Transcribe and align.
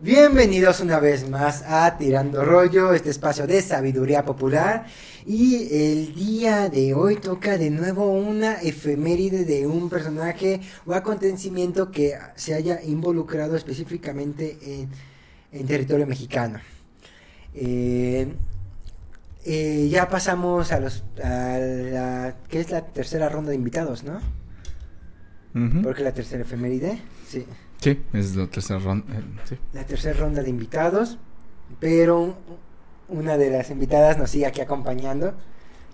Bienvenidos 0.00 0.78
una 0.78 1.00
vez 1.00 1.28
más 1.28 1.64
a 1.66 1.98
Tirando 1.98 2.44
Rollo, 2.44 2.92
este 2.92 3.10
espacio 3.10 3.48
de 3.48 3.60
sabiduría 3.60 4.24
popular. 4.24 4.86
Y 5.26 5.56
el 5.74 6.14
día 6.14 6.68
de 6.68 6.94
hoy 6.94 7.16
toca 7.16 7.58
de 7.58 7.68
nuevo 7.70 8.12
una 8.12 8.62
efeméride 8.62 9.44
de 9.44 9.66
un 9.66 9.90
personaje 9.90 10.60
o 10.86 10.94
acontecimiento 10.94 11.90
que 11.90 12.16
se 12.36 12.54
haya 12.54 12.80
involucrado 12.80 13.56
específicamente 13.56 14.56
en, 14.62 14.88
en 15.50 15.66
territorio 15.66 16.06
mexicano. 16.06 16.60
Eh, 17.52 18.32
eh, 19.46 19.88
ya 19.90 20.08
pasamos 20.08 20.70
a 20.70 20.78
los 20.78 21.02
a 21.24 21.58
la 21.58 22.36
que 22.48 22.60
es 22.60 22.70
la 22.70 22.86
tercera 22.86 23.28
ronda 23.28 23.50
de 23.50 23.56
invitados, 23.56 24.04
¿no? 24.04 24.20
Porque 25.82 26.04
la 26.04 26.12
tercera 26.12 26.42
efeméride, 26.42 27.00
sí. 27.26 27.44
Sí, 27.80 28.00
es 28.12 28.34
la 28.36 28.46
tercera 28.48 28.78
ronda. 28.80 29.06
eh, 29.14 29.22
sí. 29.44 29.56
la 29.72 29.84
tercera 29.84 30.18
ronda 30.18 30.42
de 30.42 30.50
invitados, 30.50 31.18
pero 31.80 32.36
una 33.08 33.36
de 33.36 33.50
las 33.50 33.70
invitadas 33.70 34.18
nos 34.18 34.30
sigue 34.30 34.46
aquí 34.46 34.60
acompañando, 34.60 35.34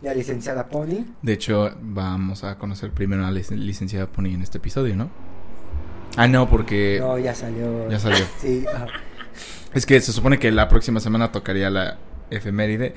la 0.02 0.14
licenciada 0.14 0.68
Pony. 0.68 1.04
De 1.22 1.32
hecho, 1.34 1.74
vamos 1.80 2.42
a 2.44 2.56
conocer 2.58 2.90
primero 2.90 3.24
a 3.26 3.30
la 3.30 3.38
lic- 3.40 3.50
licenciada 3.56 4.06
Pony 4.06 4.26
en 4.34 4.42
este 4.42 4.58
episodio, 4.58 4.96
¿no? 4.96 5.10
Ah, 6.16 6.28
no, 6.28 6.48
porque 6.48 6.98
No, 7.00 7.18
ya 7.18 7.34
salió. 7.34 7.90
ya 7.90 7.98
salió. 7.98 8.24
Sí. 8.40 8.64
Es 9.74 9.86
que 9.86 10.00
se 10.00 10.12
supone 10.12 10.38
que 10.38 10.52
la 10.52 10.68
próxima 10.68 11.00
semana 11.00 11.32
tocaría 11.32 11.68
la 11.70 11.98
efeméride, 12.30 12.94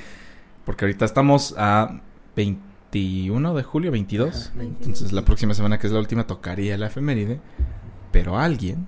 porque 0.65 0.85
ahorita 0.85 1.05
estamos 1.05 1.55
a 1.57 2.01
21 2.35 3.53
de 3.55 3.63
julio, 3.63 3.91
22. 3.91 4.51
Ajá, 4.53 4.61
Entonces 4.63 5.11
la 5.11 5.23
próxima 5.23 5.53
semana, 5.55 5.79
que 5.79 5.87
es 5.87 5.93
la 5.93 5.99
última, 5.99 6.27
tocaría 6.27 6.77
la 6.77 6.87
efeméride, 6.87 7.39
pero 8.11 8.37
alguien 8.37 8.87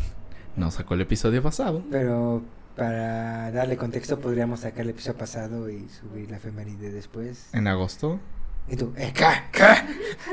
no 0.56 0.70
sacó 0.70 0.94
el 0.94 1.02
episodio 1.02 1.42
pasado. 1.42 1.82
Pero 1.90 2.42
para 2.76 3.50
darle 3.52 3.76
contexto 3.76 4.20
podríamos 4.20 4.60
sacar 4.60 4.82
el 4.82 4.90
episodio 4.90 5.18
pasado 5.18 5.70
y 5.70 5.88
subir 5.88 6.30
la 6.30 6.36
efeméride 6.36 6.90
después. 6.90 7.48
En 7.52 7.66
agosto. 7.68 8.20
Y 8.68 8.76
tú, 8.76 8.92
eh, 8.96 9.12
¿qué? 9.14 9.26
¿Qué? 9.52 9.64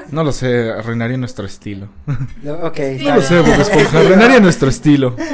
No 0.10 0.24
lo 0.24 0.32
sé, 0.32 0.72
arruinaría 0.72 1.18
nuestro 1.18 1.46
estilo. 1.46 1.88
No, 2.42 2.54
ok, 2.54 2.80
No 2.80 2.84
está 2.84 3.16
lo 3.16 3.22
sé. 3.22 3.42
Bob 3.42 3.62
Esponja, 3.62 4.00
arruinaría 4.00 4.40
nuestro 4.40 4.70
estilo. 4.70 5.16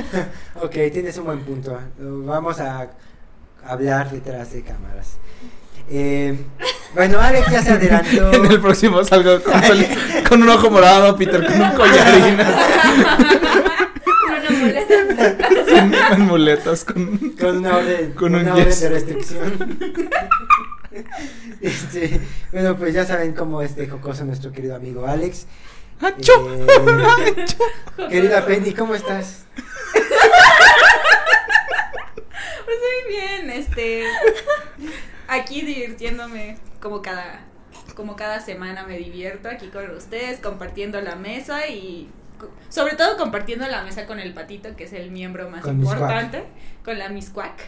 Ok, 0.62 0.74
tienes 0.92 1.18
un 1.18 1.24
buen 1.24 1.40
punto. 1.40 1.80
Lo 1.98 2.22
Vamos 2.26 2.60
a 2.60 2.90
hablar 3.64 4.12
detrás 4.12 4.52
de 4.52 4.62
cámaras. 4.62 5.18
Eh, 5.92 6.38
bueno, 6.94 7.20
Alex 7.20 7.52
ya 7.52 7.62
se 7.64 7.72
adelantó. 7.72 8.32
En 8.34 8.46
el 8.46 8.60
próximo 8.60 9.04
salgo 9.04 9.42
con, 9.44 9.62
con 10.28 10.44
un 10.44 10.50
ojo 10.50 10.70
morado, 10.70 11.16
Peter 11.18 11.46
con 11.46 11.62
un 11.62 11.72
collarín, 11.72 12.38
Una 14.28 14.50
muleta. 14.52 14.94
en 16.14 16.22
muletas, 16.22 16.84
con... 16.86 17.18
Con 17.40 17.58
una 17.58 17.78
orden, 17.78 18.12
Con 18.14 18.36
un 18.36 18.42
una 18.42 18.54
orden 18.54 18.66
yes. 18.68 18.82
de 18.82 18.90
restricción. 18.90 19.80
Este, 21.62 22.20
bueno, 22.54 22.76
pues 22.78 22.94
ya 22.94 23.06
saben 23.06 23.34
cómo 23.34 23.62
es 23.62 23.76
de 23.76 23.88
jocoso 23.88 24.24
nuestro 24.26 24.52
querido 24.52 24.76
amigo 24.76 25.06
Alex. 25.06 25.46
¡Achú! 26.02 26.32
Eh, 26.50 27.46
querida 28.10 28.46
Penny, 28.46 28.74
¿cómo 28.74 28.96
estás? 28.96 29.44
Pues 32.66 32.78
muy 32.80 33.14
bien, 33.14 33.50
este. 33.52 34.04
Aquí 35.30 35.62
divirtiéndome 35.62 36.58
como 36.82 37.02
cada. 37.02 37.46
Como 37.96 38.16
cada 38.16 38.40
semana 38.40 38.86
me 38.86 38.98
divierto 38.98 39.50
aquí 39.50 39.68
con 39.68 39.90
ustedes, 39.92 40.40
compartiendo 40.40 41.00
la 41.02 41.16
mesa 41.16 41.68
y. 41.68 42.10
Sobre 42.70 42.96
todo 42.96 43.18
compartiendo 43.18 43.68
la 43.68 43.84
mesa 43.84 44.06
con 44.06 44.20
el 44.20 44.34
patito, 44.34 44.76
que 44.76 44.86
es 44.86 44.94
el 44.94 45.12
miembro 45.12 45.50
más 45.50 45.62
Con 45.62 45.82
importante, 45.82 46.46
con 46.86 46.98
la 46.98 47.10
Miss 47.10 47.30
Quack. 47.30 47.60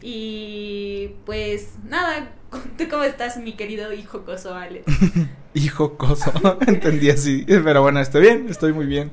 Y 0.00 1.10
pues 1.24 1.70
nada, 1.88 2.30
¿tú 2.78 2.84
cómo 2.88 3.04
estás, 3.04 3.38
mi 3.38 3.54
querido 3.54 3.92
hijo 3.92 4.24
coso 4.24 4.54
Alex? 4.54 4.84
Hijo 5.54 5.96
coso, 5.96 6.32
entendí 6.66 7.08
así. 7.08 7.44
Pero 7.46 7.80
bueno, 7.80 7.98
estoy 8.00 8.20
bien, 8.20 8.46
estoy 8.50 8.74
muy 8.74 8.84
bien. 8.84 9.10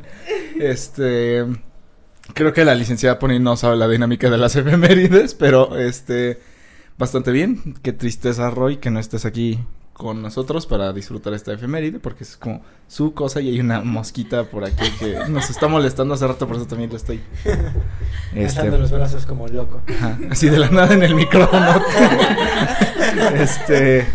Este. 0.59 1.45
Creo 2.33 2.51
que 2.51 2.65
la 2.65 2.75
licenciada 2.75 3.17
Pony 3.17 3.39
no 3.39 3.55
sabe 3.55 3.77
la 3.77 3.87
dinámica 3.87 4.29
de 4.29 4.37
las 4.37 4.55
efemérides, 4.57 5.35
pero 5.35 5.77
este. 5.77 6.41
Bastante 7.03 7.33
bien. 7.33 7.75
Qué 7.83 7.91
tristeza, 7.91 8.49
Roy, 8.49 8.77
que 8.77 8.89
no 8.89 8.97
estés 8.97 9.25
aquí 9.25 9.59
con 9.91 10.21
nosotros 10.21 10.65
para 10.65 10.93
disfrutar 10.93 11.33
esta 11.33 11.51
efeméride, 11.51 11.99
porque 11.99 12.23
es 12.23 12.37
como 12.37 12.63
su 12.87 13.13
cosa 13.13 13.41
y 13.41 13.49
hay 13.49 13.59
una 13.59 13.81
mosquita 13.81 14.45
por 14.45 14.63
aquí 14.63 14.89
que 14.97 15.19
nos 15.29 15.49
está 15.49 15.67
molestando 15.67 16.13
hace 16.13 16.25
rato, 16.25 16.47
por 16.47 16.55
eso 16.55 16.65
también 16.65 16.89
lo 16.89 16.95
estoy. 16.95 17.21
Este, 18.33 18.71
los 18.71 18.89
brazos 18.89 19.25
como 19.25 19.49
loco. 19.49 19.81
Ajá, 19.89 20.17
así 20.31 20.47
de 20.47 20.59
la 20.59 20.69
nada 20.69 20.93
en 20.93 21.03
el 21.03 21.13
micrófono. 21.13 21.73
este. 23.35 24.07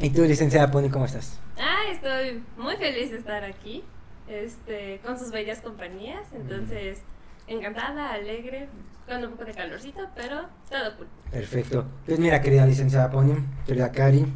¿Y 0.00 0.08
tú, 0.08 0.22
licenciada 0.22 0.70
Pony, 0.70 0.88
cómo 0.90 1.04
estás? 1.04 1.38
Ah, 1.58 1.82
estoy 1.92 2.42
muy 2.56 2.76
feliz 2.76 3.10
de 3.10 3.18
estar 3.18 3.44
aquí, 3.44 3.84
este, 4.26 5.02
con 5.04 5.18
sus 5.18 5.30
bellas 5.32 5.60
compañías, 5.60 6.22
entonces 6.32 7.02
encantada, 7.46 8.14
alegre, 8.14 8.68
con 9.08 9.24
un 9.24 9.30
poco 9.32 9.44
de 9.44 9.52
calorcito, 9.52 10.00
pero 10.14 10.42
todo 10.70 10.96
cool. 10.96 11.06
Perfecto. 11.30 11.84
Pues 12.06 12.18
mira, 12.18 12.40
querida 12.40 12.66
licenciada 12.66 13.10
Pony, 13.10 13.34
querida 13.66 13.90
Cari, 13.90 14.26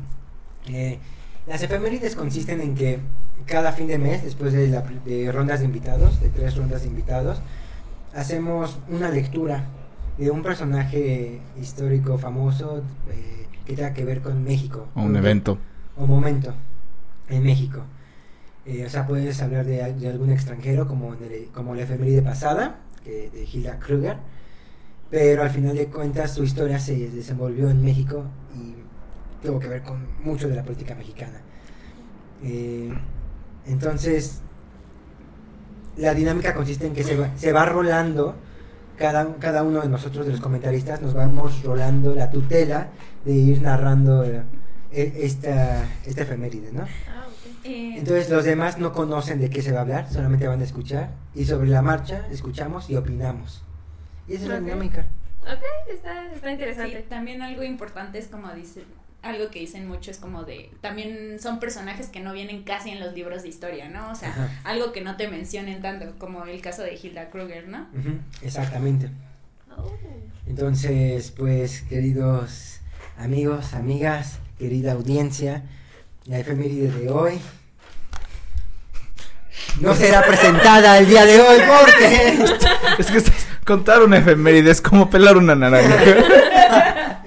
eh, 0.69 0.99
las 1.47 1.63
efemérides 1.63 2.17
consisten 2.17 2.61
en 2.61 2.75
que 2.75 3.01
cada 3.47 3.73
fin 3.73 3.87
de 3.89 3.99
mes, 3.99 4.23
después 4.25 4.53
de, 4.53 4.69
la, 4.69 4.83
de 4.83 5.31
rondas 5.33 5.61
de 5.61 5.67
invitados, 5.67 6.21
de 6.21 6.29
tres 6.29 6.57
rondas 6.57 6.83
de 6.83 6.89
invitados, 6.89 7.41
hacemos 8.15 8.79
una 8.89 9.11
lectura 9.11 9.65
de 10.19 10.31
un 10.31 10.43
personaje 10.43 11.41
histórico 11.61 12.19
famoso 12.19 12.83
eh, 13.11 13.47
que 13.65 13.75
tenga 13.75 13.93
que 13.95 14.05
ver 14.05 14.21
con 14.23 14.43
México. 14.45 14.89
O 14.95 15.03
un 15.03 15.17
evento. 15.17 15.59
o 15.97 16.07
momento 16.07 16.55
en 17.29 17.43
México. 17.43 17.81
Eh, 18.65 18.85
o 18.87 18.89
sea, 18.89 19.07
puedes 19.07 19.43
hablar 19.43 19.65
de, 19.67 19.93
de 19.95 20.09
algún 20.09 20.31
extranjero 20.31 20.87
como, 20.87 21.15
en 21.15 21.25
el- 21.25 21.47
como 21.53 21.75
la 21.75 21.83
efeméride 21.83 22.23
pasada, 22.23 22.77
que, 23.03 23.29
de 23.31 23.45
Hilda 23.51 23.79
Kruger, 23.81 24.17
pero 25.13 25.43
al 25.43 25.51
final 25.51 25.77
de 25.77 25.89
cuentas 25.89 26.33
su 26.33 26.43
historia 26.43 26.79
se 26.79 27.11
desenvolvió 27.11 27.69
en 27.69 27.85
México 27.85 28.25
y 28.57 28.75
tuvo 29.47 29.61
que 29.61 29.69
ver 29.69 29.83
con 29.83 30.07
mucho 30.25 30.49
de 30.49 30.57
la 30.57 30.63
política 30.63 30.95
mexicana. 30.95 31.39
Eh, 32.43 32.91
entonces, 33.67 34.41
la 35.99 36.15
dinámica 36.15 36.55
consiste 36.55 36.87
en 36.87 36.95
que 36.95 37.05
se 37.05 37.15
va, 37.17 37.29
se 37.37 37.53
va 37.53 37.67
rolando, 37.67 38.37
cada, 38.97 39.37
cada 39.37 39.63
uno 39.63 39.83
de 39.83 39.89
nosotros, 39.91 40.25
de 40.25 40.33
los 40.33 40.41
comentaristas, 40.41 41.03
nos 41.03 41.13
vamos 41.13 41.63
rolando 41.63 42.15
la 42.15 42.31
tutela 42.31 42.89
de 43.27 43.33
ir 43.33 43.61
narrando 43.61 44.25
eh, 44.25 44.43
e- 44.93 45.13
esta, 45.17 45.85
esta 46.07 46.23
efeméride, 46.23 46.73
¿no? 46.73 46.85
Ah. 46.85 47.27
Eh, 47.65 47.97
Entonces 47.99 48.31
los 48.31 48.45
demás 48.45 48.79
no 48.79 48.93
conocen 48.95 49.41
de 49.43 49.51
qué 49.51 49.61
se 49.61 49.73
va 49.73 49.81
a 49.81 49.83
hablar, 49.83 50.11
solamente 50.11 50.49
van 50.49 50.63
a 50.63 50.65
escuchar 50.65 51.11
y 51.35 51.45
sobre 51.45 51.69
la 51.69 51.83
marcha 51.83 52.27
escuchamos 52.31 52.89
y 52.89 52.97
opinamos. 52.97 53.63
Y 54.33 54.37
esa 54.37 54.45
es 54.45 54.51
la 54.51 54.61
dinámica. 54.61 55.07
Ok, 55.43 55.63
está, 55.93 56.27
está 56.33 56.47
Sí, 56.49 56.53
interesante. 56.55 57.05
también 57.09 57.43
algo 57.43 57.63
importante 57.63 58.19
es 58.19 58.29
como 58.29 58.51
dicen, 58.53 58.85
algo 59.23 59.51
que 59.51 59.61
dicen 59.61 59.87
mucho 59.87 60.11
es 60.11 60.19
como 60.19 60.45
de, 60.45 60.71
también 60.81 61.39
son 61.41 61.61
personajes 61.61 62.09
que 62.09 62.21
no 62.21 62.33
vienen 62.33 62.63
casi 62.63 62.91
en 62.91 63.01
los 63.01 63.13
libros 63.13 63.43
de 63.43 63.49
historia, 63.49 63.89
¿no? 63.89 64.11
O 64.11 64.15
sea, 64.15 64.31
Ajá. 64.31 64.51
algo 64.65 64.93
que 64.93 65.01
no 65.01 65.17
te 65.17 65.29
mencionen 65.29 65.83
tanto, 65.83 66.15
como 66.19 66.45
el 66.47 66.61
caso 66.61 66.83
de 66.83 66.95
Hilda 67.01 67.31
Kruger, 67.31 67.69
¿no? 67.69 67.87
Exactamente. 68.43 69.11
Oh. 69.77 69.93
Entonces, 70.47 71.31
pues, 71.33 71.83
queridos 71.83 72.81
amigos, 73.19 73.75
amigas, 73.75 74.39
querida 74.59 74.93
audiencia, 74.93 75.63
la 76.27 76.39
efeméride 76.39 76.91
de 76.91 77.11
hoy 77.11 77.41
no 79.81 79.95
será 79.95 80.23
presentada 80.25 80.99
el 80.99 81.07
día 81.07 81.25
de 81.25 81.41
hoy 81.41 81.59
porque 81.67 82.45
Es 82.99 83.11
que 83.11 83.21
contar 83.65 84.03
una 84.03 84.19
efeméride 84.19 84.71
es 84.71 84.81
como 84.81 85.09
pelar 85.11 85.37
una 85.37 85.55
naranja. 85.55 85.97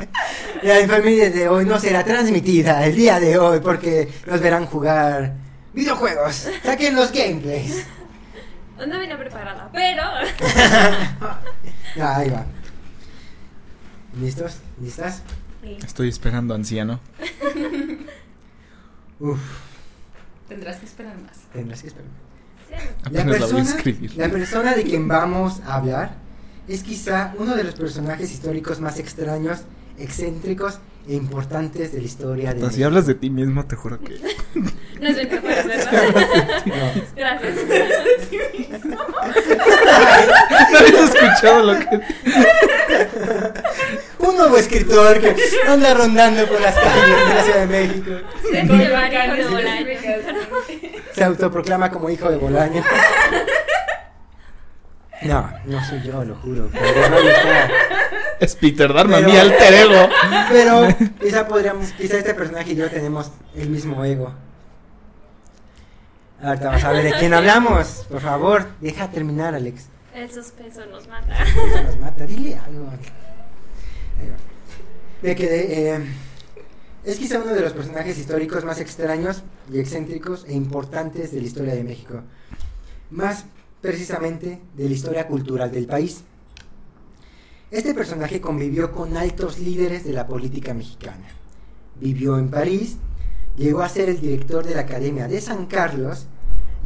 la 0.63 0.79
efeméride 0.79 1.29
de 1.29 1.47
hoy 1.47 1.65
no 1.65 1.79
será 1.79 2.03
transmitida 2.03 2.85
el 2.85 2.95
día 2.95 3.19
de 3.19 3.37
hoy 3.37 3.59
porque 3.59 4.11
nos 4.27 4.41
verán 4.41 4.65
jugar 4.65 5.33
videojuegos. 5.73 6.49
Saquen 6.63 6.95
los 6.95 7.11
gameplays. 7.11 7.85
No 8.77 8.99
vine 8.99 9.15
preparada, 9.15 9.69
pero 9.71 10.03
Ah, 12.01 12.17
ahí 12.17 12.29
va. 12.29 12.45
¿Listos? 14.19 14.57
¿Listas? 14.81 15.21
Sí. 15.63 15.77
Estoy 15.83 16.09
esperando, 16.09 16.53
anciano. 16.53 16.99
Uf, 19.19 19.39
Tendrás 20.49 20.77
que 20.77 20.85
esperar 20.85 21.15
más. 21.17 21.37
tendrás 21.53 21.81
que 21.81 21.87
esperar. 21.87 22.09
Sí. 22.67 22.73
La 23.03 23.07
Apenas 23.07 23.39
la 23.39 23.45
voy 23.47 23.61
a 23.61 23.63
persona, 23.63 24.09
la 24.17 24.29
persona 24.29 24.73
de 24.75 24.83
quien 24.83 25.07
vamos 25.07 25.61
a 25.65 25.75
hablar 25.75 26.24
es 26.67 26.83
quizá 26.83 27.33
uno 27.37 27.55
de 27.55 27.63
los 27.63 27.75
personajes 27.75 28.31
históricos 28.31 28.79
más 28.79 28.99
extraños, 28.99 29.59
excéntricos 29.97 30.79
e 31.07 31.13
importantes 31.13 31.91
de 31.91 31.99
la 31.99 32.05
historia 32.05 32.53
de 32.53 32.59
Si 32.61 32.65
México. 32.65 32.85
hablas 32.87 33.05
de 33.05 33.15
ti 33.15 33.29
mismo, 33.29 33.65
te 33.65 33.75
juro 33.75 33.99
que. 33.99 34.15
No 34.99 35.09
es 35.09 35.15
bien 35.17 35.29
¿verdad? 35.43 36.63
No. 36.65 36.75
Gracias. 37.15 37.57
escuchado 41.13 41.63
lo 41.63 41.79
que... 41.79 42.01
Un 44.19 44.37
nuevo 44.37 44.57
escritor 44.57 45.19
que 45.19 45.35
anda 45.67 45.93
rondando 45.93 46.47
por 46.47 46.61
las 46.61 46.73
calles 46.75 47.27
de 47.27 47.33
la 47.35 47.43
Ciudad 47.43 47.59
de 47.59 47.67
México. 47.67 48.11
Se. 51.11 51.13
Se 51.13 51.23
autoproclama 51.23 51.91
como 51.91 52.09
hijo 52.09 52.29
de 52.29 52.37
Bolaño. 52.37 52.83
No, 55.25 55.49
no 55.65 55.85
soy 55.85 56.01
yo, 56.01 56.23
lo 56.23 56.35
juro. 56.35 56.69
Pero, 56.73 57.09
no, 57.09 57.17
está- 57.17 57.69
Es 58.39 58.55
Peter 58.55 58.93
Darman, 58.93 59.21
Pero- 59.21 59.31
mi 59.33 59.37
alter 59.39 59.73
ego. 59.73 60.09
pero 60.51 60.87
quizá 61.21 61.47
podríamos, 61.47 61.91
quizá 61.93 62.17
este 62.17 62.33
personaje 62.33 62.71
y 62.71 62.75
yo 62.75 62.89
tenemos 62.89 63.31
el 63.55 63.69
mismo 63.69 64.03
ego. 64.03 64.33
Ahorita 66.43 66.65
vamos 66.67 66.83
a 66.83 66.91
ver 66.91 67.03
de 67.05 67.13
quién 67.19 67.33
hablamos. 67.33 68.05
Por 68.09 68.19
favor, 68.21 68.67
deja 68.81 69.09
terminar, 69.09 69.55
Alex. 69.55 69.85
El 70.13 70.29
suspenso 70.31 70.85
nos 70.85 71.07
mata. 71.07 71.33
Eso 71.43 71.81
nos 71.83 71.97
mata, 71.99 72.25
dile 72.25 72.55
algo. 72.57 72.89
De 75.21 75.35
que 75.35 75.93
eh, 75.95 75.99
es 77.03 77.17
quizá 77.17 77.39
uno 77.39 77.53
de 77.53 77.61
los 77.61 77.73
personajes 77.73 78.17
históricos 78.17 78.63
más 78.63 78.79
extraños 78.79 79.43
y 79.71 79.79
excéntricos 79.79 80.45
e 80.47 80.53
importantes 80.53 81.31
de 81.31 81.41
la 81.41 81.47
historia 81.47 81.73
de 81.73 81.83
México. 81.83 82.21
Más 83.09 83.45
precisamente 83.85 84.61
de 84.75 84.87
la 84.89 84.93
historia 84.93 85.27
cultural 85.27 85.71
del 85.71 85.85
país. 85.85 86.23
Este 87.69 87.93
personaje 87.93 88.41
convivió 88.41 88.91
con 88.91 89.15
altos 89.15 89.59
líderes 89.59 90.03
de 90.03 90.13
la 90.13 90.27
política 90.27 90.73
mexicana. 90.73 91.27
Vivió 91.99 92.39
en 92.39 92.49
París, 92.49 92.97
llegó 93.55 93.81
a 93.81 93.89
ser 93.89 94.09
el 94.09 94.19
director 94.19 94.65
de 94.65 94.75
la 94.75 94.81
Academia 94.81 95.27
de 95.27 95.39
San 95.39 95.67
Carlos 95.67 96.25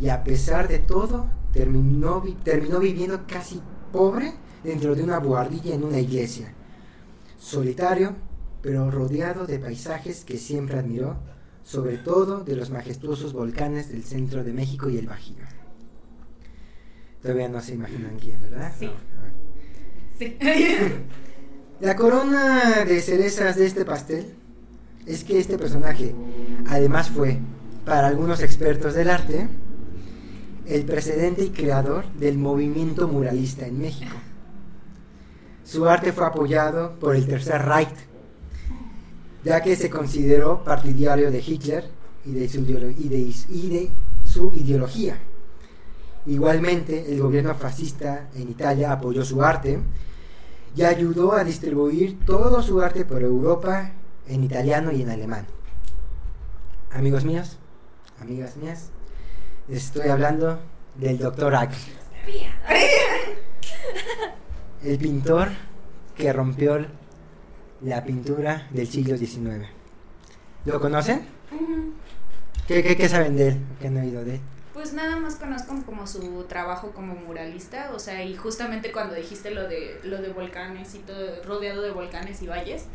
y 0.01 0.09
a 0.09 0.23
pesar 0.23 0.67
de 0.67 0.79
todo 0.79 1.27
terminó, 1.53 2.23
terminó 2.43 2.79
viviendo 2.79 3.25
casi 3.27 3.61
pobre 3.91 4.33
dentro 4.63 4.93
de 4.93 5.03
una 5.03 5.19
buhardilla 5.19 5.75
en 5.75 5.83
una 5.83 5.99
iglesia. 5.99 6.53
Solitario, 7.37 8.15
pero 8.61 8.91
rodeado 8.91 9.45
de 9.47 9.59
paisajes 9.59 10.25
que 10.25 10.37
siempre 10.37 10.77
admiró, 10.77 11.17
sobre 11.63 11.97
todo 11.97 12.43
de 12.43 12.55
los 12.55 12.71
majestuosos 12.71 13.31
volcanes 13.31 13.89
del 13.89 14.03
centro 14.03 14.43
de 14.43 14.51
México 14.53 14.89
y 14.89 14.97
el 14.97 15.07
Bajío. 15.07 15.58
Todavía 17.21 17.49
no 17.49 17.61
se 17.61 17.73
imaginan 17.73 18.17
quién, 18.19 18.39
¿verdad? 18.41 18.71
Sí. 18.79 18.89
La 21.81 21.95
corona 21.95 22.83
de 22.85 23.01
cerezas 23.01 23.55
de 23.55 23.65
este 23.65 23.85
pastel 23.85 24.33
es 25.05 25.23
que 25.23 25.39
este 25.39 25.57
personaje 25.57 26.13
además 26.67 27.09
fue, 27.09 27.37
para 27.85 28.07
algunos 28.07 28.41
expertos 28.43 28.93
del 28.95 29.09
arte, 29.09 29.47
el 30.65 30.83
precedente 30.85 31.43
y 31.43 31.49
creador 31.49 32.05
del 32.13 32.37
movimiento 32.37 33.07
muralista 33.07 33.65
en 33.65 33.79
México. 33.79 34.15
Su 35.63 35.87
arte 35.87 36.11
fue 36.11 36.25
apoyado 36.25 36.99
por 36.99 37.15
el 37.15 37.25
Tercer 37.27 37.61
Reich, 37.63 37.89
ya 39.45 39.61
que 39.61 39.75
se 39.75 39.89
consideró 39.89 40.63
partidario 40.63 41.31
de 41.31 41.39
Hitler 41.39 41.85
y 42.25 42.31
de 42.33 42.49
su, 42.49 42.59
ideolo- 42.59 42.91
y 42.97 43.07
de- 43.07 43.33
y 43.49 43.69
de 43.69 43.89
su 44.25 44.51
ideología. 44.53 45.17
Igualmente, 46.29 47.11
el 47.11 47.19
gobierno 47.19 47.55
fascista 47.55 48.29
en 48.35 48.51
Italia 48.51 48.91
apoyó 48.91 49.25
su 49.25 49.41
arte 49.41 49.79
y 50.75 50.83
ayudó 50.83 51.33
a 51.33 51.43
distribuir 51.43 52.19
todo 52.23 52.61
su 52.61 52.79
arte 52.83 53.03
por 53.03 53.23
Europa 53.23 53.93
en 54.27 54.43
italiano 54.43 54.91
y 54.91 55.01
en 55.01 55.09
alemán. 55.09 55.47
Amigos 56.91 57.25
míos, 57.25 57.57
amigas 58.21 58.57
mías, 58.57 58.91
les 59.67 59.85
estoy 59.85 60.09
hablando 60.09 60.59
del 60.93 61.17
doctor 61.17 61.55
Ack, 61.55 61.71
el 64.83 64.99
pintor 64.99 65.47
que 66.15 66.31
rompió 66.31 66.85
la 67.81 68.03
pintura 68.03 68.67
del 68.69 68.87
siglo 68.87 69.17
XIX. 69.17 69.67
¿Lo 70.65 70.79
conocen? 70.79 71.25
¿Qué, 72.67 72.83
qué, 72.83 72.95
qué 72.95 73.09
saben 73.09 73.35
de 73.35 73.47
él? 73.47 73.65
¿Qué 73.81 73.87
han 73.87 73.97
oído 73.97 74.23
de 74.23 74.35
él? 74.35 74.41
Pues 74.89 75.03
nada 75.03 75.17
más 75.17 75.35
conozco 75.35 75.83
como 75.85 76.07
su 76.07 76.45
trabajo 76.45 76.93
como 76.93 77.13
muralista, 77.13 77.91
o 77.93 77.99
sea, 77.99 78.23
y 78.23 78.35
justamente 78.35 78.91
cuando 78.91 79.13
dijiste 79.13 79.51
lo 79.51 79.67
de 79.67 79.99
lo 80.03 80.19
de 80.19 80.29
volcanes 80.29 80.95
y 80.95 80.97
todo, 80.97 81.43
rodeado 81.43 81.83
de 81.83 81.91
volcanes 81.91 82.41
y 82.41 82.47
valles, 82.47 82.85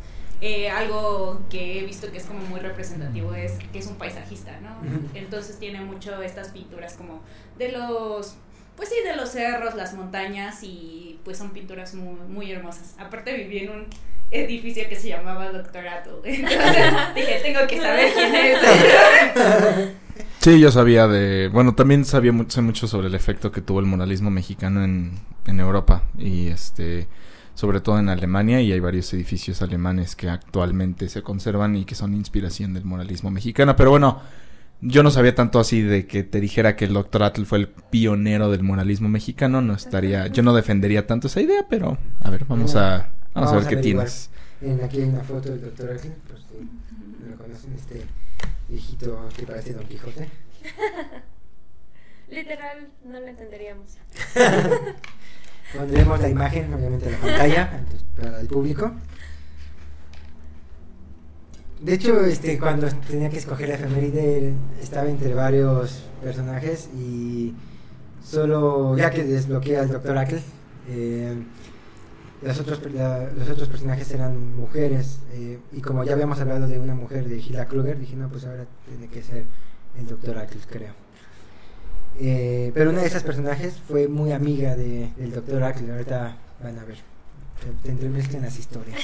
eh, 0.41 0.69
algo 0.69 1.39
que 1.49 1.79
he 1.79 1.85
visto 1.85 2.11
que 2.11 2.17
es 2.17 2.25
como 2.25 2.41
muy 2.47 2.59
representativo 2.59 3.33
es 3.33 3.53
que 3.71 3.79
es 3.79 3.87
un 3.87 3.95
paisajista, 3.95 4.59
¿no? 4.59 4.75
Entonces 5.13 5.57
tiene 5.57 5.79
mucho 5.79 6.21
estas 6.21 6.49
pinturas 6.49 6.95
como 6.95 7.21
de 7.57 7.71
los, 7.71 8.35
pues 8.75 8.89
sí, 8.89 8.95
de 9.05 9.15
los 9.15 9.29
cerros, 9.29 9.73
las 9.75 9.93
montañas 9.93 10.63
y 10.63 11.21
pues 11.23 11.37
son 11.37 11.51
pinturas 11.51 11.93
muy, 11.93 12.19
muy 12.27 12.51
hermosas. 12.51 12.95
Aparte 12.97 13.33
viví 13.37 13.59
en 13.59 13.69
un 13.69 13.87
edificio 14.31 14.89
que 14.89 14.97
se 14.97 15.07
llamaba 15.07 15.49
Doctorato, 15.49 16.21
entonces 16.25 16.75
dije, 17.15 17.39
tengo 17.41 17.65
que 17.65 17.79
saber 17.79 18.13
quién 18.13 18.35
es. 18.35 19.95
Sí, 20.45 20.59
yo 20.59 20.69
sabía 20.71 21.07
de... 21.07 21.47
Bueno, 21.47 21.73
también 21.73 22.05
sabía 22.05 22.31
mu- 22.31 22.45
sé 22.47 22.61
mucho 22.61 22.87
sobre 22.87 23.07
el 23.07 23.15
efecto 23.15 23.51
que 23.51 23.61
tuvo 23.61 23.79
el 23.79 23.87
muralismo 23.87 24.29
mexicano 24.29 24.83
en, 24.83 25.13
en 25.47 25.59
Europa 25.59 26.03
y 26.19 26.49
este 26.49 27.07
sobre 27.55 27.79
todo 27.81 27.97
en 27.97 28.09
Alemania 28.09 28.61
y 28.61 28.71
hay 28.71 28.79
varios 28.79 29.11
edificios 29.15 29.63
alemanes 29.63 30.15
que 30.15 30.29
actualmente 30.29 31.09
se 31.09 31.23
conservan 31.23 31.75
y 31.75 31.85
que 31.85 31.95
son 31.95 32.13
inspiración 32.13 32.75
del 32.75 32.85
muralismo 32.85 33.31
mexicano. 33.31 33.75
Pero 33.75 33.89
bueno, 33.89 34.21
yo 34.81 35.01
no 35.01 35.09
sabía 35.09 35.33
tanto 35.33 35.59
así 35.59 35.81
de 35.81 36.05
que 36.05 36.21
te 36.21 36.39
dijera 36.39 36.75
que 36.75 36.85
el 36.85 36.93
Dr. 36.93 37.23
Atl 37.23 37.45
fue 37.45 37.57
el 37.57 37.67
pionero 37.67 38.51
del 38.51 38.61
muralismo 38.61 39.09
mexicano. 39.09 39.63
No 39.63 39.73
estaría... 39.73 40.27
Yo 40.27 40.43
no 40.43 40.53
defendería 40.53 41.07
tanto 41.07 41.25
esa 41.25 41.41
idea, 41.41 41.65
pero 41.67 41.97
a 42.21 42.29
ver, 42.29 42.45
vamos 42.45 42.75
a... 42.75 43.09
Vamos, 43.33 43.51
a 43.51 43.55
ver 43.55 43.65
qué 43.65 43.77
tienes. 43.77 44.29
En, 44.61 44.79
aquí 44.83 44.97
hay 45.01 45.09
una 45.09 45.23
foto 45.23 45.49
del 45.49 45.61
doctor 45.61 45.89
Ackle, 45.89 46.11
por 46.27 46.37
si 46.37 47.29
lo 47.31 47.35
conocen, 47.35 47.73
este 47.73 48.03
viejito 48.67 49.29
que 49.37 49.45
parece 49.45 49.73
Don 49.73 49.85
Quijote. 49.85 50.29
Literal, 52.29 52.89
no 53.05 53.19
lo 53.19 53.27
entenderíamos. 53.27 53.97
Pondremos 55.75 56.19
la 56.19 56.29
imagen, 56.29 56.73
obviamente, 56.73 57.05
en 57.05 57.11
la 57.11 57.17
pantalla 57.19 57.85
para 58.19 58.39
el 58.39 58.47
público. 58.47 58.91
De 61.79 61.93
hecho, 61.93 62.21
este, 62.25 62.57
cuando 62.57 62.87
tenía 63.07 63.29
que 63.29 63.37
escoger 63.37 63.69
la 63.69 63.75
efeméride, 63.75 64.53
estaba 64.81 65.09
entre 65.09 65.33
varios 65.33 66.03
personajes 66.23 66.89
y 66.95 67.53
solo, 68.23 68.97
ya 68.97 69.11
que 69.11 69.23
desbloqueé 69.23 69.77
al 69.77 69.89
Dr. 69.89 70.17
Ackle, 70.17 70.41
eh, 70.89 71.35
los, 72.41 72.59
otros, 72.59 72.79
la- 72.93 73.29
los 73.31 73.49
otros 73.49 73.67
personajes 73.69 74.11
eran 74.11 74.55
mujeres. 74.55 75.19
eh, 75.33 75.59
y 75.73 75.81
como 75.81 76.03
ya 76.03 76.13
habíamos 76.13 76.39
hablado 76.39 76.67
de 76.67 76.79
una 76.79 76.95
mujer 76.95 77.25
de 77.27 77.37
Hilda 77.37 77.65
Kruger, 77.67 77.97
dije, 77.99 78.15
no, 78.15 78.29
pues 78.29 78.45
ahora 78.45 78.65
tiene 78.87 79.07
que 79.07 79.21
ser 79.23 79.43
el 79.97 80.07
Dr. 80.07 80.37
Ackle, 80.37 80.61
creo. 80.69 80.93
Eh, 82.19 82.71
pero 82.73 82.89
una 82.91 83.01
de 83.01 83.07
esas 83.07 83.23
personajes 83.23 83.79
fue 83.87 84.07
muy 84.07 84.31
amiga 84.31 84.75
de, 84.75 85.11
del 85.17 85.31
Dr. 85.33 85.63
Ackle. 85.63 85.91
Ahorita 85.91 86.37
van 86.63 86.79
a 86.79 86.85
ver. 86.85 86.97
Te, 87.83 87.89
entremezclan 87.91 88.43
las 88.43 88.57
historias. 88.59 89.01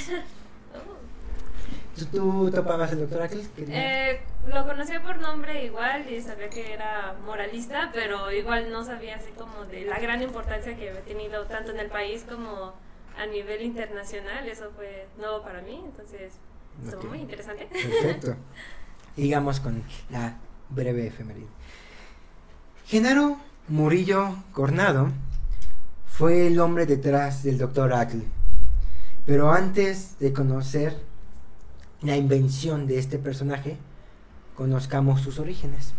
¿Tú, 2.11 2.50
topabas 2.51 2.91
el 2.93 3.00
Dr. 3.01 3.21
Ackle? 3.21 3.43
¿Qué- 3.55 3.65
Eh, 3.69 4.21
lo 4.47 4.65
conocía 4.65 5.03
por 5.03 5.19
nombre 5.19 5.65
igual 5.65 6.09
y 6.11 6.19
sabía 6.21 6.50
que 6.50 6.73
era 6.73 7.15
moralista, 7.25 7.91
pero 7.93 8.31
igual 8.31 8.71
no 8.71 8.83
sabía 8.83 9.17
así 9.17 9.29
como 9.38 9.65
de 9.65 9.85
la 9.85 10.00
gran 10.00 10.21
importancia 10.21 10.75
que 10.75 10.89
había 10.89 11.01
tenido 11.01 11.45
tanto 11.45 11.71
en 11.71 11.79
el 11.79 11.88
país 11.89 12.25
como 12.27 12.73
a 13.17 13.25
nivel 13.25 13.61
internacional. 13.61 14.47
Eso 14.47 14.71
fue 14.75 15.07
nuevo 15.17 15.41
para 15.43 15.61
mí, 15.61 15.81
entonces 15.83 16.33
estuvo 16.85 17.09
muy 17.09 17.19
interesante. 17.19 17.65
Perfecto. 17.65 18.35
Sigamos 19.15 19.59
con 19.59 19.83
la 20.09 20.37
breve 20.69 21.07
efeméride. 21.07 21.47
Genaro 22.85 23.37
Murillo 23.67 24.35
Cornado 24.53 25.11
fue 26.07 26.47
el 26.47 26.59
hombre 26.59 26.85
detrás 26.85 27.43
del 27.43 27.57
Dr. 27.57 27.93
Ackle. 27.93 28.25
Pero 29.25 29.51
antes 29.51 30.17
de 30.19 30.33
conocer 30.33 30.97
la 32.01 32.17
invención 32.17 32.87
de 32.87 32.97
este 32.97 33.19
personaje, 33.19 33.77
conozcamos 34.55 35.21
sus 35.21 35.39
orígenes. 35.39 35.93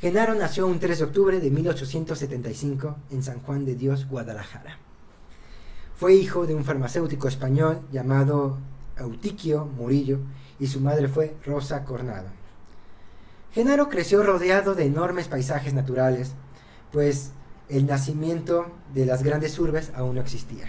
Genaro 0.00 0.34
nació 0.34 0.66
un 0.66 0.80
3 0.80 0.98
de 0.98 1.04
octubre 1.04 1.40
de 1.40 1.50
1875 1.50 2.96
en 3.10 3.22
San 3.22 3.40
Juan 3.40 3.64
de 3.64 3.74
Dios, 3.74 4.08
Guadalajara. 4.08 4.78
Fue 5.96 6.14
hijo 6.14 6.46
de 6.46 6.54
un 6.54 6.64
farmacéutico 6.64 7.28
español 7.28 7.80
llamado 7.92 8.58
Eutiquio 8.96 9.64
Murillo 9.64 10.18
y 10.58 10.66
su 10.66 10.80
madre 10.80 11.06
fue 11.06 11.36
Rosa 11.44 11.84
Cornado. 11.84 12.26
Genaro 13.52 13.88
creció 13.88 14.24
rodeado 14.24 14.74
de 14.74 14.86
enormes 14.86 15.28
paisajes 15.28 15.72
naturales, 15.72 16.32
pues 16.90 17.30
el 17.68 17.86
nacimiento 17.86 18.66
de 18.92 19.06
las 19.06 19.22
grandes 19.22 19.56
urbes 19.60 19.92
aún 19.94 20.16
no 20.16 20.20
existía. 20.20 20.66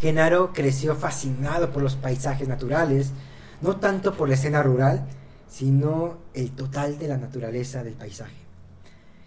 Genaro 0.00 0.52
creció 0.52 0.94
fascinado 0.94 1.72
por 1.72 1.82
los 1.82 1.96
paisajes 1.96 2.46
naturales, 2.46 3.10
no 3.60 3.76
tanto 3.76 4.14
por 4.14 4.28
la 4.28 4.34
escena 4.34 4.62
rural, 4.62 5.08
sino 5.48 6.18
el 6.34 6.52
total 6.52 7.00
de 7.00 7.08
la 7.08 7.16
naturaleza 7.16 7.82
del 7.82 7.94
paisaje. 7.94 8.36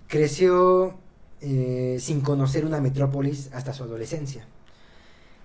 Creció 0.08 0.98
eh, 1.42 1.98
sin 2.00 2.22
conocer 2.22 2.66
una 2.66 2.80
metrópolis 2.80 3.50
hasta 3.54 3.74
su 3.74 3.84
adolescencia. 3.84 4.48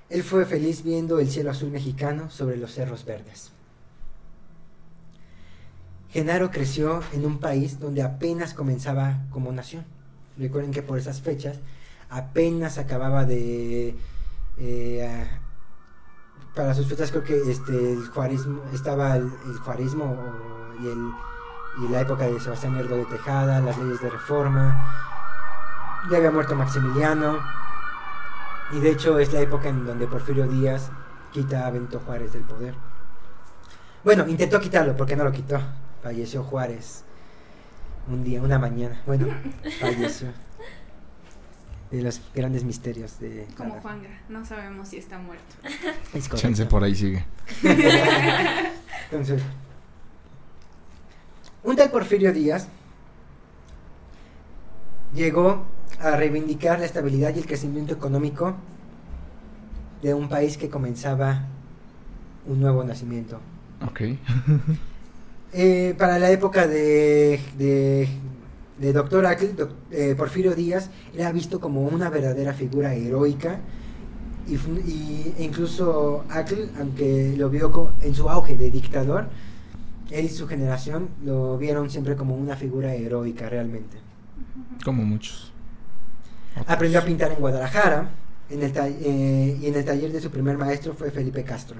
Él 0.08 0.22
fue 0.22 0.44
feliz 0.44 0.82
viendo 0.84 1.18
el 1.18 1.28
cielo 1.28 1.50
azul 1.50 1.70
mexicano 1.70 2.30
sobre 2.30 2.56
los 2.56 2.72
cerros 2.72 3.04
verdes. 3.04 3.50
Genaro 6.10 6.50
creció 6.50 7.02
en 7.12 7.26
un 7.26 7.38
país 7.38 7.80
donde 7.80 8.02
apenas 8.02 8.54
comenzaba 8.54 9.18
como 9.30 9.52
nación. 9.52 9.84
Recuerden 10.38 10.70
que 10.70 10.82
por 10.82 10.98
esas 10.98 11.20
fechas 11.20 11.58
apenas 12.08 12.78
acababa 12.78 13.24
de... 13.24 13.96
eh, 14.58 15.26
para 16.54 16.74
sus 16.74 16.88
fechas 16.88 17.10
creo 17.10 17.24
que 17.24 17.50
este, 17.50 17.92
el 17.92 18.06
juarismo, 18.08 18.62
estaba 18.72 19.16
el, 19.16 19.28
juarismo 19.62 20.16
y, 20.82 20.86
el, 20.86 21.10
y 21.84 21.92
la 21.92 22.00
época 22.00 22.26
de 22.26 22.40
Sebastián 22.40 22.76
Lerdo 22.76 22.96
de 22.96 23.04
Tejada, 23.04 23.60
las 23.60 23.76
leyes 23.76 24.00
de 24.00 24.08
reforma. 24.08 26.02
Ya 26.10 26.16
había 26.16 26.30
muerto 26.30 26.54
Maximiliano. 26.54 27.65
Y 28.72 28.80
de 28.80 28.90
hecho 28.90 29.18
es 29.18 29.32
la 29.32 29.40
época 29.40 29.68
en 29.68 29.86
donde 29.86 30.06
Porfirio 30.06 30.46
Díaz 30.48 30.90
quita 31.32 31.66
a 31.66 31.70
Benito 31.70 32.00
Juárez 32.00 32.32
del 32.32 32.42
poder. 32.42 32.74
Bueno, 34.04 34.26
intentó 34.28 34.60
quitarlo 34.60 34.96
porque 34.96 35.16
no 35.16 35.24
lo 35.24 35.32
quitó. 35.32 35.60
Falleció 36.02 36.42
Juárez 36.42 37.04
un 38.08 38.22
día, 38.24 38.40
una 38.42 38.58
mañana. 38.58 39.00
Bueno, 39.06 39.26
falleció. 39.80 40.28
De 41.90 42.02
los 42.02 42.20
grandes 42.34 42.64
misterios 42.64 43.18
de... 43.20 43.46
Como 43.56 43.70
cada- 43.70 43.80
Juanga, 43.82 44.08
no 44.28 44.44
sabemos 44.44 44.88
si 44.88 44.96
está 44.98 45.18
muerto. 45.18 45.54
Es. 46.12 46.28
Chance 46.30 46.66
por 46.66 46.82
ahí 46.82 46.94
sigue. 46.96 47.24
Entonces, 49.10 49.40
un 51.62 51.76
tal 51.76 51.90
Porfirio 51.92 52.32
Díaz 52.32 52.66
llegó 55.14 55.64
a 56.00 56.16
reivindicar 56.16 56.78
la 56.78 56.86
estabilidad 56.86 57.34
y 57.34 57.38
el 57.40 57.46
crecimiento 57.46 57.94
económico 57.94 58.54
de 60.02 60.14
un 60.14 60.28
país 60.28 60.56
que 60.56 60.68
comenzaba 60.68 61.46
un 62.46 62.60
nuevo 62.60 62.84
nacimiento. 62.84 63.40
Ok. 63.86 64.00
Eh, 65.52 65.94
para 65.96 66.18
la 66.18 66.30
época 66.30 66.66
de, 66.66 67.40
de, 67.56 68.08
de 68.78 68.92
Dr. 68.92 69.24
Ackle, 69.24 69.54
doc- 69.54 69.70
eh, 69.90 70.14
Porfirio 70.14 70.54
Díaz 70.54 70.90
era 71.14 71.32
visto 71.32 71.60
como 71.60 71.82
una 71.86 72.10
verdadera 72.10 72.52
figura 72.52 72.92
heroica 72.94 73.60
y, 74.46 74.56
y- 74.56 75.34
incluso 75.38 76.24
Ackle, 76.28 76.68
aunque 76.78 77.34
lo 77.38 77.48
vio 77.48 77.70
co- 77.70 77.92
en 78.02 78.14
su 78.14 78.28
auge 78.28 78.56
de 78.58 78.70
dictador, 78.70 79.28
él 80.10 80.26
y 80.26 80.28
su 80.28 80.46
generación 80.46 81.08
lo 81.24 81.56
vieron 81.56 81.88
siempre 81.90 82.16
como 82.16 82.34
una 82.34 82.56
figura 82.56 82.92
heroica 82.94 83.48
realmente. 83.48 83.96
Como 84.84 85.04
muchos. 85.04 85.52
Aprendió 86.66 87.00
a 87.00 87.04
pintar 87.04 87.32
en 87.32 87.38
Guadalajara 87.38 88.08
en 88.48 88.62
el 88.62 88.72
ta- 88.72 88.88
eh, 88.88 89.58
y 89.60 89.66
en 89.66 89.74
el 89.74 89.84
taller 89.84 90.12
de 90.12 90.20
su 90.20 90.30
primer 90.30 90.56
maestro 90.56 90.94
fue 90.94 91.10
Felipe 91.10 91.44
Castro. 91.44 91.76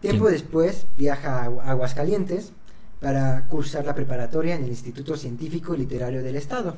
Tiempo 0.00 0.24
¿Quién? 0.24 0.34
después 0.34 0.86
viaja 0.96 1.42
a 1.42 1.46
Agu- 1.48 1.62
Aguascalientes 1.64 2.52
para 3.00 3.46
cursar 3.48 3.84
la 3.84 3.94
preparatoria 3.94 4.54
en 4.54 4.64
el 4.64 4.70
Instituto 4.70 5.16
Científico 5.16 5.74
y 5.74 5.78
Literario 5.78 6.22
del 6.22 6.36
Estado. 6.36 6.76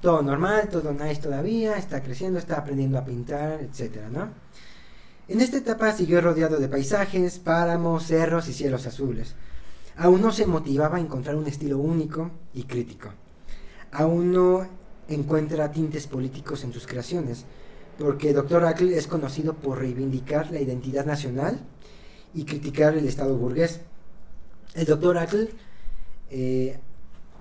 Todo 0.00 0.22
normal, 0.22 0.68
todo 0.70 0.92
nice 0.92 1.20
todavía, 1.22 1.76
está 1.76 2.02
creciendo, 2.02 2.38
está 2.38 2.56
aprendiendo 2.58 2.98
a 2.98 3.04
pintar, 3.04 3.60
etcétera, 3.62 4.08
¿no? 4.10 4.28
En 5.28 5.40
esta 5.40 5.56
etapa 5.56 5.92
siguió 5.92 6.20
rodeado 6.20 6.58
de 6.58 6.68
paisajes, 6.68 7.38
páramos, 7.38 8.04
cerros 8.06 8.46
y 8.48 8.52
cielos 8.52 8.86
azules. 8.86 9.34
Aún 9.96 10.20
no 10.20 10.30
se 10.32 10.46
motivaba 10.46 10.98
a 10.98 11.00
encontrar 11.00 11.36
un 11.36 11.46
estilo 11.46 11.78
único 11.78 12.30
y 12.52 12.64
crítico. 12.64 13.08
Aún 13.92 14.32
no 14.32 14.66
encuentra 15.08 15.70
tintes 15.70 16.06
políticos 16.06 16.64
en 16.64 16.72
sus 16.72 16.86
creaciones, 16.86 17.44
porque 17.98 18.32
Dr. 18.32 18.64
Ackle 18.64 18.96
es 18.96 19.06
conocido 19.06 19.54
por 19.54 19.78
reivindicar 19.78 20.50
la 20.50 20.60
identidad 20.60 21.06
nacional 21.06 21.60
y 22.34 22.44
criticar 22.44 22.96
el 22.96 23.06
Estado 23.06 23.36
burgués. 23.36 23.80
El 24.74 24.86
Dr. 24.86 25.18
Ackle 25.18 25.50
eh, 26.30 26.78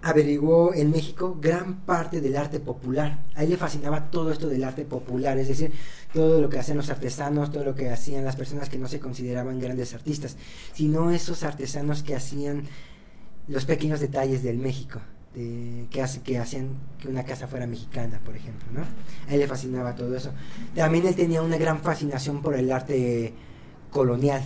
averiguó 0.04 0.74
en 0.74 0.92
México 0.92 1.38
gran 1.42 1.80
parte 1.82 2.20
del 2.20 2.36
arte 2.36 2.60
popular. 2.60 3.24
A 3.36 3.44
él 3.44 3.52
le 3.52 3.58
fascinaba 3.58 4.12
todo 4.12 4.32
esto 4.32 4.50
del 4.50 4.64
arte 4.66 4.84
popular, 4.84 5.38
es 5.38 5.48
decir, 5.48 5.72
todo 6.14 6.42
lo 6.42 6.50
que 6.50 6.60
hacían 6.60 6.78
los 6.78 6.90
artesanos, 6.90 7.52
todo 7.52 7.64
lo 7.64 7.74
que 7.74 7.90
hacían 7.90 8.26
las 8.26 8.36
personas 8.36 8.70
que 8.70 8.78
no 8.78 8.90
se 8.90 9.00
consideraban 9.00 9.60
grandes 9.60 9.94
artistas, 9.94 10.36
sino 10.74 11.10
esos 11.12 11.44
artesanos 11.44 12.04
que 12.04 12.16
hacían 12.16 12.64
los 13.48 13.66
pequeños 13.66 14.02
detalles 14.02 14.44
del 14.44 14.58
México, 14.58 15.00
de- 15.36 15.88
que, 15.90 16.02
hace, 16.02 16.22
que 16.22 16.38
hacían 16.40 16.70
que 17.00 17.08
una 17.08 17.24
casa 17.24 17.48
fuera 17.48 17.66
mexicana, 17.68 18.20
por 18.24 18.36
ejemplo, 18.36 18.68
¿no? 18.72 18.82
A 19.30 19.34
él 19.34 19.40
le 19.40 19.48
fascinaba 19.48 19.96
todo 19.96 20.16
eso. 20.16 20.32
También 20.76 21.06
él 21.08 21.16
tenía 21.16 21.42
una 21.42 21.58
gran 21.58 21.80
fascinación 21.80 22.42
por 22.42 22.56
el 22.56 22.72
arte 22.72 23.34
colonial, 23.92 24.42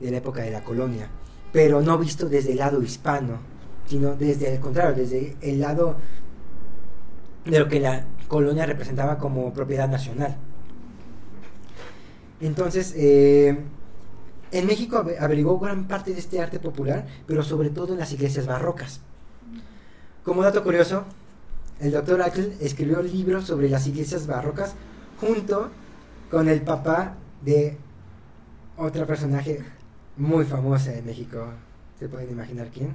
de 0.00 0.10
la 0.10 0.18
época 0.18 0.42
de 0.42 0.50
la 0.52 0.62
colonia, 0.62 1.08
pero 1.52 1.80
no 1.80 1.98
visto 1.98 2.28
desde 2.28 2.52
el 2.52 2.58
lado 2.58 2.82
hispano, 2.82 3.38
sino 3.86 4.14
desde 4.14 4.54
el 4.54 4.60
contrario, 4.60 4.94
desde 4.94 5.36
el 5.40 5.60
lado 5.60 5.96
de 7.44 7.58
lo 7.58 7.66
que 7.68 7.80
la 7.80 8.04
colonia 8.28 8.64
representaba 8.66 9.18
como 9.18 9.52
propiedad 9.52 9.88
nacional. 9.88 10.36
Entonces, 12.40 12.94
eh, 12.96 13.58
en 14.52 14.66
México 14.66 14.98
ave- 14.98 15.18
averiguó 15.18 15.58
gran 15.58 15.88
parte 15.88 16.12
de 16.12 16.20
este 16.20 16.40
arte 16.40 16.60
popular, 16.60 17.06
pero 17.26 17.42
sobre 17.42 17.70
todo 17.70 17.94
en 17.94 17.98
las 17.98 18.12
iglesias 18.12 18.46
barrocas. 18.46 19.00
Como 20.28 20.42
dato 20.42 20.62
curioso, 20.62 21.04
el 21.80 21.90
doctor 21.90 22.20
Ackle 22.20 22.52
escribió 22.60 23.00
libros 23.00 23.46
sobre 23.46 23.70
las 23.70 23.86
iglesias 23.86 24.26
barrocas 24.26 24.74
junto 25.18 25.70
con 26.30 26.50
el 26.50 26.60
papá 26.60 27.14
de 27.42 27.78
otra 28.76 29.06
personaje 29.06 29.64
muy 30.18 30.44
famosa 30.44 30.90
de 30.90 31.00
México. 31.00 31.46
¿Se 31.98 32.10
pueden 32.10 32.30
imaginar 32.30 32.68
quién? 32.68 32.92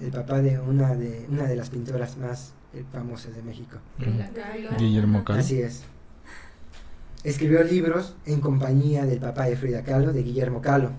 El 0.00 0.12
papá 0.12 0.40
de 0.40 0.60
una 0.60 0.94
de, 0.94 1.26
una 1.30 1.48
de 1.48 1.56
las 1.56 1.70
pintoras 1.70 2.16
más 2.16 2.52
eh, 2.72 2.84
famosas 2.92 3.34
de 3.34 3.42
México. 3.42 3.78
Guillermo 4.78 5.24
Kahlo. 5.24 5.40
Así 5.40 5.60
es. 5.60 5.82
Escribió 7.24 7.64
libros 7.64 8.14
en 8.24 8.40
compañía 8.40 9.04
del 9.04 9.18
papá 9.18 9.46
de 9.46 9.56
Frida 9.56 9.82
Kahlo, 9.82 10.12
de 10.12 10.22
Guillermo 10.22 10.62
Kahlo. 10.62 10.92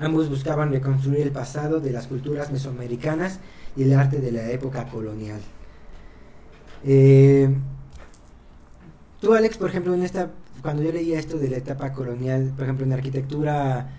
Ambos 0.00 0.28
buscaban 0.30 0.70
reconstruir 0.72 1.20
el 1.20 1.30
pasado 1.30 1.78
de 1.80 1.90
las 1.92 2.06
culturas 2.06 2.50
mesoamericanas 2.50 3.38
y 3.76 3.82
el 3.82 3.92
arte 3.92 4.20
de 4.20 4.32
la 4.32 4.50
época 4.50 4.84
colonial. 4.88 5.40
Eh, 6.84 7.48
tú, 9.20 9.34
Alex, 9.34 9.58
por 9.58 9.68
ejemplo, 9.68 9.94
en 9.94 10.02
esta, 10.02 10.30
cuando 10.62 10.82
yo 10.82 10.92
leía 10.92 11.18
esto 11.18 11.38
de 11.38 11.50
la 11.50 11.58
etapa 11.58 11.92
colonial, 11.92 12.52
por 12.56 12.64
ejemplo, 12.64 12.86
en 12.86 12.92
arquitectura, 12.94 13.90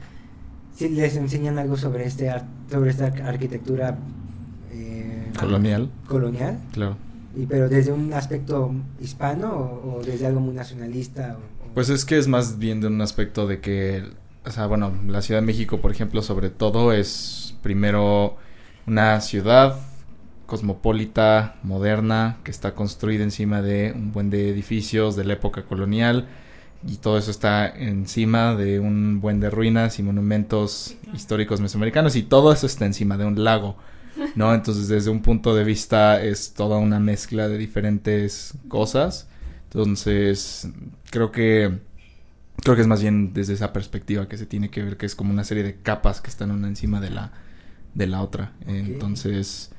¿sí 0.76 0.90
les 0.90 1.16
enseñan 1.16 1.60
algo 1.60 1.78
sobre 1.78 2.06
este 2.06 2.32
sobre 2.72 2.90
esta 2.90 3.06
ar- 3.08 3.22
arquitectura 3.24 3.98
eh, 4.72 5.32
Colonial, 5.40 5.92
colonial? 6.08 6.58
claro. 6.72 6.98
Y 7.36 7.46
pero 7.46 7.70
desde 7.70 7.92
un 7.94 8.12
aspecto 8.14 8.74
hispano 9.00 9.54
o, 9.54 9.98
o 10.00 10.04
desde 10.04 10.26
algo 10.28 10.40
muy 10.42 10.54
nacionalista. 10.54 11.38
o- 11.38 11.70
o- 11.70 11.74
Pues 11.74 11.90
es 11.90 12.04
que 12.06 12.18
es 12.18 12.28
más 12.28 12.58
bien 12.58 12.82
de 12.82 12.88
un 12.88 13.00
aspecto 13.02 13.46
de 13.48 13.60
que, 13.62 14.04
o 14.46 14.52
sea, 14.52 14.66
bueno, 14.68 14.94
la 15.08 15.22
Ciudad 15.22 15.42
de 15.42 15.46
México, 15.46 15.82
por 15.82 15.92
ejemplo, 15.92 16.22
sobre 16.22 16.50
todo 16.50 16.94
es 16.94 17.56
primero 17.62 18.38
una 18.88 19.22
ciudad 19.22 19.78
cosmopolita, 20.46 21.56
moderna, 21.64 22.40
que 22.44 22.52
está 22.52 22.74
construida 22.74 23.24
encima 23.24 23.62
de 23.62 23.94
un 23.96 24.12
buen 24.12 24.30
de 24.30 24.50
edificios 24.50 25.16
de 25.16 25.24
la 25.24 25.34
época 25.34 25.64
colonial 25.64 26.28
y 26.86 26.98
todo 26.98 27.18
eso 27.18 27.32
está 27.32 27.68
encima 27.68 28.56
de 28.56 28.80
un 28.80 29.22
buen 29.22 29.40
de 29.40 29.50
ruinas 29.50 30.00
y 30.00 30.04
monumentos 30.04 30.96
históricos 31.14 31.62
mesoamericanos 31.62 32.16
y 32.16 32.24
todo 32.24 32.52
eso 32.52 32.66
está 32.66 32.86
encima 32.86 33.18
de 33.18 33.26
un 33.26 33.44
lago. 33.44 33.78
¿no? 34.36 34.54
Entonces, 34.54 34.88
desde 34.88 35.10
un 35.10 35.22
punto 35.22 35.56
de 35.56 35.64
vista 35.64 36.22
es 36.22 36.54
toda 36.54 36.78
una 36.78 37.00
mezcla 37.00 37.48
de 37.48 37.58
diferentes 37.58 38.54
cosas. 38.68 39.28
Entonces, 39.66 40.68
creo 41.12 41.32
que 41.32 41.80
creo 42.62 42.76
que 42.76 42.82
es 42.82 42.88
más 42.88 43.02
bien 43.02 43.34
desde 43.34 43.54
esa 43.54 43.74
perspectiva 43.74 44.28
que 44.28 44.38
se 44.38 44.46
tiene 44.46 44.70
que 44.70 44.84
ver 44.84 44.98
que 44.98 45.06
es 45.06 45.16
como 45.16 45.32
una 45.32 45.44
serie 45.44 45.64
de 45.64 45.76
capas 45.76 46.22
que 46.22 46.30
están 46.30 46.52
una 46.52 46.68
encima 46.68 47.00
de 47.02 47.10
la 47.10 47.32
de 47.94 48.08
la 48.08 48.22
otra. 48.22 48.54
Entonces, 48.68 49.72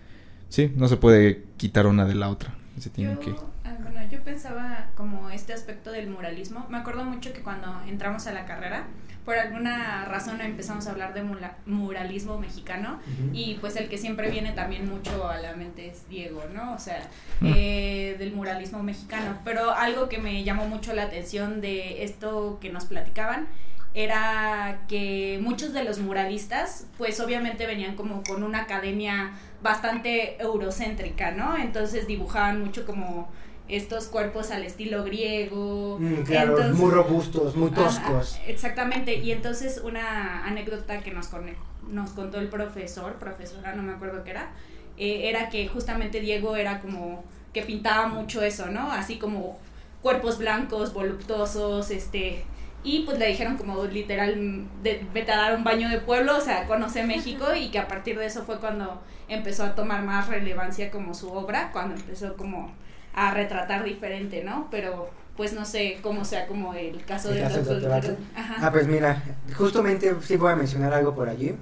sí, 0.48 0.72
no 0.76 0.88
se 0.88 0.96
puede 0.96 1.44
quitar 1.56 1.86
una 1.86 2.04
de 2.04 2.14
la 2.14 2.28
otra. 2.28 2.54
Se 2.78 2.90
tiene 2.90 3.14
Yo, 3.14 3.20
que 3.20 3.34
ah, 3.72 3.78
bueno, 3.82 4.00
yo 4.10 4.22
pensaba 4.22 4.86
como 4.96 5.30
este 5.30 5.52
aspecto 5.52 5.90
del 5.92 6.08
muralismo. 6.08 6.66
Me 6.68 6.78
acuerdo 6.78 7.04
mucho 7.04 7.32
que 7.32 7.40
cuando 7.40 7.80
entramos 7.86 8.26
a 8.26 8.32
la 8.32 8.44
carrera, 8.46 8.84
por 9.24 9.36
alguna 9.38 10.04
razón 10.06 10.40
empezamos 10.40 10.86
a 10.88 10.90
hablar 10.90 11.14
de 11.14 11.22
muralismo 11.66 12.38
mexicano 12.40 12.98
y 13.32 13.54
pues 13.60 13.76
el 13.76 13.88
que 13.88 13.96
siempre 13.96 14.30
viene 14.30 14.50
también 14.50 14.88
mucho 14.90 15.28
a 15.28 15.38
la 15.38 15.54
mente 15.54 15.88
es 15.88 16.08
Diego, 16.08 16.42
¿no? 16.52 16.74
O 16.74 16.78
sea, 16.78 17.00
Mm. 17.40 17.52
eh, 17.54 18.16
del 18.18 18.32
muralismo 18.32 18.82
mexicano. 18.82 19.38
Pero 19.44 19.70
algo 19.72 20.08
que 20.08 20.18
me 20.18 20.42
llamó 20.42 20.66
mucho 20.66 20.92
la 20.92 21.04
atención 21.04 21.60
de 21.60 22.02
esto 22.02 22.58
que 22.60 22.70
nos 22.72 22.84
platicaban 22.86 23.46
era 23.94 24.80
que 24.88 25.38
muchos 25.42 25.72
de 25.72 25.84
los 25.84 25.98
muralistas 25.98 26.86
pues 26.98 27.20
obviamente 27.20 27.66
venían 27.66 27.94
como 27.94 28.22
con 28.24 28.42
una 28.42 28.62
academia 28.62 29.32
bastante 29.62 30.40
eurocéntrica, 30.42 31.30
¿no? 31.30 31.56
Entonces 31.56 32.06
dibujaban 32.06 32.60
mucho 32.60 32.86
como 32.86 33.30
estos 33.76 34.06
cuerpos 34.06 34.50
al 34.50 34.64
estilo 34.64 35.02
griego. 35.04 35.98
Mm, 36.00 36.22
claro, 36.22 36.56
Entonces- 36.56 36.76
muy 36.80 36.90
robustos, 36.90 37.56
muy 37.56 37.70
toscos. 37.70 38.38
Exactamente, 38.46 39.14
y 39.16 39.32
entonces 39.32 39.80
una 39.84 40.44
anécdota 40.46 40.98
que 41.00 41.10
nos, 41.10 41.28
con- 41.28 41.54
nos 41.88 42.10
contó 42.10 42.38
el 42.38 42.48
profesor, 42.48 43.14
profesora, 43.14 43.74
no 43.74 43.82
me 43.82 43.92
acuerdo 43.92 44.24
qué 44.24 44.30
era, 44.30 44.50
eh, 44.98 45.28
era 45.30 45.48
que 45.48 45.66
justamente 45.68 46.20
Diego 46.20 46.54
era 46.56 46.80
como 46.80 47.24
que 47.52 47.62
pintaba 47.62 48.06
mucho 48.08 48.42
eso, 48.42 48.66
¿no? 48.66 48.92
Así 48.92 49.18
como 49.18 49.58
cuerpos 50.02 50.38
blancos, 50.38 50.92
voluptuosos, 50.92 51.90
este... 51.90 52.44
Y 52.84 53.00
pues 53.04 53.16
le 53.18 53.28
dijeron 53.28 53.56
como 53.56 53.84
literal, 53.84 54.66
de, 54.82 55.06
vete 55.14 55.30
a 55.30 55.36
dar 55.36 55.54
un 55.56 55.62
baño 55.62 55.88
de 55.88 55.98
pueblo, 56.00 56.36
o 56.36 56.40
sea, 56.40 56.66
conoce 56.66 57.04
México 57.04 57.46
y 57.54 57.68
que 57.70 57.78
a 57.78 57.86
partir 57.86 58.18
de 58.18 58.26
eso 58.26 58.42
fue 58.42 58.58
cuando 58.58 59.00
empezó 59.28 59.62
a 59.62 59.76
tomar 59.76 60.02
más 60.02 60.26
relevancia 60.28 60.90
como 60.90 61.14
su 61.14 61.30
obra, 61.32 61.70
cuando 61.72 61.94
empezó 61.94 62.36
como 62.36 62.72
a 63.14 63.32
retratar 63.32 63.84
diferente, 63.84 64.42
¿no? 64.44 64.68
Pero 64.70 65.10
pues 65.36 65.52
no 65.52 65.64
sé 65.64 65.98
cómo 66.02 66.24
sea 66.24 66.46
como 66.46 66.74
el 66.74 67.04
caso 67.04 67.30
El 67.30 67.36
del 67.36 67.88
caso. 67.88 68.16
Ajá. 68.34 68.56
Ah, 68.60 68.70
pues 68.70 68.86
mira, 68.86 69.22
justamente 69.56 70.14
sí 70.22 70.36
voy 70.36 70.52
a 70.52 70.56
mencionar 70.56 70.92
algo 70.92 71.14
por 71.14 71.28
allí. 71.28 71.54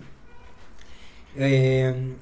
Eh, 1.36 2.14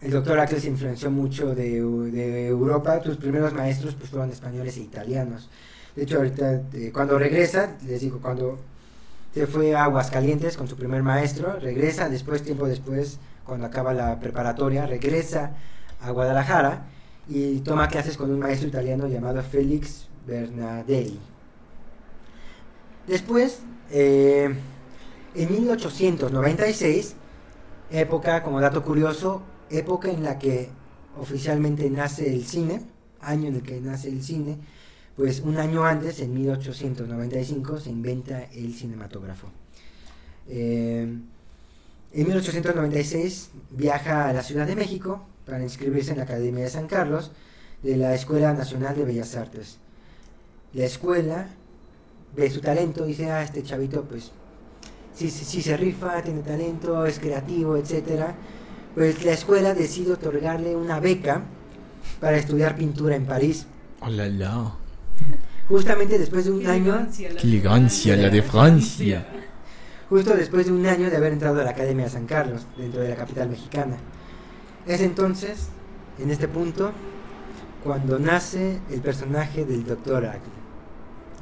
el 0.00 0.10
doctor 0.10 0.38
Acle 0.38 0.60
se 0.60 0.68
influenció 0.68 1.10
mucho 1.10 1.54
de, 1.54 1.80
de 1.80 2.46
Europa. 2.46 3.00
Tus 3.00 3.16
primeros 3.16 3.52
maestros 3.52 3.94
pues, 3.94 4.10
fueron 4.10 4.30
españoles 4.30 4.76
e 4.76 4.80
italianos. 4.80 5.50
De 5.96 6.02
hecho, 6.02 6.18
ahorita, 6.18 6.62
eh, 6.72 6.90
cuando 6.92 7.18
regresa, 7.18 7.76
les 7.86 8.00
digo, 8.00 8.20
cuando 8.20 8.58
se 9.32 9.46
fue 9.46 9.74
a 9.74 9.84
Aguascalientes 9.84 10.56
con 10.56 10.68
su 10.68 10.76
primer 10.76 11.02
maestro, 11.02 11.58
regresa 11.58 12.08
después, 12.08 12.42
tiempo 12.42 12.66
después, 12.66 13.18
cuando 13.44 13.66
acaba 13.66 13.94
la 13.94 14.20
preparatoria, 14.20 14.86
regresa 14.86 15.52
a 16.00 16.10
Guadalajara 16.10 16.84
y 17.28 17.60
toma 17.60 17.88
clases 17.88 18.16
con 18.16 18.30
un 18.30 18.38
maestro 18.38 18.68
italiano 18.68 19.08
llamado 19.08 19.42
Félix 19.42 20.08
Bernadelli. 20.26 21.18
Después, 23.06 23.60
eh, 23.90 24.54
en 25.34 25.52
1896, 25.52 27.16
época, 27.90 28.42
como 28.42 28.60
dato 28.60 28.82
curioso, 28.82 29.42
época 29.70 30.10
en 30.10 30.22
la 30.22 30.38
que 30.38 30.70
oficialmente 31.18 31.88
nace 31.90 32.32
el 32.32 32.44
cine, 32.44 32.82
año 33.20 33.48
en 33.48 33.56
el 33.56 33.62
que 33.62 33.80
nace 33.80 34.08
el 34.08 34.22
cine, 34.22 34.58
pues 35.16 35.40
un 35.40 35.58
año 35.58 35.84
antes, 35.84 36.20
en 36.20 36.34
1895, 36.34 37.80
se 37.80 37.90
inventa 37.90 38.44
el 38.44 38.74
cinematógrafo. 38.74 39.48
Eh, 40.48 41.18
en 42.14 42.26
1896 42.26 43.50
viaja 43.70 44.28
a 44.28 44.32
la 44.32 44.42
Ciudad 44.42 44.66
de 44.66 44.76
México 44.76 45.26
para 45.44 45.62
inscribirse 45.62 46.12
en 46.12 46.18
la 46.18 46.24
Academia 46.24 46.64
de 46.64 46.70
San 46.70 46.86
Carlos 46.86 47.32
de 47.82 47.96
la 47.96 48.14
Escuela 48.14 48.52
Nacional 48.52 48.96
de 48.96 49.04
Bellas 49.04 49.34
Artes. 49.36 49.78
La 50.72 50.84
escuela 50.84 51.48
ve 52.36 52.50
su 52.50 52.60
talento 52.60 53.04
y 53.04 53.08
dice, 53.08 53.30
ah, 53.30 53.42
este 53.42 53.62
chavito 53.64 54.04
pues 54.04 54.30
sí 55.14 55.30
se 55.30 55.76
rifa, 55.76 56.22
tiene 56.22 56.42
talento, 56.42 57.04
es 57.04 57.18
creativo, 57.18 57.76
etcétera. 57.76 58.34
Pues 58.94 59.24
la 59.24 59.32
escuela 59.32 59.74
decide 59.74 60.12
otorgarle 60.12 60.76
una 60.76 61.00
beca 61.00 61.42
para 62.20 62.36
estudiar 62.36 62.76
pintura 62.76 63.16
en 63.16 63.26
París. 63.26 63.66
Hola, 64.00 64.28
la. 64.28 64.72
Justamente 65.68 66.18
después 66.18 66.44
de 66.44 66.52
un 66.52 66.60
Qué 66.60 66.68
año, 66.68 66.94
elegancia, 66.94 67.32
la 67.32 67.40
Qué 67.40 67.46
elegancia, 67.46 68.16
la 68.16 68.28
de 68.30 68.42
Francia. 68.42 69.26
Justo 70.08 70.34
después 70.34 70.66
de 70.66 70.72
un 70.72 70.86
año 70.86 71.10
de 71.10 71.16
haber 71.16 71.32
entrado 71.32 71.60
a 71.60 71.64
la 71.64 71.70
Academia 71.70 72.04
de 72.04 72.10
San 72.10 72.26
Carlos, 72.26 72.66
dentro 72.76 73.00
de 73.00 73.08
la 73.08 73.16
capital 73.16 73.48
mexicana. 73.48 73.96
Es 74.86 75.00
entonces, 75.00 75.68
en 76.18 76.30
este 76.30 76.48
punto, 76.48 76.92
cuando 77.82 78.18
nace 78.18 78.80
el 78.90 79.00
personaje 79.00 79.64
del 79.64 79.84
Dr. 79.84 80.26
Acle. 80.26 80.54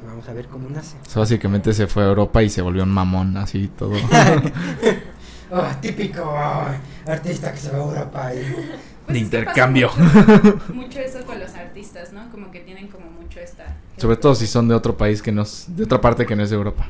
Vamos 0.05 0.27
a 0.27 0.33
ver 0.33 0.47
cómo 0.47 0.69
nace. 0.69 0.97
Básicamente 1.15 1.73
se 1.73 1.87
fue 1.87 2.03
a 2.03 2.07
Europa 2.07 2.43
y 2.43 2.49
se 2.49 2.61
volvió 2.61 2.83
un 2.83 2.91
mamón, 2.91 3.37
así 3.37 3.69
todo. 3.69 3.93
Oh, 5.55 5.61
típico 5.81 6.35
artista 7.05 7.51
que 7.51 7.59
se 7.59 7.69
va 7.69 7.77
a 7.77 7.81
Europa 7.81 8.33
y... 8.33 8.39
Pues 9.05 9.07
de 9.13 9.19
intercambio. 9.19 9.91
Mucho, 9.95 10.73
mucho 10.73 10.99
eso 10.99 11.23
con 11.25 11.39
los 11.39 11.53
artistas, 11.53 12.11
¿no? 12.11 12.27
Como 12.31 12.49
que 12.49 12.61
tienen 12.61 12.87
como 12.87 13.11
mucho 13.11 13.39
esta. 13.39 13.77
Sobre 13.97 14.15
todo 14.17 14.33
si 14.33 14.47
son 14.47 14.67
de 14.67 14.73
otro 14.73 14.97
país 14.97 15.21
que 15.21 15.31
no 15.31 15.43
es, 15.43 15.65
de 15.67 15.83
otra 15.83 16.01
parte 16.01 16.25
que 16.25 16.35
no 16.35 16.41
es 16.41 16.49
de 16.49 16.55
Europa. 16.55 16.89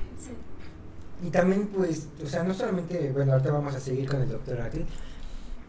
Y 1.26 1.30
también, 1.30 1.68
pues, 1.68 2.08
o 2.24 2.28
sea, 2.28 2.44
no 2.44 2.54
solamente, 2.54 3.12
bueno, 3.14 3.34
ahorita 3.34 3.52
vamos 3.52 3.74
a 3.76 3.80
seguir 3.80 4.08
con 4.10 4.22
el 4.22 4.30
doctor 4.30 4.60
Acle, 4.62 4.86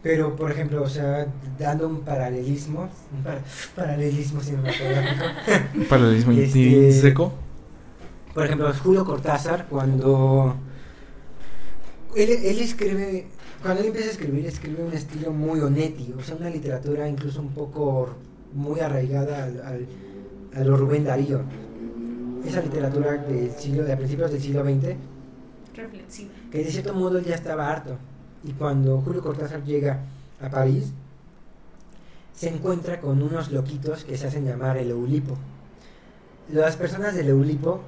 pero, 0.03 0.35
por 0.35 0.51
ejemplo, 0.51 0.83
o 0.83 0.89
sea, 0.89 1.27
dando 1.57 1.87
un 1.87 2.01
paralelismo, 2.01 2.89
un 3.15 3.23
par- 3.23 3.41
paralelismo 3.75 4.41
cinematográfico. 4.41 5.23
Un 5.75 5.85
paralelismo 5.85 6.31
Este- 6.33 6.59
intrínseco. 6.59 7.33
Por 8.33 8.45
ejemplo, 8.45 8.71
Julio 8.83 9.05
Cortázar, 9.05 9.65
cuando 9.69 10.55
él, 12.15 12.29
él 12.29 12.59
escribe, 12.59 13.27
cuando 13.61 13.81
él 13.81 13.87
empieza 13.87 14.09
a 14.09 14.11
escribir, 14.11 14.45
escribe 14.45 14.83
un 14.83 14.93
estilo 14.93 15.31
muy 15.31 15.59
onetti, 15.61 16.13
o 16.17 16.21
sea, 16.21 16.35
una 16.35 16.49
literatura 16.49 17.07
incluso 17.07 17.39
un 17.41 17.53
poco 17.53 18.09
muy 18.53 18.79
arraigada 18.81 19.45
al, 19.45 19.61
al- 19.61 19.87
a 20.53 20.63
lo 20.63 20.77
Rubén 20.77 21.05
Darío. 21.05 21.41
Esa 22.45 22.61
literatura 22.61 23.13
del 23.13 23.51
siglo, 23.51 23.83
de 23.85 23.97
principios 23.97 24.31
del 24.31 24.41
siglo 24.41 24.63
XX, 24.63 24.95
Reflexiva. 25.75 26.31
que 26.51 26.63
de 26.63 26.71
cierto 26.71 26.93
modo 26.93 27.17
él 27.17 27.25
ya 27.25 27.35
estaba 27.35 27.69
harto. 27.69 27.97
Y 28.43 28.51
cuando 28.53 29.01
Julio 29.01 29.21
Cortázar 29.21 29.63
llega 29.63 30.01
a 30.41 30.49
París, 30.49 30.93
se 32.33 32.49
encuentra 32.49 32.99
con 32.99 33.21
unos 33.21 33.51
loquitos 33.51 34.03
que 34.03 34.17
se 34.17 34.27
hacen 34.27 34.45
llamar 34.45 34.77
el 34.77 34.91
Eulipo. 34.91 35.37
Las 36.51 36.75
personas 36.75 37.15
del 37.15 37.29
Eulipo, 37.29 37.81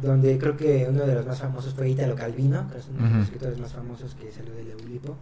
donde 0.00 0.38
creo 0.38 0.56
que 0.56 0.86
uno 0.88 1.04
de 1.04 1.14
los 1.14 1.26
más 1.26 1.40
famosos 1.40 1.74
fue 1.74 1.90
Italo 1.90 2.14
Calvino, 2.14 2.70
que 2.70 2.78
es 2.78 2.88
uno 2.88 3.06
de 3.06 3.14
los 3.14 3.24
escritores 3.24 3.58
más 3.58 3.72
famosos 3.72 4.14
que 4.14 4.32
salió 4.32 4.54
del 4.54 4.70
Eulipo, 4.70 5.16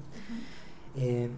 eh, 0.97 1.29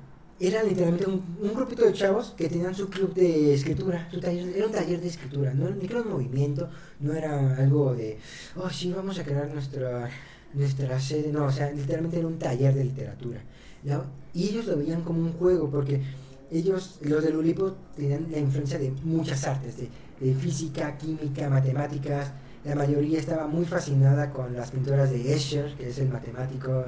eran 0.40 0.66
literalmente 0.66 1.07
un, 1.07 1.22
un 1.40 1.55
grupito 1.55 1.85
de 1.85 1.92
chavos 1.92 2.35
que 2.37 2.48
tenían 2.48 2.75
su 2.75 2.88
club 2.90 3.14
de 3.14 3.55
escritura, 3.55 4.09
su 4.11 4.18
taller, 4.20 4.57
era 4.57 4.66
un 4.66 4.72
taller 4.72 5.01
de 5.01 5.07
escritura, 5.09 5.55
no 5.55 5.70
ni 5.70 5.87
creo 5.87 6.03
un 6.03 6.11
movimiento, 6.11 6.68
no 6.98 7.12
era 7.12 7.57
algo 7.57 7.94
de, 7.94 8.18
oh 8.57 8.68
sí, 8.68 8.92
vamos 8.92 9.18
a 9.20 9.25
crear 9.25 9.48
nuestra, 9.48 10.11
nuestra 10.55 10.99
sede, 11.01 11.33
no, 11.33 11.47
o 11.47 11.53
sea, 11.53 11.71
literalmente 11.71 12.19
era 12.19 12.27
un 12.27 12.38
taller 12.38 12.75
de 12.75 12.85
literatura. 12.85 13.41
¿no? 13.85 14.05
Y 14.35 14.49
ellos 14.49 14.67
lo 14.67 14.77
veían 14.77 15.03
como 15.03 15.21
un 15.21 15.33
juego, 15.33 15.71
porque 15.71 16.03
ellos, 16.51 16.99
los 17.03 17.25
del 17.25 17.37
Ulipo, 17.37 17.75
tenían 17.97 18.27
la 18.31 18.38
influencia 18.38 18.79
de 18.79 18.91
muchas 19.05 19.47
artes, 19.47 19.77
de, 19.77 20.35
física, 20.35 20.97
química, 20.99 21.49
matemáticas. 21.51 22.31
La 22.65 22.77
mayoría 22.77 23.19
estaba 23.19 23.49
muy 23.49 23.65
fascinada 23.65 24.31
con 24.31 24.55
las 24.55 24.71
pinturas 24.71 25.11
de 25.11 25.35
Escher, 25.35 25.75
que 25.75 25.88
es 25.88 25.99
el 25.99 26.11
matemático 26.11 26.85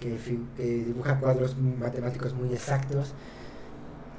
que, 0.00 0.16
que 0.56 0.84
dibuja 0.84 1.18
cuadros 1.20 1.54
matemáticos 1.58 2.32
muy 2.32 2.50
exactos. 2.52 3.12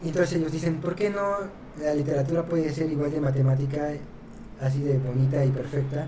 Y 0.04 0.10
entonces 0.10 0.38
ellos 0.38 0.52
dicen, 0.52 0.82
¿por 0.82 0.96
qué 0.96 1.10
no 1.10 1.38
la 1.82 1.96
literatura 1.96 2.46
puede 2.46 2.72
ser 2.72 2.92
igual 2.92 3.12
de 3.12 3.22
matemática, 3.22 3.90
así 4.62 4.80
de 4.82 5.00
bonita 5.00 5.44
y 5.44 5.50
perfecta, 5.50 6.08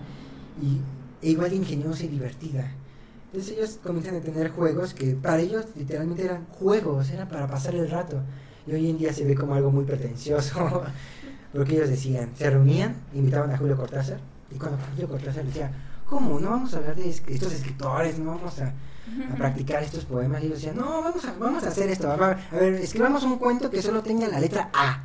y, 0.61 0.79
e 1.25 1.29
igual 1.31 1.49
de 1.49 1.55
ingeniosa 1.57 2.03
y 2.03 2.07
divertida? 2.07 2.71
Entonces 3.27 3.57
ellos 3.57 3.79
comienzan 3.83 4.15
a 4.15 4.21
tener 4.21 4.49
juegos 4.51 4.93
que 4.93 5.13
para 5.15 5.39
ellos 5.41 5.65
literalmente 5.75 6.23
eran 6.23 6.45
juegos, 6.45 7.09
era 7.09 7.27
para 7.27 7.47
pasar 7.47 7.75
el 7.75 7.89
rato. 7.89 8.21
Y 8.67 8.71
hoy 8.73 8.89
en 8.89 8.97
día 8.97 9.11
se 9.13 9.25
ve 9.25 9.35
como 9.35 9.55
algo 9.55 9.71
muy 9.71 9.83
pretencioso, 9.85 10.83
porque 11.53 11.75
ellos 11.75 11.89
decían, 11.89 12.29
se 12.37 12.49
reunían, 12.49 12.95
invitaban 13.13 13.51
a 13.51 13.57
Julio 13.57 13.75
Cortázar, 13.77 14.19
y 14.51 14.55
cuando 14.57 14.77
Julio 14.91 15.07
Cortázar 15.09 15.43
decía, 15.45 15.71
¿cómo? 16.07 16.39
No 16.39 16.49
vamos 16.51 16.73
a 16.73 16.77
hablar 16.77 16.95
de 16.95 17.09
es- 17.09 17.21
estos 17.27 17.51
escritores, 17.53 18.17
no 18.19 18.31
vamos 18.35 18.59
a, 18.59 18.67
a 19.31 19.35
practicar 19.35 19.83
estos 19.83 20.05
poemas. 20.05 20.41
Y 20.41 20.47
ellos 20.47 20.59
decían, 20.59 20.77
no, 20.77 21.01
vamos 21.01 21.25
a, 21.25 21.33
vamos 21.39 21.63
a 21.63 21.67
hacer 21.67 21.89
esto. 21.89 22.09
A 22.11 22.15
ver, 22.15 22.75
escribamos 22.75 23.23
un 23.23 23.37
cuento 23.37 23.69
que 23.69 23.81
solo 23.81 24.01
tenga 24.01 24.27
la 24.27 24.39
letra 24.39 24.69
A. 24.73 25.03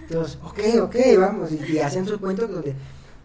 Entonces, 0.00 0.38
ok, 0.42 0.58
ok, 0.82 0.96
vamos. 1.18 1.50
Y, 1.52 1.72
y 1.72 1.78
hacían 1.80 2.06
su 2.06 2.18
cuento 2.20 2.46
donde 2.46 2.74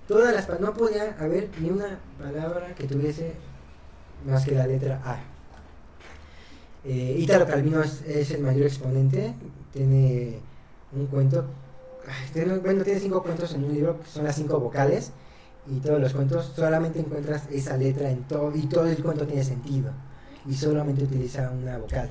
todas 0.08 0.34
las 0.34 0.60
no 0.60 0.74
podía 0.74 1.16
haber 1.20 1.50
ni 1.60 1.70
una 1.70 2.00
palabra 2.20 2.74
que 2.76 2.86
tuviese 2.86 3.34
más 4.26 4.46
que 4.46 4.52
la 4.52 4.68
letra 4.68 5.02
A. 5.06 5.20
Eh, 6.84 7.26
Calvino 7.48 7.82
es, 7.82 8.32
el 8.32 8.42
mayor 8.42 8.66
exponente. 8.68 9.34
Tiene 9.74 10.40
un 10.94 11.08
cuento. 11.08 11.46
tiene- 12.34 12.58
bueno, 12.60 12.84
tiene 12.84 13.00
cinco 13.00 13.22
cuentos 13.22 13.54
en 13.54 13.66
un 13.66 13.74
libro, 13.74 14.00
que 14.00 14.08
son 14.08 14.24
las 14.24 14.36
cinco 14.36 14.60
vocales. 14.60 15.12
Y 15.70 15.80
todos 15.80 16.00
los 16.00 16.14
cuentos 16.14 16.54
solamente 16.56 17.00
encuentras 17.00 17.44
esa 17.52 17.76
letra 17.76 18.10
en 18.10 18.24
todo. 18.24 18.56
Y 18.56 18.68
todo 18.68 18.88
el 18.88 19.04
cuento 19.04 19.28
tiene 19.28 19.44
sentido. 19.44 19.92
Y 20.48 20.54
solamente 20.54 21.04
utiliza 21.04 21.52
una 21.52 21.78
vocal. 21.78 22.10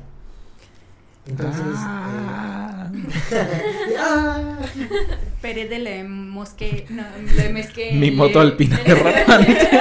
Entonces. 1.28 1.62
Ah. 1.76 2.90
eh, 3.32 3.96
ah. 3.98 4.58
Pere 5.42 5.68
de 5.68 5.78
le 5.78 6.04
mosque. 6.04 6.86
No, 6.90 7.02
le 7.36 7.48
mesque. 7.50 7.92
Mi 7.94 8.10
moto 8.10 8.40
alpina 8.40 8.78
derrapante. 8.84 9.68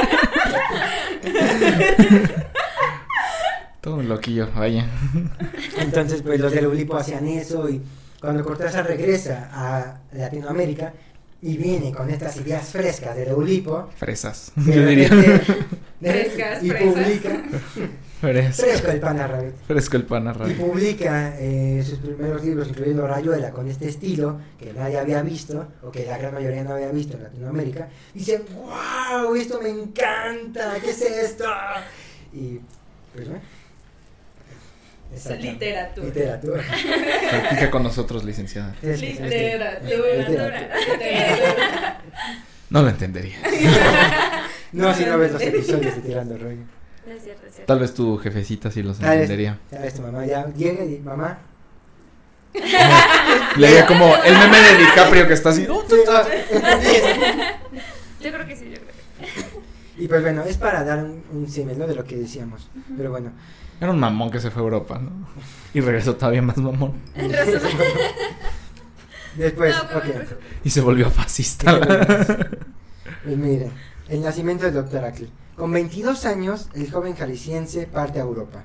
Todo 3.82 3.98
lo 3.98 4.04
loquillo, 4.16 4.50
vaya. 4.56 4.88
Entonces, 5.78 6.22
pues 6.24 6.40
los 6.40 6.52
del 6.52 6.68
Ulipo 6.68 6.98
hacían 6.98 7.28
eso 7.28 7.70
y 7.70 7.82
cuando 8.20 8.44
Cortázar 8.44 8.88
regresa 8.88 9.50
a 9.54 10.00
Latinoamérica 10.14 10.94
y 11.42 11.58
viene 11.58 11.92
con 11.92 12.10
estas 12.10 12.38
ideas 12.38 12.68
frescas 12.70 13.16
del 13.16 13.34
Ulipo, 13.34 13.90
Fresas. 13.96 14.52
Yo 14.56 14.86
diría. 14.88 15.10
de- 15.10 15.40
Frescas, 16.02 16.64
y 16.64 16.70
fresas. 16.70 16.94
publica 16.94 17.44
Fresco. 18.34 18.64
fresco 18.64 18.92
el 18.92 19.00
pan 19.00 19.18
rabbit. 19.18 19.54
Fresco 19.68 19.98
el 19.98 20.04
pan 20.04 20.28
a 20.28 20.50
Y 20.50 20.54
publica 20.54 21.36
eh, 21.40 21.84
sus 21.88 22.00
primeros 22.00 22.44
libros, 22.44 22.68
incluyendo 22.70 23.08
Rayuela, 23.08 23.52
con 23.52 23.68
este 23.70 23.88
estilo 23.88 24.40
que 24.60 24.74
nadie 24.74 24.98
había 24.98 25.22
visto, 25.22 25.68
o 25.84 25.92
que 25.92 26.06
la 26.06 26.18
gran 26.18 26.34
mayoría 26.34 26.64
no 26.64 26.74
había 26.74 26.92
visto 26.92 27.18
en 27.18 27.24
Latinoamérica. 27.24 27.88
Dicen, 28.14 28.44
wow, 28.56 29.36
esto 29.36 29.62
me 29.62 29.70
encanta, 29.70 30.76
¿qué 30.82 30.90
es 30.90 31.02
esto? 31.02 31.46
Y, 32.34 32.60
pues. 33.14 33.28
Exacto. 35.14 35.44
Literatura. 35.44 36.08
Literatura. 36.08 36.64
Practica 37.30 37.72
con 37.72 37.84
nosotros, 37.84 38.24
licenciada. 38.24 38.76
Literatura. 38.82 39.80
Literatura. 39.80 40.70
No 42.70 42.82
lo 42.82 42.90
entendería. 42.90 43.38
No, 44.72 44.94
si 44.94 45.06
no 45.06 45.18
ves 45.18 45.32
los 45.32 45.42
episodios 45.42 45.96
de 45.96 46.02
Tirando 46.02 46.38
Rollo. 46.38 46.64
No 47.06 47.12
es 47.14 47.24
cierto, 47.24 47.46
es 47.48 47.54
cierto. 47.56 47.66
Tal 47.72 47.80
vez 47.80 47.94
tu 47.94 48.18
jefecita 48.18 48.72
sí 48.72 48.82
los 48.84 48.98
Tal 49.00 49.10
vez- 49.10 49.22
entendería. 49.22 49.60
Ya 49.72 49.80
ves, 49.80 49.94
tu 49.94 50.02
mamá 50.02 50.26
ya 50.26 50.48
llega 50.56 50.84
y 50.84 51.00
mamá. 51.00 51.38
Leía 53.58 53.86
como 53.86 54.16
el 54.16 54.34
meme 54.38 54.58
de 54.60 54.78
DiCaprio 54.78 55.28
que 55.28 55.34
está 55.34 55.50
así. 55.50 55.68
"Oh, 55.70 55.84
Sí, 55.88 55.96
ah. 56.10 56.24
Yo 58.22 58.32
creo 58.32 58.48
que 58.48 58.56
sí, 58.56 58.66
yo 58.70 58.78
creo 58.78 58.88
que 59.98 60.02
Y 60.04 60.08
pues 60.08 60.22
bueno, 60.22 60.44
es 60.44 60.58
para 60.58 60.84
dar 60.84 61.00
un, 61.04 61.22
un 61.32 61.50
símil, 61.50 61.78
¿no? 61.78 61.86
De 61.86 61.96
lo 61.96 62.04
que 62.06 62.16
decíamos. 62.16 62.70
Pero 62.98 63.12
bueno. 63.12 63.32
Era 63.82 63.92
un 63.92 64.00
mamón 64.00 64.32
que 64.32 64.40
se 64.40 64.50
fue 64.52 64.62
a 64.62 64.66
Europa, 64.66 65.00
¿no? 65.00 65.12
Y 65.74 65.82
regresó 65.82 66.16
todavía 66.16 66.42
más 66.42 66.58
mamón. 66.58 66.94
Después, 69.36 69.76
No, 69.76 69.98
ok. 69.98 70.06
Y 70.64 70.70
se 70.70 70.80
volvió 70.82 71.10
fascista. 71.10 71.78
Pues 73.24 73.38
miren, 73.38 73.72
el 74.08 74.22
nacimiento 74.22 74.66
del 74.66 74.74
Dr. 74.74 75.04
Ackle. 75.04 75.30
Con 75.56 75.72
22 75.72 76.26
años, 76.26 76.70
el 76.74 76.92
joven 76.92 77.16
jalisciense 77.16 77.88
parte 77.88 78.20
a 78.20 78.24
Europa. 78.24 78.64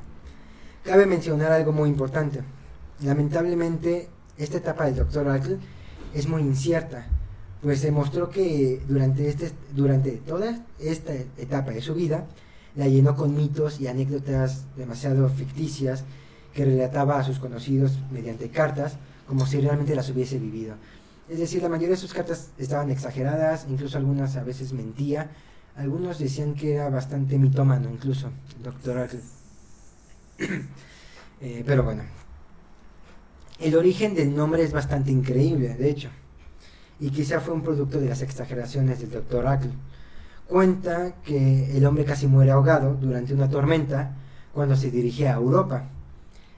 Cabe 0.84 1.06
mencionar 1.06 1.52
algo 1.52 1.72
muy 1.72 1.88
importante. 1.88 2.40
Lamentablemente, 3.02 4.08
esta 4.36 4.58
etapa 4.58 4.86
del 4.86 4.96
Dr. 4.96 5.28
Ackle 5.28 5.58
es 6.14 6.28
muy 6.28 6.42
incierta, 6.42 7.06
pues 7.62 7.80
se 7.80 7.92
mostró 7.92 8.30
que 8.30 8.80
durante, 8.88 9.28
este, 9.28 9.52
durante 9.74 10.12
toda 10.12 10.64
esta 10.78 11.12
etapa 11.36 11.70
de 11.70 11.82
su 11.82 11.94
vida, 11.94 12.26
la 12.76 12.88
llenó 12.88 13.16
con 13.16 13.36
mitos 13.36 13.80
y 13.80 13.86
anécdotas 13.86 14.64
demasiado 14.76 15.28
ficticias 15.28 16.04
que 16.54 16.64
relataba 16.64 17.18
a 17.18 17.24
sus 17.24 17.38
conocidos 17.38 17.98
mediante 18.10 18.50
cartas, 18.50 18.96
como 19.26 19.46
si 19.46 19.60
realmente 19.60 19.94
las 19.94 20.10
hubiese 20.10 20.38
vivido. 20.38 20.74
Es 21.30 21.38
decir, 21.38 21.62
la 21.62 21.68
mayoría 21.68 21.90
de 21.94 21.96
sus 21.96 22.12
cartas 22.12 22.50
estaban 22.58 22.90
exageradas, 22.90 23.64
incluso 23.70 23.96
algunas 23.96 24.36
a 24.36 24.42
veces 24.42 24.72
mentía. 24.72 25.30
Algunos 25.76 26.18
decían 26.18 26.54
que 26.54 26.74
era 26.74 26.90
bastante 26.90 27.38
mitómano, 27.38 27.88
incluso, 27.88 28.32
el 28.56 28.62
Dr. 28.64 28.98
Ackle. 28.98 29.20
Eh, 31.42 31.64
pero 31.66 31.82
bueno. 31.82 32.02
El 33.58 33.74
origen 33.74 34.14
del 34.14 34.36
nombre 34.36 34.62
es 34.62 34.72
bastante 34.72 35.10
increíble, 35.10 35.74
de 35.74 35.88
hecho. 35.88 36.10
Y 36.98 37.08
quizá 37.08 37.40
fue 37.40 37.54
un 37.54 37.62
producto 37.62 37.98
de 37.98 38.10
las 38.10 38.20
exageraciones 38.20 39.00
del 39.00 39.10
Dr. 39.10 39.46
Ackle. 39.46 39.70
Cuenta 40.46 41.14
que 41.24 41.74
el 41.74 41.86
hombre 41.86 42.04
casi 42.04 42.26
muere 42.26 42.50
ahogado 42.50 42.92
durante 42.92 43.32
una 43.32 43.48
tormenta 43.48 44.18
cuando 44.52 44.76
se 44.76 44.90
dirigía 44.90 45.32
a 45.32 45.38
Europa. 45.38 45.88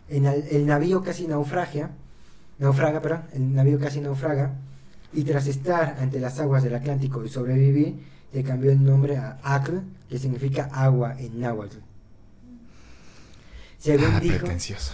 En 0.08 0.26
el, 0.26 0.48
el 0.50 0.66
navío 0.66 1.00
casi 1.04 1.28
naufragia, 1.28 1.92
naufraga, 2.62 3.02
perdón, 3.02 3.22
el 3.34 3.54
navío 3.54 3.78
casi 3.78 4.00
naufraga, 4.00 4.54
y 5.12 5.24
tras 5.24 5.46
estar 5.46 5.96
ante 6.00 6.20
las 6.20 6.38
aguas 6.40 6.62
del 6.62 6.74
Atlántico 6.74 7.24
y 7.24 7.28
sobrevivir, 7.28 7.96
le 8.32 8.42
cambió 8.42 8.70
el 8.70 8.82
nombre 8.82 9.18
a 9.18 9.38
Acl, 9.42 9.78
que 10.08 10.18
significa 10.18 10.70
agua 10.72 11.16
en 11.18 11.40
náhuatl. 11.40 11.78
Según 13.78 14.14
Ah, 14.14 14.20
dijo, 14.20 14.38
pretencioso. 14.38 14.92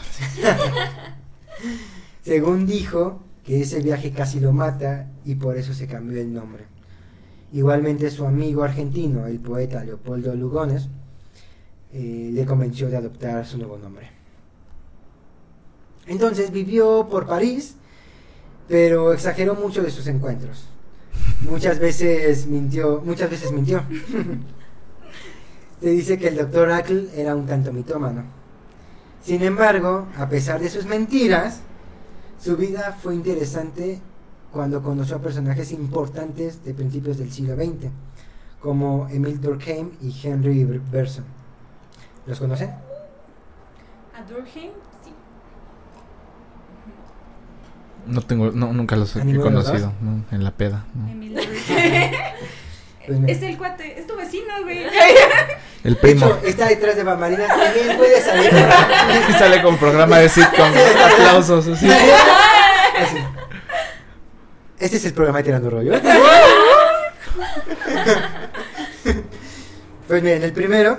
según 2.25 2.67
dijo 2.67 3.23
que 3.45 3.61
ese 3.61 3.81
viaje 3.81 4.13
casi 4.13 4.41
lo 4.41 4.53
mata 4.53 5.07
y 5.25 5.35
por 5.35 5.57
eso 5.57 5.75
se 5.75 5.87
cambió 5.87 6.21
el 6.21 6.33
nombre. 6.33 6.65
Igualmente 7.53 8.11
su 8.11 8.27
amigo 8.27 8.65
argentino, 8.65 9.27
el 9.27 9.41
poeta 9.41 9.85
Leopoldo 9.85 10.35
Lugones, 10.35 10.89
eh, 11.93 12.31
le 12.33 12.45
convenció 12.45 12.91
de 12.91 12.97
adoptar 12.97 13.47
su 13.47 13.59
nuevo 13.59 13.79
nombre. 13.79 14.18
Entonces 16.09 16.51
vivió 16.51 17.07
por 17.09 17.27
París, 17.27 17.77
pero 18.67 19.13
exageró 19.13 19.55
mucho 19.55 19.83
de 19.83 19.91
sus 19.91 20.07
encuentros. 20.07 20.65
Muchas 21.43 21.79
veces 21.87 22.47
mintió, 22.47 23.01
muchas 23.05 23.31
veces 23.31 23.53
mintió. 23.53 23.83
Se 25.81 25.91
dice 25.91 26.19
que 26.19 26.29
el 26.29 26.37
doctor 26.37 26.73
Ackle 26.73 27.09
era 27.15 27.37
un 27.37 27.47
tanto 27.47 27.73
mitómano. 27.73 28.25
Sin 29.23 29.43
embargo, 29.43 30.09
a 30.17 30.29
pesar 30.29 30.61
de 30.61 30.71
sus 30.71 30.87
mentiras, 30.87 31.61
su 32.41 32.57
vida 32.57 32.97
fue 33.01 33.15
interesante 33.15 34.01
cuando 34.53 34.83
conoció 34.83 35.17
a 35.17 35.21
personajes 35.21 35.73
importantes 35.73 36.65
de 36.65 36.75
principios 36.75 37.19
del 37.19 37.31
siglo 37.31 37.55
XX, 37.55 37.91
como 38.61 39.07
Emile 39.09 39.39
Durkheim 39.39 39.91
y 40.01 40.15
Henry 40.23 40.65
Bergson. 40.65 41.25
¿Los 42.27 42.39
conocen? 42.41 42.71
A 42.71 44.23
Durkheim, 44.29 44.73
sí. 45.05 45.13
No 48.09 48.23
tengo, 48.23 48.51
no, 48.51 48.73
nunca 48.73 48.97
los 48.97 49.15
¿A 49.17 49.23
he 49.23 49.37
conocido. 49.37 49.93
no, 50.01 50.25
en 50.33 50.43
la 50.45 50.51
peda. 50.51 50.85
no. 50.95 51.41
Es 53.27 53.41
el 53.41 53.57
cuate, 53.57 53.99
es 53.99 54.07
tu 54.07 54.17
vecino, 54.17 54.53
güey. 54.65 54.85
El 55.85 55.95
De 55.95 56.01
primo. 56.01 56.27
hecho, 56.27 56.41
está 56.45 56.67
detrás 56.69 56.95
de 56.95 57.05
bambalinas, 57.05 57.49
también 57.49 57.97
puede 57.97 58.21
salir. 58.21 58.51
Y 59.31 59.33
sale 59.33 59.63
con 59.63 59.79
programa 59.79 60.19
de 60.19 60.29
sitcom. 60.29 60.71
Aplausos. 61.15 61.69
así. 61.69 61.89
Así. 61.89 63.17
Este 64.79 64.97
es 64.99 65.05
el 65.07 65.15
programa 65.15 65.39
de 65.39 65.45
Tirando 65.45 65.71
Rollo. 65.71 65.93
Pues 70.07 70.23
miren, 70.23 70.43
el 70.43 70.53
primero 70.53 70.99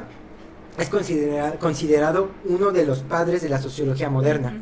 es 0.79 0.89
considera- 0.89 1.53
considerado 1.59 2.31
uno 2.45 2.71
de 2.71 2.85
los 2.85 2.99
padres 2.99 3.41
de 3.41 3.49
la 3.49 3.59
sociología 3.61 4.09
moderna, 4.09 4.53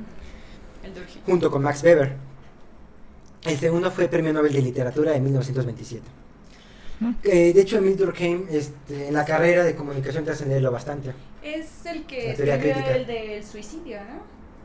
El 0.83 0.93
Durkheim. 0.93 1.23
junto 1.25 1.49
con 1.51 1.61
Max 1.63 1.81
Weber. 1.83 2.15
El 3.47 3.57
segundo 3.57 3.89
fue 3.91 4.09
Premio 4.09 4.33
Nobel 4.33 4.51
de 4.51 4.61
Literatura 4.61 5.15
en 5.15 5.23
1927. 5.23 6.03
Eh, 7.23 7.53
de 7.53 7.61
hecho, 7.61 7.77
Emile 7.77 7.95
Durkheim 7.95 8.45
este, 8.49 9.07
en 9.07 9.13
la 9.13 9.23
carrera 9.23 9.63
de 9.63 9.75
comunicación 9.75 10.25
te 10.25 10.31
hacen 10.31 10.49
leerlo 10.49 10.71
bastante. 10.71 11.13
Es 11.41 11.85
el 11.85 12.05
que 12.05 12.31
escribió 12.31 12.75
el 12.89 13.07
del 13.07 13.43
suicidio, 13.45 13.99
¿no? 13.99 14.23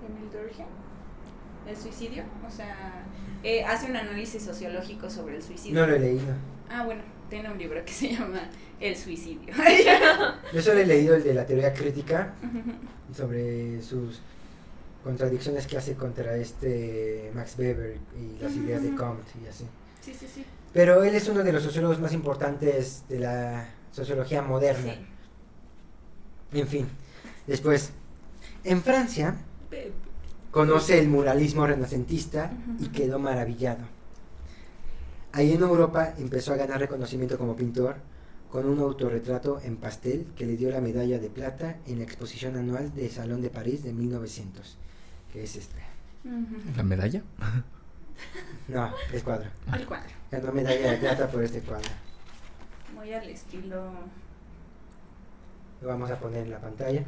Emil 0.08 0.30
Durkheim. 0.32 0.66
El 1.68 1.76
suicidio, 1.76 2.24
o 2.44 2.50
sea, 2.50 3.04
eh, 3.44 3.64
hace 3.64 3.88
un 3.88 3.96
análisis 3.96 4.42
sociológico 4.42 5.08
sobre 5.08 5.36
el 5.36 5.42
suicidio. 5.42 5.80
No 5.80 5.86
lo 5.86 5.94
he 5.94 6.00
leído. 6.00 6.34
Ah, 6.68 6.84
bueno, 6.84 7.02
tiene 7.30 7.50
un 7.50 7.58
libro 7.58 7.84
que 7.84 7.92
se 7.92 8.14
llama 8.14 8.48
El 8.80 8.96
suicidio. 8.96 9.54
Yo 10.52 10.60
solo 10.62 10.80
he 10.80 10.86
leído 10.86 11.14
el 11.14 11.22
de 11.22 11.34
la 11.34 11.46
teoría 11.46 11.72
crítica 11.72 12.34
sobre 13.16 13.80
sus 13.82 14.20
contradicciones 15.02 15.66
que 15.66 15.76
hace 15.76 15.94
contra 15.94 16.36
este 16.36 17.30
Max 17.34 17.54
Weber 17.58 17.98
y 18.18 18.42
las 18.42 18.52
ideas 18.52 18.82
de. 18.82 18.94
Comte 18.94 19.32
y 19.44 19.48
así. 19.48 19.66
sí, 20.00 20.14
sí, 20.14 20.26
sí. 20.32 20.44
Pero 20.72 21.02
él 21.04 21.14
es 21.14 21.28
uno 21.28 21.42
de 21.42 21.52
los 21.52 21.62
sociólogos 21.62 22.00
más 22.00 22.12
importantes 22.12 23.04
de 23.08 23.18
la 23.18 23.68
sociología 23.90 24.40
moderna. 24.40 24.94
Sí. 24.94 26.58
En 26.58 26.66
fin, 26.66 26.88
después, 27.46 27.92
en 28.64 28.82
Francia 28.82 29.36
conoce 30.50 30.98
el 30.98 31.08
muralismo 31.08 31.66
renacentista 31.66 32.52
y 32.78 32.88
quedó 32.88 33.18
maravillado. 33.18 33.84
Ahí 35.32 35.52
en 35.52 35.62
Europa 35.62 36.14
empezó 36.18 36.52
a 36.52 36.56
ganar 36.56 36.78
reconocimiento 36.78 37.38
como 37.38 37.56
pintor 37.56 37.96
con 38.50 38.66
un 38.66 38.80
autorretrato 38.80 39.60
en 39.64 39.78
pastel 39.78 40.26
que 40.36 40.44
le 40.44 40.58
dio 40.58 40.70
la 40.70 40.82
medalla 40.82 41.18
de 41.18 41.30
plata 41.30 41.78
en 41.86 41.98
la 41.98 42.04
exposición 42.04 42.56
anual 42.56 42.94
de 42.94 43.08
Salón 43.08 43.40
de 43.40 43.48
París 43.48 43.82
de 43.82 43.94
1900, 43.94 44.76
que 45.32 45.44
es 45.44 45.56
este. 45.56 45.80
¿La 46.76 46.82
medalla? 46.82 47.22
No, 48.68 48.90
es 49.12 49.22
cuadro. 49.22 49.50
El 49.74 49.86
cuadro. 49.86 50.10
Ganó 50.30 50.52
medalla 50.52 50.92
de 50.92 50.96
plata 50.98 51.28
por 51.28 51.42
este 51.42 51.60
cuadro. 51.60 51.88
Muy 52.94 53.12
al 53.12 53.28
estilo. 53.28 53.92
Lo 55.80 55.88
vamos 55.88 56.10
a 56.10 56.18
poner 56.18 56.44
en 56.44 56.50
la 56.50 56.58
pantalla. 56.58 57.02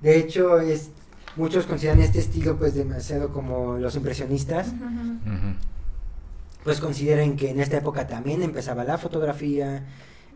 De 0.00 0.18
hecho, 0.18 0.58
es 0.58 0.90
muchos 1.36 1.66
consideran 1.66 2.00
este 2.00 2.18
estilo 2.18 2.56
pues 2.58 2.74
demasiado 2.74 3.32
como 3.32 3.76
los 3.78 3.94
impresionistas. 3.94 4.72
Pues 6.64 6.80
consideran 6.80 7.36
que 7.36 7.50
en 7.50 7.60
esta 7.60 7.76
época 7.76 8.06
también 8.08 8.42
empezaba 8.42 8.82
la 8.82 8.98
fotografía, 8.98 9.84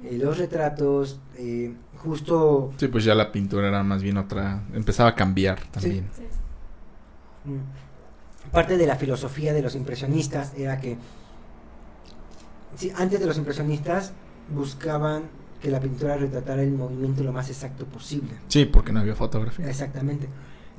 eh, 0.05 0.17
los 0.17 0.39
retratos, 0.39 1.19
eh, 1.37 1.75
justo 1.97 2.73
Sí, 2.77 2.87
pues 2.87 3.05
ya 3.05 3.15
la 3.17 3.33
pintura 3.33 3.69
era 3.69 3.83
más 3.83 4.03
bien 4.03 4.17
otra. 4.17 4.63
Empezaba 4.73 5.11
a 5.11 5.15
cambiar 5.17 5.61
también. 5.73 6.09
Sí. 6.15 6.23
mm, 6.23 6.40
parte 8.53 8.77
de 8.77 8.87
la 8.87 8.97
filosofía 8.97 9.53
de 9.53 9.63
los 9.63 9.75
impresionistas 9.75 10.53
era 10.57 10.81
que 10.81 10.97
sí, 12.77 12.93
antes 12.97 13.21
de 13.21 13.27
los 13.27 13.39
impresionistas 13.39 14.13
buscaban 14.55 15.25
que 15.61 15.71
la 15.71 15.81
pintura 15.81 16.17
retratara 16.17 16.63
el 16.63 16.73
movimiento 16.73 17.23
lo 17.23 17.33
más 17.33 17.49
exacto 17.51 17.85
posible. 17.85 18.31
Sí, 18.49 18.65
porque 18.65 18.93
no 18.93 19.01
había 19.01 19.15
fotografía. 19.15 19.69
Exactamente. 19.69 20.27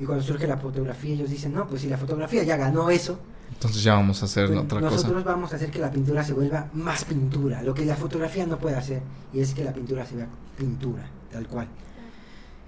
Y 0.00 0.04
cuando 0.04 0.24
surge 0.24 0.46
la 0.48 0.56
fotografía, 0.56 1.14
ellos 1.14 1.30
dicen, 1.30 1.52
no, 1.52 1.68
pues 1.68 1.82
si 1.82 1.88
la 1.88 1.96
fotografía 1.96 2.42
ya 2.42 2.56
ganó 2.56 2.90
eso, 2.90 3.20
Entonces 3.52 3.84
ya 3.84 3.94
vamos 3.94 4.20
a 4.22 4.24
hacer 4.24 4.48
pues 4.48 4.58
otra 4.58 4.80
nosotros 4.80 5.22
cosa. 5.22 5.24
vamos 5.24 5.52
a 5.52 5.56
hacer 5.56 5.70
que 5.70 5.78
la 5.78 5.90
pintura 5.90 6.24
se 6.24 6.32
vuelva 6.32 6.68
más 6.72 7.04
pintura, 7.04 7.62
lo 7.62 7.72
que 7.74 7.84
la 7.84 7.94
fotografía 7.94 8.44
no 8.46 8.58
puede 8.58 8.74
hacer, 8.74 9.02
y 9.32 9.40
es 9.40 9.54
que 9.54 9.62
la 9.62 9.72
pintura 9.72 10.04
se 10.04 10.16
vea 10.16 10.26
pintura, 10.58 11.04
tal 11.30 11.46
cual. 11.46 11.68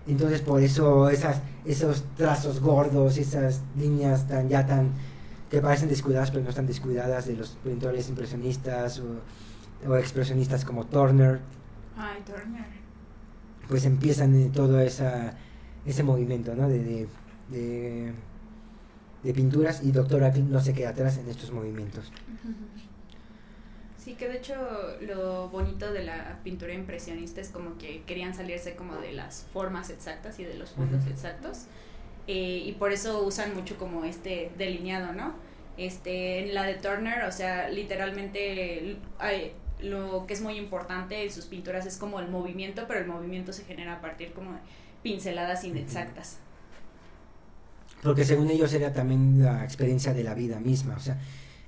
Entonces 0.06 0.40
por 0.42 0.60
eso 0.62 1.08
esas, 1.08 1.40
esos 1.64 2.04
trazos 2.16 2.60
gordos, 2.60 3.16
esas 3.16 3.62
líneas 3.78 4.28
tan 4.28 4.48
ya 4.48 4.66
tan 4.66 4.90
que 5.50 5.60
parecen 5.60 5.88
descuidadas 5.88 6.30
pero 6.30 6.42
no 6.44 6.50
están 6.50 6.66
descuidadas 6.66 7.26
de 7.26 7.36
los 7.36 7.50
pintores 7.64 8.08
impresionistas 8.08 9.00
o, 9.00 9.20
o 9.90 9.96
expresionistas 9.96 10.64
como 10.64 10.84
Turner, 10.86 11.40
Ay, 11.96 12.22
Turner. 12.26 12.64
pues 13.68 13.84
empiezan 13.86 14.34
eh, 14.34 14.50
todo 14.52 14.80
esa, 14.80 15.34
ese 15.86 16.02
movimiento 16.02 16.54
¿no? 16.54 16.68
de, 16.68 16.82
de, 16.82 17.08
de, 17.50 18.12
de 19.22 19.34
pinturas 19.34 19.82
y 19.82 19.92
Doctor 19.92 20.24
Ackle 20.24 20.42
no 20.42 20.60
se 20.60 20.74
queda 20.74 20.90
atrás 20.90 21.18
en 21.18 21.28
estos 21.30 21.50
movimientos. 21.52 22.10
Sí, 24.04 24.14
que 24.14 24.28
de 24.28 24.36
hecho 24.36 24.54
lo 25.00 25.48
bonito 25.48 25.90
de 25.92 26.04
la 26.04 26.38
pintura 26.44 26.74
impresionista 26.74 27.40
es 27.40 27.48
como 27.48 27.78
que 27.78 28.02
querían 28.02 28.34
salirse 28.34 28.74
como 28.74 28.96
de 28.96 29.12
las 29.12 29.46
formas 29.52 29.88
exactas 29.88 30.38
y 30.38 30.44
de 30.44 30.54
los 30.54 30.70
fondos 30.70 31.06
exactos. 31.06 31.62
eh, 32.26 32.62
y 32.66 32.72
por 32.72 32.92
eso 32.92 33.22
usan 33.22 33.54
mucho 33.54 33.76
como 33.76 34.04
este 34.04 34.50
delineado, 34.58 35.12
¿no? 35.12 35.34
Este, 35.76 36.40
en 36.42 36.54
la 36.54 36.62
de 36.64 36.74
Turner, 36.74 37.24
o 37.24 37.32
sea, 37.32 37.68
literalmente 37.68 38.96
hay- 39.18 39.52
lo 39.80 40.24
que 40.26 40.32
es 40.34 40.40
muy 40.40 40.56
importante 40.56 41.22
en 41.24 41.30
sus 41.32 41.44
pinturas 41.46 41.84
es 41.84 41.98
como 41.98 42.20
el 42.20 42.28
movimiento, 42.28 42.84
pero 42.88 43.00
el 43.00 43.06
movimiento 43.06 43.52
se 43.52 43.64
genera 43.64 43.94
a 43.94 44.00
partir 44.00 44.32
como 44.32 44.52
de 44.52 44.58
pinceladas 45.02 45.64
inexactas. 45.64 46.38
Porque 48.02 48.24
según 48.24 48.50
ellos 48.50 48.72
era 48.72 48.92
también 48.92 49.42
la 49.42 49.64
experiencia 49.64 50.12
de 50.14 50.24
la 50.24 50.34
vida 50.34 50.60
misma. 50.60 50.94
O 50.96 51.00
sea, 51.00 51.18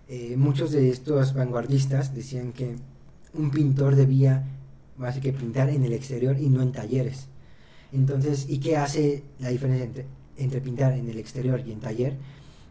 eh, 0.09 0.37
muchos 0.37 0.71
de 0.73 0.90
estos 0.90 1.35
vanguardistas 1.35 2.14
decían 2.14 2.53
que 2.53 2.77
un 3.35 3.51
pintor 3.51 3.97
debía 3.97 4.45
más 4.97 5.19
que 5.19 5.33
pintar 5.33 5.69
en 5.69 5.85
el 5.85 5.92
exterior 5.92 6.38
y 6.38 6.49
no 6.49 6.62
en 6.62 6.73
talleres. 6.73 7.29
Entonces, 7.92 8.47
¿y 8.49 8.59
qué 8.59 8.77
hace 8.77 9.23
la 9.38 9.49
diferencia 9.51 9.85
entre, 9.85 10.07
entre 10.37 10.61
pintar 10.61 10.92
en 10.95 11.09
el 11.09 11.19
exterior 11.19 11.62
y 11.66 11.73
en 11.73 11.81
taller? 11.81 12.16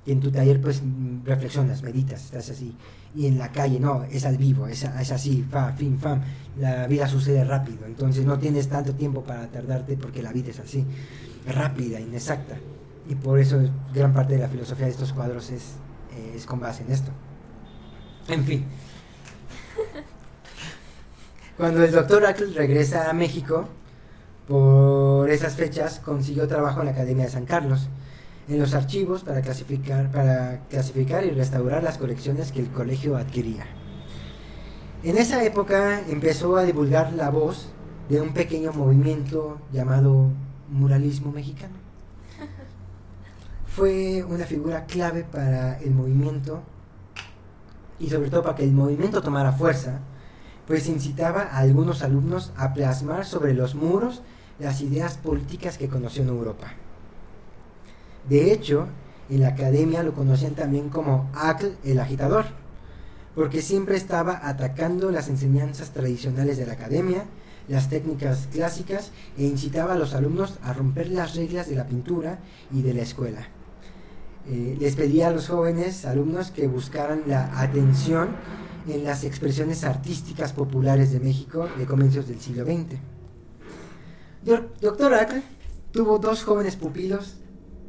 Y 0.06 0.12
en 0.12 0.20
tu 0.20 0.32
taller 0.32 0.62
pues 0.62 0.82
reflexionas, 1.24 1.82
meditas, 1.82 2.26
estás 2.26 2.50
así. 2.52 2.76
Y 3.16 3.26
en 3.28 3.38
la 3.38 3.52
calle 3.52 3.80
no, 3.80 4.04
es 4.04 4.26
al 4.26 4.38
vivo, 4.38 4.68
es, 4.68 4.84
es 4.84 5.12
así, 5.12 5.44
fa, 5.50 5.74
fin, 5.74 5.98
fam. 5.98 6.22
La 6.60 6.86
vida 6.88 7.08
sucede 7.08 7.44
rápido, 7.44 7.86
entonces 7.86 8.26
no 8.26 8.38
tienes 8.38 8.68
tanto 8.68 8.94
tiempo 8.94 9.24
para 9.24 9.48
tardarte 9.48 9.98
porque 9.98 10.22
la 10.22 10.32
vida 10.32 10.52
es 10.52 10.60
así, 10.60 10.84
rápida, 11.48 12.00
inexacta. 12.00 12.56
Y 13.10 13.16
por 13.16 13.40
eso 13.40 13.60
es- 13.62 13.70
gran 13.94 14.14
parte 14.14 14.34
de 14.34 14.40
la 14.42 14.48
filosofía 14.50 14.86
de 14.86 14.92
estos 14.92 15.14
cuadros 15.14 15.50
es, 15.50 15.76
eh, 16.16 16.34
es 16.36 16.46
con 16.46 16.60
base 16.60 16.84
en 16.84 16.92
esto. 16.92 17.12
En 18.28 18.44
fin. 18.44 18.66
Cuando 21.58 21.84
el 21.84 21.92
doctor 21.92 22.26
Ackle 22.26 22.54
regresa 22.54 23.10
a 23.10 23.14
México, 23.14 23.68
por 24.48 25.30
esas 25.30 25.56
fechas 25.56 26.00
consiguió 26.00 26.48
trabajo 26.48 26.80
en 26.80 26.88
la 26.88 26.92
Academia 26.92 27.26
de 27.26 27.32
San 27.32 27.46
Carlos, 27.46 27.88
en 28.48 28.60
los 28.60 28.74
archivos 28.74 29.24
para 29.24 29.42
clasificar, 29.42 30.12
para 30.12 30.60
clasificar 30.70 31.26
y 31.26 31.32
restaurar 31.32 31.82
las 31.84 31.98
colecciones 31.98 32.52
que 32.52 32.60
el 32.60 32.70
colegio 32.70 33.18
adquiría. 33.18 33.66
En 35.04 35.18
esa 35.18 35.44
época 35.44 36.02
empezó 36.10 36.58
a 36.58 36.64
divulgar 36.64 37.14
la 37.14 37.30
voz 37.30 37.70
de 38.10 38.22
un 38.22 38.34
pequeño 38.34 38.72
movimiento 38.74 39.60
llamado 39.72 40.32
muralismo 40.70 41.32
mexicano. 41.32 41.85
Fue 43.76 44.24
una 44.24 44.46
figura 44.46 44.86
clave 44.86 45.26
para 45.26 45.78
el 45.80 45.92
movimiento 45.92 46.64
y 48.00 48.10
sobre 48.10 48.30
todo 48.30 48.42
para 48.42 48.56
que 48.56 48.64
el 48.64 48.72
movimiento 48.72 49.22
tomara 49.22 49.52
fuerza, 49.52 50.00
pues 50.66 50.88
incitaba 50.88 51.42
a 51.42 51.58
algunos 51.58 52.02
alumnos 52.02 52.54
a 52.56 52.74
plasmar 52.74 53.26
sobre 53.26 53.54
los 53.54 53.76
muros 53.76 54.22
las 54.60 54.80
ideas 54.80 55.18
políticas 55.18 55.78
que 55.78 55.90
conoció 55.90 56.24
en 56.24 56.30
Europa. 56.30 56.72
De 58.30 58.54
hecho, 58.54 58.88
en 59.30 59.42
la 59.42 59.50
academia 59.50 60.04
lo 60.04 60.14
conocían 60.14 60.56
también 60.56 60.88
como 60.88 61.30
Ackle 61.36 61.76
el 61.84 62.00
agitador, 62.00 62.46
porque 63.36 63.62
siempre 63.62 63.98
estaba 63.98 64.48
atacando 64.48 65.12
las 65.12 65.28
enseñanzas 65.28 65.92
tradicionales 65.92 66.56
de 66.56 66.66
la 66.66 66.74
academia, 66.74 67.26
las 67.68 67.90
técnicas 67.90 68.48
clásicas 68.54 69.12
e 69.38 69.44
incitaba 69.44 69.96
a 69.96 69.98
los 69.98 70.14
alumnos 70.14 70.60
a 70.64 70.72
romper 70.72 71.10
las 71.10 71.36
reglas 71.36 71.68
de 71.68 71.76
la 71.76 71.88
pintura 71.88 72.40
y 72.72 72.82
de 72.82 72.94
la 72.94 73.02
escuela. 73.02 73.50
Eh, 74.48 74.78
les 74.80 74.96
pedía 74.96 75.30
a 75.30 75.32
los 75.32 75.48
jóvenes 75.48 76.06
alumnos 76.06 76.52
que 76.52 76.68
buscaran 76.68 77.24
la 77.28 77.60
atención 77.60 78.30
en 78.88 79.04
las 79.04 79.24
expresiones 79.24 79.84
artísticas 79.84 80.54
populares 80.54 81.12
de 81.12 81.20
México 81.20 81.68
de 81.78 81.86
comienzos 81.88 82.28
del 82.28 82.40
siglo 82.40 82.64
XX. 82.64 83.00
Doc- 84.44 84.80
Doctor 84.80 85.14
Ackle 85.16 85.42
tuvo 85.92 86.20
dos 86.20 86.44
jóvenes 86.44 86.76
pupilos 86.76 87.38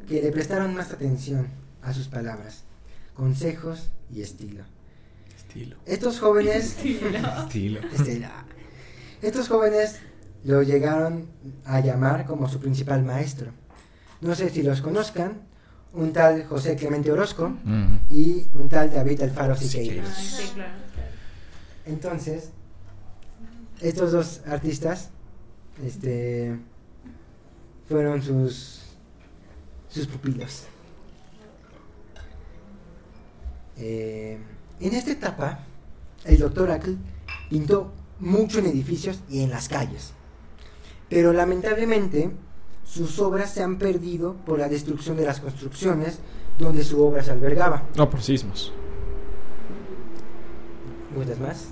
que 0.08 0.22
le 0.22 0.32
prestaron 0.32 0.74
más 0.74 0.92
atención 0.92 1.48
a 1.82 1.92
sus 1.92 2.08
palabras, 2.08 2.64
consejos 3.14 3.90
y 4.10 4.22
estilo. 4.22 4.64
Estilo. 5.36 5.76
Estos 5.84 6.20
jóvenes 6.20 6.76
Estilo. 6.82 7.80
este, 7.92 8.26
estos 9.22 9.48
jóvenes 9.48 9.96
lo 10.44 10.62
llegaron 10.62 11.26
a 11.64 11.80
llamar 11.80 12.24
como 12.26 12.48
su 12.48 12.60
principal 12.60 13.04
maestro. 13.04 13.50
No 14.20 14.34
sé 14.34 14.48
si 14.50 14.62
los 14.62 14.80
conozcan, 14.80 15.42
un 15.96 16.12
tal 16.12 16.46
José 16.46 16.76
Clemente 16.76 17.10
Orozco 17.10 17.52
y 18.10 18.46
un 18.54 18.68
tal 18.68 18.92
David 18.92 19.22
Alfaro 19.22 19.56
Siqueiros. 19.56 20.08
Sí, 20.08 20.50
claro. 20.54 20.72
Entonces, 21.86 22.50
estos 23.80 24.12
dos 24.12 24.40
artistas 24.46 25.10
este, 25.84 26.56
fueron 27.88 28.22
sus, 28.22 28.82
sus 29.88 30.06
pupilos. 30.06 30.64
Eh, 33.78 34.38
en 34.80 34.94
esta 34.94 35.12
etapa, 35.12 35.60
el 36.24 36.38
doctor 36.38 36.70
Ackle 36.70 36.96
pintó 37.48 37.92
mucho 38.20 38.58
en 38.58 38.66
edificios 38.66 39.20
y 39.30 39.42
en 39.42 39.50
las 39.50 39.68
calles. 39.68 40.12
Pero 41.08 41.32
lamentablemente, 41.32 42.30
sus 42.86 43.18
obras 43.18 43.50
se 43.50 43.62
han 43.62 43.78
perdido 43.78 44.34
por 44.46 44.58
la 44.58 44.68
destrucción 44.68 45.16
de 45.16 45.26
las 45.26 45.40
construcciones 45.40 46.20
donde 46.58 46.84
su 46.84 47.04
obra 47.04 47.22
se 47.22 47.32
albergaba. 47.32 47.82
No, 47.96 48.08
por 48.08 48.22
sismos. 48.22 48.72
¿Gustas 51.14 51.38
más? 51.40 51.64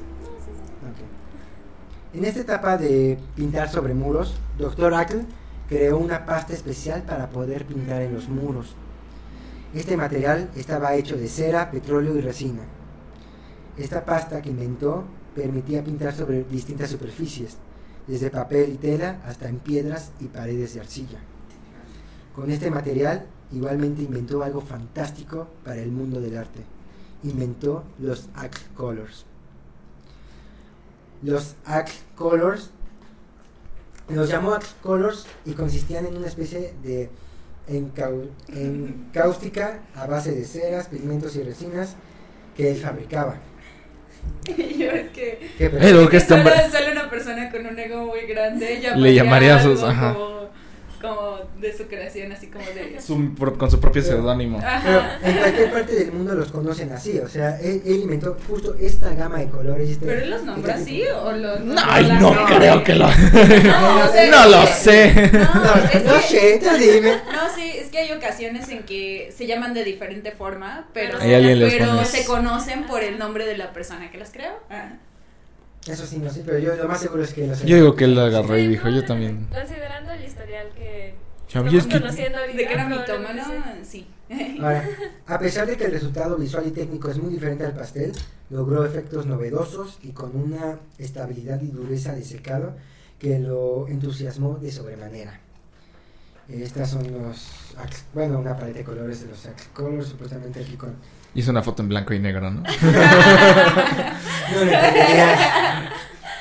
Ok. 0.83 2.19
En 2.19 2.25
esta 2.25 2.41
etapa 2.41 2.77
de 2.77 3.19
pintar 3.37 3.71
sobre 3.71 3.95
muros, 3.95 4.35
Dr. 4.59 4.93
Ackle 4.93 5.25
creó 5.69 5.99
una 5.99 6.27
pasta 6.27 6.53
especial 6.53 7.03
para 7.03 7.31
poder 7.31 7.65
pintar 7.65 8.03
en 8.03 8.15
los 8.15 8.29
muros. 8.29 8.75
Este 9.73 9.97
material 9.97 10.51
estaba 10.57 10.95
hecho 10.95 11.17
de 11.17 11.29
cera, 11.29 11.71
petróleo 11.71 12.17
y 12.17 12.21
resina. 12.21 12.63
Esta 13.77 14.05
pasta 14.05 14.43
que 14.43 14.51
inventó 14.51 15.05
permitía 15.35 15.83
pintar 15.83 16.15
sobre 16.15 16.45
distintas 16.45 16.91
superficies, 16.91 17.57
desde 18.07 18.31
papel 18.31 18.73
y 18.73 18.77
tela 18.77 19.21
hasta 19.27 19.49
en 19.49 19.59
piedras 19.59 20.13
y 20.21 20.27
paredes 20.27 20.75
de 20.75 20.81
arcilla. 20.81 21.19
Con 22.35 22.51
este 22.51 22.71
material 22.71 23.27
igualmente 23.53 24.03
inventó 24.03 24.43
algo 24.43 24.61
fantástico 24.61 25.49
para 25.65 25.81
el 25.81 25.93
mundo 25.93 26.21
del 26.21 26.37
arte. 26.37 26.61
Inventó 27.23 27.85
los 27.99 28.29
Ackle 28.35 28.67
Colors. 28.77 29.25
Los 31.23 31.55
Ackle 31.65 31.95
Colors 32.17 32.71
los 34.09 34.29
llamó 34.29 34.53
Ackle 34.53 34.69
Colors 34.83 35.27
y 35.47 35.53
consistían 35.53 36.07
en 36.07 36.17
una 36.17 36.27
especie 36.27 36.75
de 36.83 37.09
encáustica 38.49 39.81
a 39.95 40.07
base 40.07 40.33
de 40.33 40.45
ceras, 40.45 40.89
pigmentos 40.89 41.37
y 41.37 41.43
resinas 41.43 41.95
que 42.55 42.71
él 42.71 42.77
fabricaba. 42.77 43.37
Yo 44.47 44.91
es 44.91 45.11
que 45.11 45.39
¿Qué 45.57 45.71
Pero 45.71 46.09
que 46.09 46.21
solo, 46.21 46.43
solo 46.71 46.93
una 46.93 47.09
persona 47.09 47.51
con 47.51 47.67
un 47.67 47.79
ego 47.79 48.07
muy 48.07 48.21
grande 48.27 48.81
Le 48.97 49.15
llamaría 49.15 49.57
a 49.57 49.63
sus- 49.63 49.83
ajá. 49.83 50.13
Como, 50.15 50.44
como 51.05 51.39
de 51.61 51.77
su 51.77 51.87
creación, 51.87 52.33
así 52.33 52.47
como 52.49 52.65
de... 52.67 53.01
Su 53.05 53.35
con 53.59 53.71
su 53.71 53.79
propio 53.81 54.03
seudónimo. 54.03 54.61
En 55.23 55.37
cualquier 55.39 55.73
parte 55.73 55.95
del 55.95 56.13
mundo 56.13 56.35
los 56.35 56.51
conocen 56.51 56.93
así, 56.93 57.19
o 57.19 57.29
sea, 57.29 57.59
él, 57.61 57.83
él 57.85 58.01
inventó 58.03 58.37
justo 58.49 58.75
esta 58.81 59.15
gama 59.15 59.39
de 59.39 59.49
colores. 59.49 59.91
Este, 59.91 60.07
¿Pero 60.07 60.23
él 60.23 60.31
los 60.31 60.43
nombra 60.45 60.75
este 60.77 60.83
así 60.83 61.03
o 61.09 61.33
los 61.33 61.61
No, 61.61 61.81
ay, 61.85 62.11
no 62.21 62.47
creo 62.47 62.83
que 62.83 62.95
lo. 62.95 63.07
No, 63.07 63.11
o 63.13 64.13
sea, 64.13 64.27
No 64.31 64.49
lo 64.49 64.63
es 64.63 64.71
que- 64.71 64.75
sé. 64.75 65.31
No, 65.33 66.15
No, 66.15 66.21
sé, 66.21 66.61
tú 66.63 66.71
dime. 66.79 67.17
No, 67.33 67.55
sí, 67.55 67.73
es 67.77 67.91
que 67.91 67.99
hay 67.99 68.13
ocasiones 68.13 68.69
en 68.69 68.83
que 68.85 69.33
se 69.37 69.47
llaman 69.47 69.75
de 69.75 69.85
diferente 69.85 70.33
forma, 70.33 70.89
pero, 70.93 71.19
pero 71.21 72.05
se 72.05 72.25
conocen 72.25 72.85
por 72.87 73.03
el 73.03 73.19
nombre 73.19 73.47
de 73.47 73.57
la 73.57 73.73
persona 73.73 74.11
que 74.11 74.19
los 74.19 74.31
creó. 74.31 74.53
Ah. 74.71 74.93
Eso 75.87 76.07
sí, 76.07 76.19
no 76.19 76.31
sé, 76.31 76.43
pero 76.47 76.59
yo 76.59 76.75
lo 76.77 76.89
más 76.89 77.01
seguro 77.01 77.23
es 77.23 77.33
que 77.35 77.47
lo 77.47 77.55
sé. 77.55 77.67
Yo 77.67 77.77
digo 77.77 77.95
que 77.95 78.05
él 78.05 78.15
lo 78.15 78.23
agarró 78.23 78.57
y 78.59 78.67
dijo, 78.69 78.89
no, 78.89 78.95
yo 78.97 79.05
también. 79.05 79.47
Considerando 79.53 80.13
el 80.13 80.25
historial 80.25 80.69
que 80.75 81.15
¿Sabías 81.49 81.75
estamos 81.75 81.95
que- 81.95 82.01
conociendo 82.01 82.39
ahorita. 82.39 82.57
De 82.59 82.67
que 82.67 82.73
era 82.73 82.89
mitómano, 82.89 83.43
sí. 83.85 84.07
sí. 84.29 84.57
Ahora, 84.61 84.89
a 85.27 85.39
pesar 85.39 85.67
de 85.67 85.77
que 85.77 85.85
el 85.85 85.93
resultado 85.93 86.37
visual 86.37 86.65
y 86.67 86.71
técnico 86.71 87.11
es 87.11 87.19
muy 87.19 87.31
diferente 87.33 87.65
al 87.67 87.75
pastel, 87.75 88.13
logró 88.51 88.85
efectos 88.87 89.27
novedosos 89.27 89.99
y 90.03 90.13
con 90.13 90.35
una 90.35 90.79
estabilidad 90.99 91.61
y 91.61 91.67
dureza 91.67 92.15
de 92.15 92.25
secado 92.25 92.75
que 93.19 93.39
lo 93.39 93.87
entusiasmó 93.89 94.57
de 94.57 94.73
sobremanera. 94.73 95.41
Estas 96.49 96.91
son 96.91 97.11
los, 97.13 97.47
bueno, 98.13 98.39
una 98.39 98.57
paleta 98.57 98.79
de 98.79 98.85
colores 98.85 99.21
de 99.23 99.29
los 99.29 99.47
Axe 99.47 99.69
Colors, 99.73 100.09
supuestamente 100.09 100.61
aquí 100.61 100.77
con... 100.77 100.95
Hizo 101.35 101.51
una 101.51 101.63
foto 101.63 101.83
en 101.83 101.89
blanco 101.89 102.15
y 102.15 102.19
negro, 102.21 102.51
¿no? 102.51 102.63
No 104.53 104.61
entendería. 104.61 105.91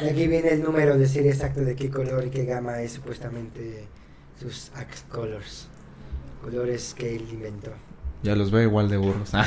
Y 0.01 0.09
aquí 0.09 0.27
viene 0.27 0.49
el 0.49 0.61
número 0.63 0.97
de 0.97 1.07
serie 1.07 1.31
exacto 1.31 1.61
de 1.61 1.75
qué 1.75 1.89
color 1.89 2.25
y 2.25 2.29
qué 2.29 2.45
gama 2.45 2.81
es 2.81 2.91
supuestamente 2.93 3.87
sus 4.39 4.71
Axe 4.75 5.03
Colors. 5.09 5.67
Colores 6.43 6.93
que 6.93 7.15
él 7.15 7.25
inventó. 7.31 7.71
Ya 8.21 8.35
los 8.35 8.51
veo 8.51 8.61
igual 8.63 8.89
de 8.89 8.97
burros. 8.97 9.31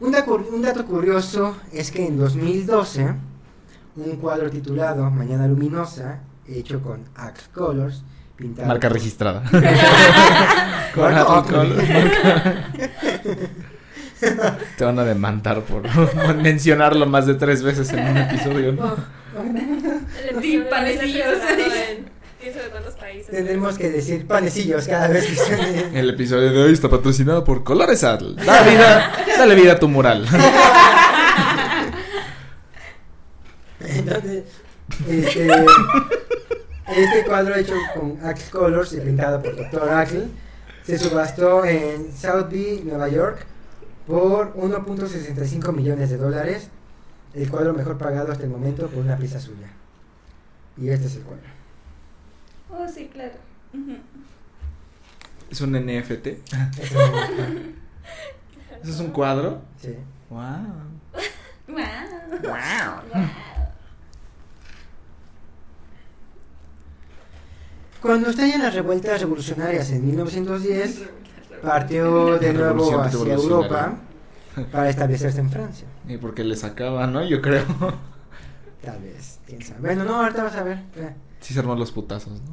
Un, 0.00 0.10
da- 0.10 0.24
un 0.24 0.62
dato 0.62 0.84
curioso 0.84 1.56
es 1.72 1.92
que 1.92 2.06
en 2.06 2.18
2012, 2.18 3.14
un 3.96 4.16
cuadro 4.16 4.50
titulado 4.50 5.08
Mañana 5.10 5.46
Luminosa, 5.46 6.20
hecho 6.48 6.82
con 6.82 7.04
Axe 7.14 7.46
Colors, 7.54 8.02
pintado 8.36 8.68
Marca 8.68 8.88
registrada. 8.88 9.42
Te 14.76 14.84
van 14.84 14.98
a 14.98 15.04
demandar 15.04 15.62
por 15.62 15.82
mencionarlo 16.36 17.06
más 17.06 17.26
de 17.26 17.34
tres 17.34 17.62
veces 17.62 17.92
en 17.92 18.06
un 18.06 18.16
episodio. 18.16 18.76
países. 22.96 23.30
Tenemos 23.30 23.78
que 23.78 23.90
decir 23.90 24.26
panecillos 24.26 24.86
cada 24.86 25.08
vez 25.08 25.26
que 25.26 25.36
suene. 25.36 25.98
El 25.98 26.10
episodio 26.10 26.52
de 26.52 26.62
hoy 26.62 26.72
está 26.72 26.88
patrocinado 26.88 27.42
por 27.44 27.64
Colores 27.64 28.04
Adl. 28.04 28.36
Dale 28.36 28.70
vida, 28.70 29.12
dale 29.38 29.54
vida 29.54 29.72
a 29.72 29.78
tu 29.78 29.88
mural. 29.88 30.26
Entonces, 33.80 34.44
este, 35.08 35.48
este 36.96 37.24
cuadro 37.24 37.54
hecho 37.54 37.74
con 37.94 38.18
Axe 38.24 38.50
Colors 38.50 38.92
y 38.92 39.00
pintado 39.00 39.42
por 39.42 39.56
Dr. 39.56 39.88
Axe 39.88 40.28
se 40.84 40.98
subastó 40.98 41.64
en 41.64 42.12
Southby, 42.12 42.82
Nueva 42.84 43.08
York, 43.08 43.46
por 44.06 44.54
1.65 44.56 45.72
millones 45.72 46.10
de 46.10 46.16
dólares. 46.16 46.68
El 47.34 47.48
cuadro 47.48 47.72
mejor 47.72 47.96
pagado 47.98 48.32
hasta 48.32 48.44
el 48.44 48.50
momento 48.50 48.88
por 48.88 48.98
una 49.02 49.16
pieza 49.16 49.40
suya. 49.40 49.68
Y 50.76 50.88
este 50.88 51.06
es 51.06 51.16
el 51.16 51.22
cuadro. 51.22 51.46
Oh, 52.70 52.88
sí, 52.88 53.08
claro. 53.12 53.34
¿Es 55.50 55.60
un 55.60 55.72
NFT? 55.72 56.26
¿Eso 58.82 58.90
es 58.90 59.00
un 59.00 59.10
cuadro? 59.12 59.62
sí. 59.80 59.96
Wow. 60.30 60.40
Wow. 61.68 61.82
Cuando 68.02 68.30
estallan 68.30 68.62
las 68.62 68.74
revueltas 68.74 69.20
revolucionarias 69.20 69.90
en 69.92 70.04
1910, 70.04 71.02
partió 71.62 72.36
de 72.38 72.52
nuevo 72.52 73.00
hacia. 73.00 73.34
Europa 73.34 73.94
para 74.72 74.90
establecerse 74.90 75.38
en 75.40 75.50
Francia. 75.50 75.86
Y 76.08 76.16
porque 76.16 76.42
le 76.42 76.56
sacaba, 76.56 77.06
¿no? 77.06 77.24
Yo 77.24 77.40
creo. 77.40 77.64
Tal 78.84 79.00
vez, 79.00 79.38
quién 79.46 79.62
sabe. 79.62 79.80
Bueno, 79.80 80.04
no, 80.04 80.16
ahorita 80.16 80.42
vas 80.42 80.56
a 80.56 80.64
ver. 80.64 80.82
Sí 81.40 81.54
se 81.54 81.60
armó 81.60 81.76
los 81.76 81.92
putazos, 81.92 82.40
¿no? 82.40 82.50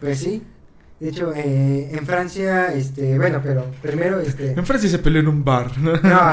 Pues 0.00 0.18
sí. 0.18 0.42
De 0.98 1.10
hecho, 1.10 1.32
eh, 1.34 1.90
en 1.92 2.06
Francia, 2.06 2.72
este, 2.72 3.18
bueno, 3.18 3.40
pero 3.42 3.66
primero, 3.82 4.20
este, 4.20 4.52
En 4.52 4.66
Francia 4.66 4.88
se 4.88 4.98
peleó 4.98 5.20
en 5.20 5.28
un 5.28 5.44
bar, 5.44 5.76
¿no? 5.78 5.92
no, 5.92 6.32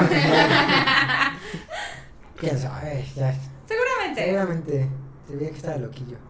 quién 2.38 2.58
sabe, 2.58 3.04
ya, 3.16 3.34
Seguramente. 3.66 4.24
seguramente 4.24 4.88
se 5.26 5.36
veía 5.36 5.50
que 5.50 5.56
estaba 5.56 5.78
loquillo. 5.78 6.27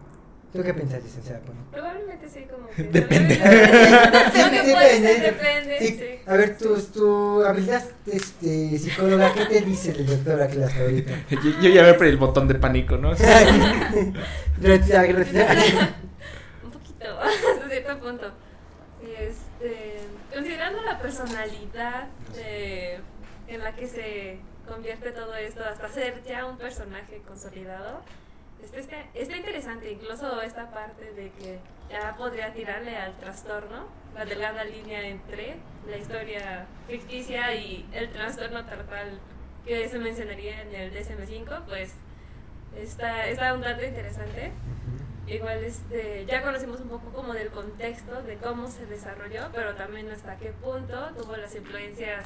¿Tú 0.52 0.62
qué 0.62 0.72
piensas, 0.74 1.02
licenciada 1.02 1.40
Pony? 1.40 1.54
Probablemente 1.70 2.28
sí, 2.28 2.46
como 2.50 2.68
que. 2.68 2.82
Depende. 2.98 3.34
Depende. 3.36 5.18
depende. 5.20 5.78
Sí, 5.78 5.86
Sí. 5.98 6.04
A 6.26 6.34
ver, 6.36 6.56
tu, 6.58 6.76
tu 6.82 7.42
habilidad 7.42 7.82
este, 8.06 8.78
psicóloga, 8.78 9.32
¿qué 9.34 9.46
te 9.46 9.60
dice 9.62 9.90
el 9.92 10.06
doctor 10.06 10.42
Aquila 10.42 10.66
hasta 10.66 10.80
ahorita? 10.82 11.12
Yo, 11.30 11.50
yo 11.62 11.68
ya 11.70 11.82
veo 11.82 11.96
por 11.96 12.06
el 12.06 12.16
botón 12.18 12.48
de 12.48 12.54
pánico, 12.56 12.96
¿no? 12.98 13.14
Red 13.14 14.82
flag. 14.84 15.10
Un 16.64 16.70
poquito, 16.70 17.06
hasta 17.20 17.68
cierto 17.68 17.98
punto. 18.00 18.30
Este, 19.18 20.00
considerando 20.34 20.82
la 20.82 20.98
personalidad 20.98 22.08
de- 22.34 23.00
en 23.48 23.60
la 23.64 23.74
que 23.74 23.86
se 23.86 24.38
convierte 24.68 25.12
todo 25.12 25.34
esto 25.34 25.64
hasta 25.64 25.88
ser 25.88 26.22
ya 26.24 26.44
un 26.44 26.58
personaje 26.58 27.22
consolidado, 27.26 28.02
este, 28.62 28.80
está, 28.80 28.96
está 29.14 29.36
interesante 29.36 29.90
incluso 29.92 30.40
esta 30.42 30.70
parte 30.70 31.12
de 31.12 31.30
que 31.32 31.58
ya 31.90 32.14
podría 32.16 32.52
tirarle 32.52 32.96
al 32.96 33.16
trastorno, 33.18 33.86
la 34.14 34.24
delgada 34.24 34.64
línea 34.64 35.06
entre 35.06 35.56
la 35.88 35.96
historia 35.96 36.66
ficticia 36.86 37.54
y 37.54 37.88
el 37.92 38.10
trastorno 38.10 38.64
tal 38.64 38.84
cual 38.84 39.18
que 39.64 39.88
se 39.88 39.98
mencionaría 39.98 40.62
en 40.62 40.74
el 40.74 40.92
DSM-5, 40.92 41.64
pues 41.66 41.94
está, 42.76 43.26
está 43.26 43.54
un 43.54 43.60
dato 43.60 43.84
interesante. 43.84 44.52
Igual 45.26 45.62
este, 45.62 46.24
ya 46.24 46.42
conocimos 46.42 46.80
un 46.80 46.88
poco 46.88 47.12
como 47.12 47.34
del 47.34 47.50
contexto 47.50 48.22
de 48.22 48.36
cómo 48.36 48.68
se 48.68 48.86
desarrolló, 48.86 49.50
pero 49.52 49.74
también 49.74 50.10
hasta 50.10 50.36
qué 50.36 50.52
punto 50.52 51.10
tuvo 51.16 51.36
las 51.36 51.54
influencias 51.54 52.24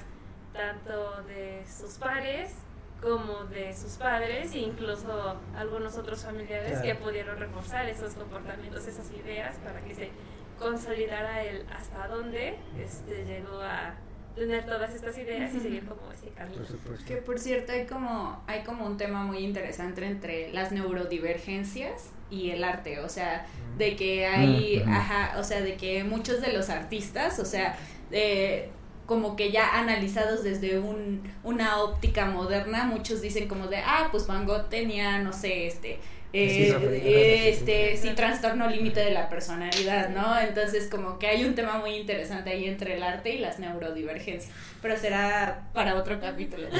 tanto 0.52 1.22
de 1.22 1.64
sus 1.66 1.98
pares 1.98 2.54
como 3.02 3.44
de 3.46 3.74
sus 3.76 3.92
padres 3.94 4.54
e 4.54 4.58
incluso 4.60 5.36
algunos 5.56 5.96
otros 5.98 6.22
familiares 6.24 6.70
Claro. 6.70 6.82
que 6.86 6.94
pudieron 6.94 7.36
reforzar 7.38 7.88
esos 7.88 8.14
comportamientos, 8.14 8.86
esas 8.86 9.10
ideas 9.12 9.56
para 9.64 9.80
que 9.80 9.94
se 9.94 10.10
consolidara 10.58 11.42
el 11.42 11.66
hasta 11.76 12.06
dónde 12.06 12.54
este, 12.78 13.24
llegó 13.24 13.60
a 13.60 13.94
tener 14.36 14.64
todas 14.64 14.94
estas 14.94 15.18
ideas 15.18 15.52
y 15.54 15.60
seguir 15.60 15.84
como 15.84 16.10
ese 16.12 16.28
camino. 16.28 16.56
Por 16.58 16.66
supuesto. 16.66 17.04
Que 17.06 17.16
por 17.16 17.38
cierto 17.38 17.72
hay 17.72 17.86
como 17.86 18.42
hay 18.46 18.62
como 18.62 18.86
un 18.86 18.96
tema 18.96 19.24
muy 19.24 19.38
interesante 19.38 20.04
entre 20.06 20.52
las 20.52 20.70
neurodivergencias 20.72 22.10
y 22.30 22.50
el 22.50 22.64
arte, 22.64 23.00
o 23.00 23.08
sea, 23.08 23.46
de 23.76 23.94
que 23.96 24.26
hay, 24.26 24.82
Mm, 24.86 24.92
ajá, 24.92 25.38
o 25.38 25.44
sea, 25.44 25.60
de 25.60 25.76
que 25.76 26.04
muchos 26.04 26.40
de 26.40 26.52
los 26.52 26.70
artistas, 26.70 27.38
o 27.38 27.44
sea, 27.44 27.76
eh, 28.10 28.70
como 29.06 29.36
que 29.36 29.50
ya 29.50 29.78
analizados 29.78 30.44
desde 30.44 30.78
un, 30.78 31.22
una 31.42 31.82
óptica 31.82 32.26
moderna, 32.26 32.84
muchos 32.84 33.20
dicen 33.20 33.48
como 33.48 33.66
de, 33.66 33.78
ah, 33.78 34.08
pues 34.10 34.26
Van 34.26 34.46
Gogh 34.46 34.68
tenía, 34.68 35.18
no 35.18 35.32
sé, 35.32 35.66
este, 35.66 35.98
eh, 36.34 36.74
eh, 36.80 37.50
este, 37.50 37.96
sí, 37.98 38.10
trastorno 38.14 38.66
límite 38.68 39.00
de 39.00 39.10
la 39.10 39.28
personalidad, 39.28 40.08
¿no? 40.08 40.38
Entonces 40.38 40.88
como 40.88 41.18
que 41.18 41.26
hay 41.26 41.44
un 41.44 41.54
tema 41.54 41.78
muy 41.78 41.96
interesante 41.96 42.50
ahí 42.50 42.64
entre 42.64 42.96
el 42.96 43.02
arte 43.02 43.34
y 43.34 43.38
las 43.38 43.58
neurodivergencias, 43.58 44.50
pero 44.80 44.96
será 44.96 45.68
para 45.74 45.96
otro 45.96 46.20
capítulo. 46.20 46.68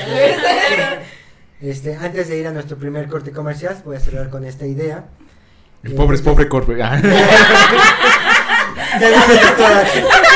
Este, 1.62 1.94
antes 1.94 2.26
de 2.26 2.40
ir 2.40 2.46
a 2.48 2.50
nuestro 2.50 2.76
primer 2.76 3.06
corte 3.06 3.30
comercial, 3.30 3.80
voy 3.84 3.94
a 3.94 4.00
cerrar 4.00 4.30
con 4.30 4.44
esta 4.44 4.66
idea. 4.66 5.04
El 5.84 5.94
pobre 5.94 6.16
es 6.16 6.22
pobre 6.22 6.48
corpo. 6.48 6.72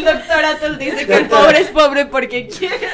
El 0.00 0.06
doctor 0.06 0.44
Atul 0.44 0.78
dice 0.78 1.06
que 1.06 1.14
el 1.14 1.26
pobre 1.26 1.60
es 1.60 1.68
pobre 1.68 2.06
porque 2.06 2.48
quiere. 2.48 2.88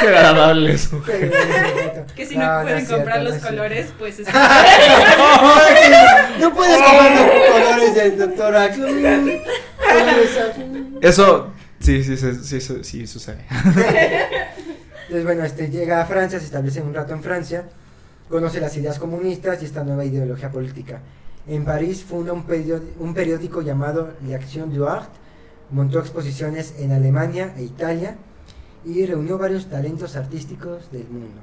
Qué 0.00 0.06
agradable 0.06 0.72
eso. 0.72 1.02
Que 1.02 2.26
si 2.26 2.36
no, 2.36 2.60
es 2.60 2.62
pueden 2.62 2.86
cierto, 2.86 2.96
comprar 2.96 3.18
no 3.18 3.24
los 3.24 3.36
es 3.36 3.44
colores, 3.44 3.92
pues 3.98 4.20
es... 4.20 4.28
No 6.40 6.54
puedes 6.54 6.82
comprar 6.82 7.10
los 7.12 7.30
colores 7.52 7.94
del 7.94 8.18
doctor 8.18 8.56
Axel. 8.56 9.42
Eso, 11.02 11.52
sí, 11.78 12.02
sí, 12.02 12.16
sí, 12.16 12.34
sí, 12.42 12.60
sí, 12.60 12.84
sí 12.84 13.06
sucede. 13.06 13.44
Entonces, 13.50 15.24
bueno, 15.24 15.44
este, 15.44 15.68
llega 15.68 16.00
a 16.00 16.06
Francia, 16.06 16.38
se 16.38 16.46
establece 16.46 16.80
un 16.80 16.94
rato 16.94 17.12
en 17.12 17.22
Francia. 17.22 17.64
Conoce 18.30 18.60
las 18.60 18.74
ideas 18.78 18.98
comunistas 18.98 19.60
y 19.60 19.66
esta 19.66 19.84
nueva 19.84 20.06
ideología 20.06 20.50
política. 20.50 21.00
En 21.46 21.66
París 21.66 22.02
funda 22.02 22.32
un, 22.32 22.44
periódico, 22.44 23.02
un 23.02 23.12
periódico 23.12 23.60
llamado 23.60 24.14
L'Action 24.26 24.72
du 24.72 24.86
Art, 24.86 25.10
montó 25.72 25.98
exposiciones 25.98 26.74
en 26.78 26.92
Alemania 26.92 27.54
e 27.56 27.64
Italia 27.64 28.16
y 28.84 29.04
reunió 29.06 29.38
varios 29.38 29.66
talentos 29.66 30.16
artísticos 30.16 30.90
del 30.92 31.08
mundo. 31.08 31.40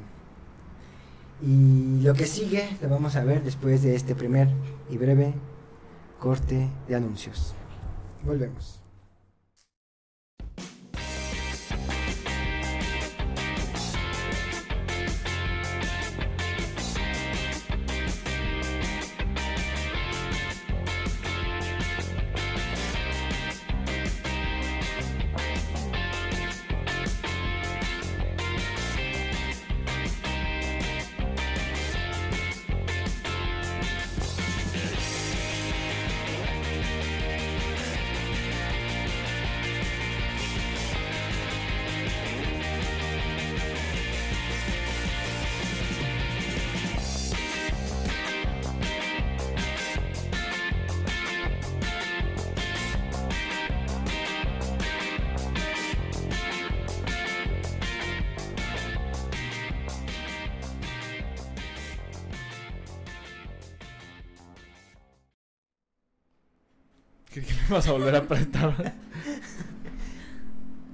Y 1.41 2.01
lo 2.01 2.13
que 2.13 2.25
sigue 2.25 2.77
lo 2.81 2.89
vamos 2.89 3.15
a 3.15 3.23
ver 3.23 3.43
después 3.43 3.81
de 3.81 3.95
este 3.95 4.15
primer 4.15 4.49
y 4.89 4.97
breve 4.97 5.33
corte 6.19 6.69
de 6.87 6.95
anuncios. 6.95 7.53
Volvemos. 8.25 8.78
Vas 67.69 67.87
a 67.87 67.91
volver 67.91 68.15
a 68.15 68.19
apretar? 68.19 68.93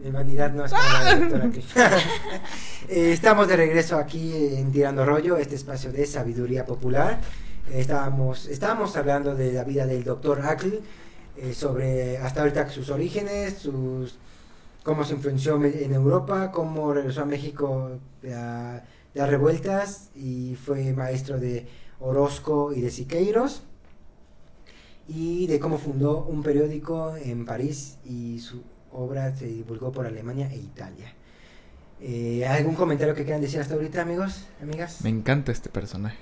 Mi 0.04 0.12
vanidad 0.12 0.54
no 0.54 0.66
es 0.66 0.72
la 0.72 1.50
Cli. 1.52 1.64
Eh, 2.88 3.12
Estamos 3.12 3.48
de 3.48 3.56
regreso 3.56 3.98
aquí 3.98 4.32
en 4.56 4.72
Tirando 4.72 5.04
Rollo, 5.06 5.38
este 5.38 5.56
espacio 5.56 5.92
de 5.92 6.06
sabiduría 6.06 6.64
popular. 6.66 7.20
Eh, 7.72 7.80
Estábamos, 7.80 8.46
estábamos 8.48 8.96
hablando 8.96 9.34
de 9.34 9.54
la 9.54 9.64
vida 9.64 9.88
del 9.88 10.04
doctor 10.04 10.42
Ackle, 10.46 10.82
eh, 11.38 11.54
sobre 11.54 12.20
hasta 12.20 12.42
ahorita 12.42 12.70
sus 12.70 12.92
orígenes, 12.92 13.58
sus 13.58 14.20
cómo 14.84 15.04
se 15.04 15.16
influenció 15.16 15.56
en 15.66 15.94
Europa, 15.94 16.52
cómo 16.52 16.94
regresó 16.94 17.24
a 17.24 17.26
México 17.26 17.90
de, 18.22 18.30
de 18.30 18.82
las 19.16 19.30
revueltas 19.30 20.10
y 20.14 20.56
fue 20.64 20.94
maestro 20.94 21.40
de 21.40 21.68
Orozco 22.00 22.72
y 22.72 22.82
de 22.82 22.92
Siqueiros 22.92 23.64
y 25.08 25.48
de 25.48 25.60
cómo 25.60 25.78
fundó 25.78 26.24
un 26.24 26.42
periódico 26.44 27.16
en 27.16 27.46
París 27.46 27.98
y 28.06 28.40
su 28.40 28.64
obra 28.92 29.36
se 29.36 29.46
divulgó 29.46 29.92
por 29.92 30.06
Alemania 30.08 30.50
e 30.52 30.58
Italia. 30.58 31.14
Eh, 32.02 32.46
¿Algún 32.48 32.76
comentario 32.76 33.14
que 33.16 33.24
quieran 33.24 33.42
decir 33.42 33.60
hasta 33.60 33.74
ahorita, 33.76 34.02
amigos, 34.02 34.46
amigas? 34.62 35.02
Me 35.02 35.10
encanta 35.10 35.52
este 35.52 35.70
personaje. 35.70 36.18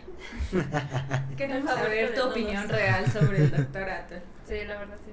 Queremos 1.37 1.69
saber 1.71 2.13
tu 2.13 2.21
opinión 2.29 2.67
real 2.69 3.05
sobre 3.11 3.37
el 3.39 3.51
doctorato. 3.51 4.15
Sí, 4.47 4.55
la 4.67 4.77
verdad 4.79 4.95
sí. 5.05 5.11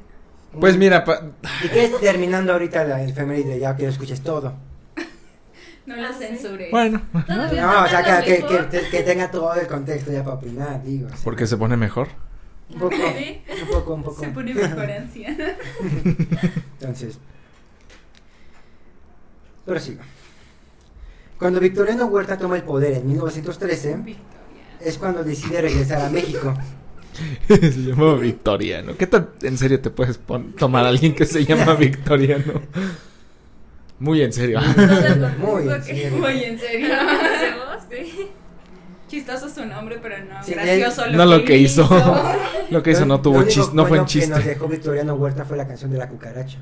Pues 0.58 0.76
mira, 0.76 1.04
pa- 1.04 1.22
¿Y 1.64 1.68
qué 1.68 1.84
es 1.84 2.00
terminando 2.00 2.52
ahorita 2.52 2.84
la 2.84 3.02
efeméride? 3.02 3.58
Ya 3.58 3.76
que 3.76 3.84
lo 3.84 3.88
escuches 3.90 4.20
todo. 4.22 4.54
No 5.86 5.96
lo 5.96 6.08
Ah, 6.08 6.12
censures. 6.12 6.70
bueno, 6.70 7.00
No, 7.28 7.82
o 7.84 7.88
sea, 7.88 8.22
que, 8.22 8.36
que, 8.44 8.66
que- 8.70 8.90
que 8.90 9.02
tenga 9.02 9.30
todo 9.30 9.54
el 9.54 9.66
contexto 9.66 10.12
ya 10.12 10.22
para 10.22 10.36
opinar, 10.36 10.82
digo. 10.84 11.08
porque 11.24 11.46
se 11.46 11.56
pone 11.56 11.76
mejor. 11.76 12.08
Un 12.72 12.78
poco, 12.78 12.96
Sí. 12.96 13.40
un 13.62 13.68
poco, 13.68 13.94
un 13.94 14.02
poco. 14.02 14.20
Se 14.22 14.28
pone 14.28 14.54
mejor 14.54 14.90
anciana. 14.90 15.56
Entonces, 16.80 17.18
prosigo. 19.64 20.00
Cuando 21.38 21.60
Victoriano 21.60 22.06
Huerta 22.06 22.36
toma 22.38 22.56
el 22.56 22.62
poder 22.62 22.94
en 22.94 23.06
1913, 23.08 23.96
Victoria. 23.96 24.16
es 24.80 24.98
cuando 24.98 25.24
decide 25.24 25.62
regresar 25.62 26.02
a 26.02 26.10
México. 26.10 26.54
se 27.48 27.60
llama 27.82 28.14
Victoriano. 28.14 28.96
¿Qué 28.96 29.06
tan 29.06 29.30
en 29.42 29.56
serio 29.58 29.80
te 29.80 29.90
puedes 29.90 30.18
pon- 30.18 30.52
tomar 30.52 30.84
a 30.84 30.88
alguien 30.88 31.14
que 31.14 31.24
se 31.26 31.44
llama 31.44 31.74
Victoriano? 31.74 32.62
Muy 33.98 34.22
en 34.22 34.32
serio. 34.32 34.60
Muy 35.38 35.68
en 35.68 35.82
serio. 35.82 36.10
Muy 36.18 36.44
en 36.44 36.58
serio. 36.58 36.88
Sí. 39.10 39.16
Chistoso 39.16 39.48
su 39.48 39.64
nombre, 39.66 39.98
pero 40.00 40.16
no. 40.24 40.42
Sí, 40.42 40.52
gracioso 40.54 41.06
No 41.10 41.24
lo 41.26 41.44
que 41.44 41.56
hizo. 41.58 41.82
hizo. 41.84 42.22
Lo 42.70 42.82
que 42.84 42.92
hizo 42.92 43.04
no 43.04 43.14
Lo 43.16 43.20
tuvo 43.22 43.42
chiste, 43.42 43.74
no 43.74 43.82
fue 43.82 43.98
bueno 43.98 44.02
un 44.02 44.08
que 44.08 44.26
nos 44.28 44.38
chiste. 44.38 44.48
dejó 44.48 44.68
Victoriano 44.68 45.14
Huerta 45.14 45.44
fue 45.44 45.56
la 45.56 45.66
canción 45.66 45.90
de 45.90 45.98
la 45.98 46.08
cucaracha. 46.08 46.58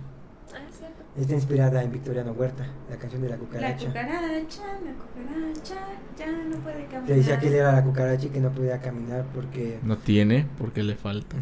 Ah, 0.55 0.57
es 0.71 0.79
cierto. 0.79 1.03
Está 1.21 1.35
inspirada 1.35 1.83
en 1.83 1.93
Victoriano 1.93 2.33
Huerta, 2.33 2.67
la 2.89 2.97
canción 2.97 3.21
de 3.21 3.29
la 3.29 3.37
La 3.37 3.41
cucaracha. 3.41 3.87
cucaracha, 3.87 4.63
la 4.85 4.93
cucaracha, 4.95 5.75
ya 6.19 6.27
no 6.49 6.57
puede 6.57 6.85
caminar. 6.87 7.07
Te 7.07 7.15
decía 7.15 7.39
que 7.39 7.49
él 7.49 7.55
era 7.55 7.73
la 7.73 7.85
cucaracha 7.85 8.25
y 8.27 8.31
que 8.31 8.41
no 8.41 8.51
podía 8.51 8.81
caminar 8.81 9.27
porque... 9.35 9.79
No 9.83 9.99
tiene, 9.99 10.47
porque 10.57 10.83
le 10.83 10.95
falta. 10.97 11.37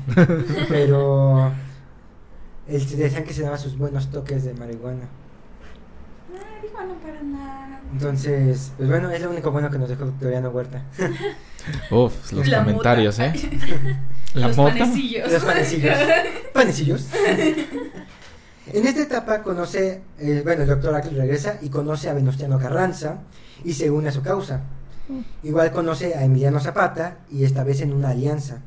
Pero... 0.68 1.52
Él 2.66 2.80
se 2.88 2.96
decían 2.96 3.22
que 3.22 3.32
se 3.32 3.42
daba 3.42 3.58
sus 3.58 3.78
buenos 3.78 4.10
toques 4.10 4.42
de 4.44 4.54
marihuana. 4.54 5.06
Ah, 6.34 6.60
digo, 6.62 6.80
no 6.82 6.94
para 6.94 7.22
nada. 7.22 7.80
Entonces, 7.92 8.72
pues 8.76 8.88
bueno, 8.88 9.10
es 9.10 9.20
lo 9.22 9.30
único 9.30 9.50
bueno 9.52 9.70
que 9.70 9.78
nos 9.78 9.88
dejó 9.88 10.06
Victoriano 10.06 10.50
Huerta. 10.50 10.82
Uf, 11.90 12.32
los 12.32 12.48
La 12.48 12.58
comentarios, 12.60 13.18
mota. 13.18 13.30
¿eh? 13.34 13.50
La 14.34 14.48
Los 14.48 14.56
mota. 14.56 14.72
panecillos. 14.74 15.32
Los 15.32 15.44
panecillos. 15.44 15.96
Panecillos. 16.52 17.06
En 18.72 18.86
esta 18.86 19.02
etapa 19.02 19.42
conoce, 19.42 20.02
eh, 20.18 20.42
bueno, 20.44 20.62
el 20.62 20.68
doctor 20.68 20.94
Ackle 20.94 21.16
regresa 21.16 21.58
y 21.62 21.68
conoce 21.68 22.10
a 22.10 22.14
Venustiano 22.14 22.58
Carranza 22.58 23.20
y 23.64 23.72
se 23.74 23.90
une 23.90 24.08
a 24.08 24.12
su 24.12 24.22
causa. 24.22 24.62
Igual 25.44 25.70
conoce 25.70 26.14
a 26.16 26.24
Emiliano 26.24 26.58
Zapata 26.60 27.18
y 27.30 27.44
esta 27.44 27.62
vez 27.62 27.80
en 27.80 27.92
una 27.92 28.10
alianza. 28.10 28.62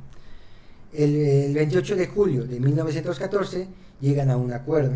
El, 0.94 1.16
el 1.18 1.54
28 1.54 1.96
de 1.98 2.08
julio 2.08 2.46
de 2.46 2.60
1914 2.62 3.68
llegan 4.00 4.32
a 4.32 4.38
un 4.38 4.54
acuerdo. 4.54 4.96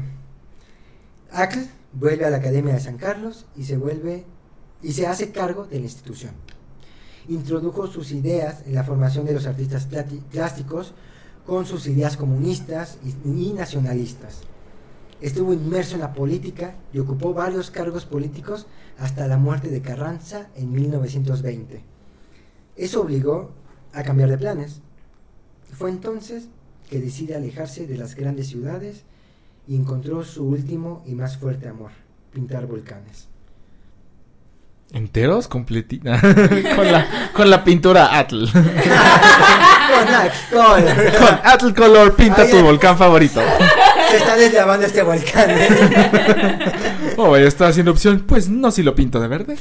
Ackle 1.31 1.67
vuelve 1.93 2.25
a 2.25 2.29
la 2.29 2.37
Academia 2.37 2.73
de 2.73 2.79
San 2.79 2.97
Carlos 2.97 3.45
y 3.55 3.63
se 3.63 3.77
vuelve 3.77 4.25
y 4.81 4.91
se 4.93 5.07
hace 5.07 5.31
cargo 5.31 5.65
de 5.65 5.79
la 5.79 5.85
institución. 5.85 6.31
Introdujo 7.27 7.87
sus 7.87 8.11
ideas 8.11 8.63
en 8.65 8.75
la 8.75 8.83
formación 8.83 9.25
de 9.25 9.33
los 9.33 9.45
artistas 9.45 9.87
plásticos 10.31 10.93
con 11.45 11.65
sus 11.65 11.87
ideas 11.87 12.17
comunistas 12.17 12.97
y, 13.03 13.29
y 13.29 13.53
nacionalistas. 13.53 14.41
Estuvo 15.21 15.53
inmerso 15.53 15.95
en 15.95 16.01
la 16.01 16.13
política 16.13 16.75
y 16.91 16.99
ocupó 16.99 17.33
varios 17.33 17.71
cargos 17.71 18.05
políticos 18.05 18.67
hasta 18.99 19.27
la 19.27 19.37
muerte 19.37 19.69
de 19.69 19.81
Carranza 19.81 20.49
en 20.55 20.71
1920. 20.71 21.81
Eso 22.75 23.01
obligó 23.01 23.51
a 23.93 24.03
cambiar 24.03 24.29
de 24.29 24.37
planes. 24.37 24.81
Fue 25.71 25.89
entonces 25.89 26.49
que 26.89 26.99
decide 26.99 27.35
alejarse 27.35 27.87
de 27.87 27.97
las 27.97 28.15
grandes 28.15 28.47
ciudades 28.47 29.03
y 29.67 29.75
encontró 29.75 30.23
su 30.23 30.45
último 30.45 31.03
y 31.05 31.15
más 31.15 31.37
fuerte 31.37 31.67
amor, 31.67 31.91
pintar 32.31 32.65
volcanes. 32.65 33.27
¿Enteros? 34.93 35.47
Completita. 35.47 36.19
con, 36.75 36.91
la, 36.91 37.31
con 37.33 37.49
la 37.49 37.63
pintura 37.63 38.17
Atl. 38.17 38.45
Con 39.93 40.07
alcohol. 40.07 40.83
con 41.19 41.39
Atl 41.43 41.73
Color 41.73 42.15
pinta 42.15 42.49
tu 42.49 42.61
volcán 42.61 42.97
favorito. 42.97 43.41
Se 44.09 44.17
está 44.17 44.35
deslavando 44.35 44.85
este 44.85 45.03
volcán. 45.03 45.49
¿eh? 45.49 46.59
Oh, 47.17 47.35
está 47.35 47.67
haciendo 47.67 47.91
opción. 47.91 48.23
Pues 48.27 48.49
no 48.49 48.71
si 48.71 48.81
lo 48.81 48.95
pinto 48.95 49.19
de 49.19 49.27
verde. 49.27 49.55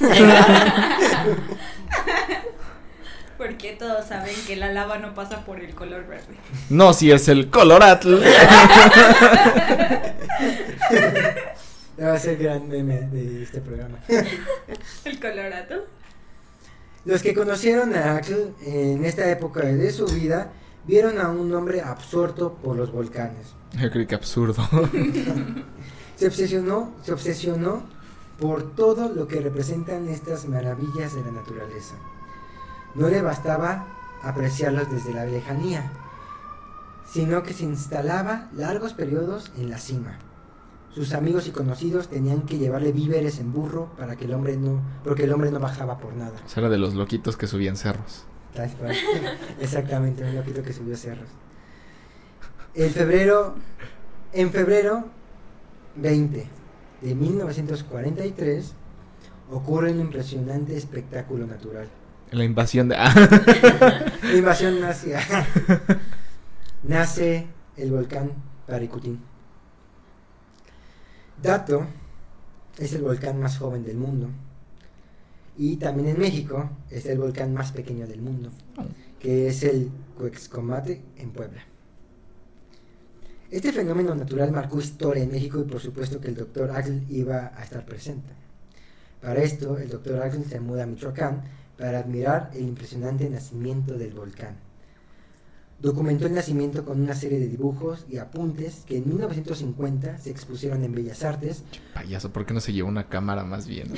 Porque 3.42 3.72
todos 3.76 4.06
saben 4.06 4.36
que 4.46 4.54
la 4.54 4.72
lava 4.72 4.98
no 4.98 5.14
pasa 5.14 5.44
por 5.44 5.58
el 5.58 5.74
color 5.74 6.06
verde. 6.06 6.36
No 6.70 6.92
si 6.92 7.10
es 7.10 7.26
el 7.26 7.50
color 7.50 7.82
Atl. 7.82 8.14
Va 12.00 12.12
a 12.14 12.18
ser 12.20 12.36
gran 12.36 12.68
meme 12.68 13.00
de 13.00 13.42
este 13.42 13.60
programa. 13.60 13.98
El 15.04 15.18
colorato. 15.20 15.86
Los 17.04 17.20
que 17.20 17.34
conocieron 17.34 17.96
a 17.96 18.14
Axel 18.14 18.54
en 18.64 19.04
esta 19.04 19.28
época 19.28 19.66
de 19.66 19.90
su 19.90 20.06
vida 20.06 20.52
vieron 20.86 21.18
a 21.18 21.28
un 21.28 21.52
hombre 21.52 21.80
absorto 21.80 22.54
por 22.54 22.76
los 22.76 22.92
volcanes. 22.92 23.54
Yo 23.72 23.90
creo 23.90 24.06
que 24.06 24.14
absurdo. 24.14 24.62
Se 26.16 26.28
obsesionó, 26.28 26.94
se 27.02 27.12
obsesionó 27.12 27.82
por 28.38 28.76
todo 28.76 29.08
lo 29.08 29.26
que 29.26 29.40
representan 29.40 30.08
estas 30.08 30.46
maravillas 30.46 31.16
de 31.16 31.22
la 31.22 31.32
naturaleza. 31.32 31.96
No 32.94 33.08
le 33.08 33.22
bastaba 33.22 33.86
apreciarlos 34.22 34.90
desde 34.90 35.14
la 35.14 35.24
lejanía, 35.24 35.90
sino 37.04 37.42
que 37.42 37.52
se 37.52 37.64
instalaba 37.64 38.48
largos 38.54 38.94
periodos 38.94 39.52
en 39.56 39.70
la 39.70 39.78
cima. 39.78 40.18
Sus 40.94 41.14
amigos 41.14 41.46
y 41.46 41.52
conocidos 41.52 42.08
tenían 42.08 42.42
que 42.42 42.58
llevarle 42.58 42.92
víveres 42.92 43.38
en 43.38 43.52
burro 43.52 43.90
para 43.96 44.16
que 44.16 44.26
el 44.26 44.34
hombre 44.34 44.56
no, 44.56 44.80
porque 45.04 45.24
el 45.24 45.32
hombre 45.32 45.50
no 45.50 45.58
bajaba 45.58 45.98
por 45.98 46.14
nada. 46.14 46.34
O 46.44 46.58
era 46.60 46.68
de 46.68 46.78
los 46.78 46.94
loquitos 46.94 47.36
que 47.36 47.46
subían 47.46 47.76
cerros. 47.76 48.24
Exactamente, 49.60 50.22
un 50.22 50.34
loquito 50.34 50.62
que 50.62 50.72
subió 50.72 50.96
cerros. 50.96 51.28
En 52.74 52.90
febrero, 52.90 53.54
en 54.32 54.50
febrero 54.50 55.04
20 55.96 56.46
de 57.00 57.14
1943 57.14 58.74
ocurre 59.50 59.92
un 59.92 60.00
impresionante 60.00 60.76
espectáculo 60.76 61.46
natural. 61.46 61.88
La 62.32 62.44
invasión 62.44 62.88
de... 62.88 62.96
La 64.22 64.34
invasión 64.34 64.80
nazi. 64.80 65.10
Nace 66.82 67.46
el 67.76 67.90
volcán 67.90 68.32
Paricutín. 68.66 69.20
Dato 71.42 71.86
es 72.78 72.94
el 72.94 73.02
volcán 73.02 73.38
más 73.38 73.58
joven 73.58 73.84
del 73.84 73.98
mundo. 73.98 74.30
Y 75.58 75.76
también 75.76 76.08
en 76.08 76.18
México 76.18 76.70
es 76.90 77.04
el 77.04 77.18
volcán 77.18 77.52
más 77.52 77.72
pequeño 77.72 78.06
del 78.06 78.22
mundo, 78.22 78.50
que 79.20 79.48
es 79.48 79.62
el 79.64 79.90
Cuexcomate 80.16 81.02
en 81.18 81.32
Puebla. 81.32 81.62
Este 83.50 83.72
fenómeno 83.72 84.14
natural 84.14 84.50
marcó 84.52 84.80
historia 84.80 85.22
en 85.22 85.30
México 85.30 85.60
y 85.60 85.70
por 85.70 85.80
supuesto 85.80 86.18
que 86.18 86.28
el 86.28 86.36
doctor 86.36 86.70
Axel 86.70 87.04
iba 87.10 87.52
a 87.54 87.62
estar 87.62 87.84
presente. 87.84 88.30
Para 89.20 89.42
esto, 89.42 89.76
el 89.76 89.90
doctor 89.90 90.22
Axel 90.22 90.46
se 90.46 90.58
muda 90.58 90.84
a 90.84 90.86
Michoacán 90.86 91.42
para 91.82 91.98
admirar 91.98 92.52
el 92.54 92.62
impresionante 92.62 93.28
nacimiento 93.28 93.94
del 93.94 94.12
volcán. 94.12 94.54
Documentó 95.80 96.28
el 96.28 96.34
nacimiento 96.34 96.84
con 96.84 97.00
una 97.00 97.12
serie 97.12 97.40
de 97.40 97.48
dibujos 97.48 98.06
y 98.08 98.18
apuntes 98.18 98.84
que 98.86 98.98
en 98.98 99.08
1950 99.08 100.16
se 100.18 100.30
expusieron 100.30 100.84
en 100.84 100.94
Bellas 100.94 101.24
Artes. 101.24 101.64
payaso, 101.92 102.32
¿por 102.32 102.46
qué 102.46 102.54
no 102.54 102.60
se 102.60 102.72
llevó 102.72 102.88
una 102.88 103.08
cámara 103.08 103.42
más 103.42 103.66
bien? 103.66 103.92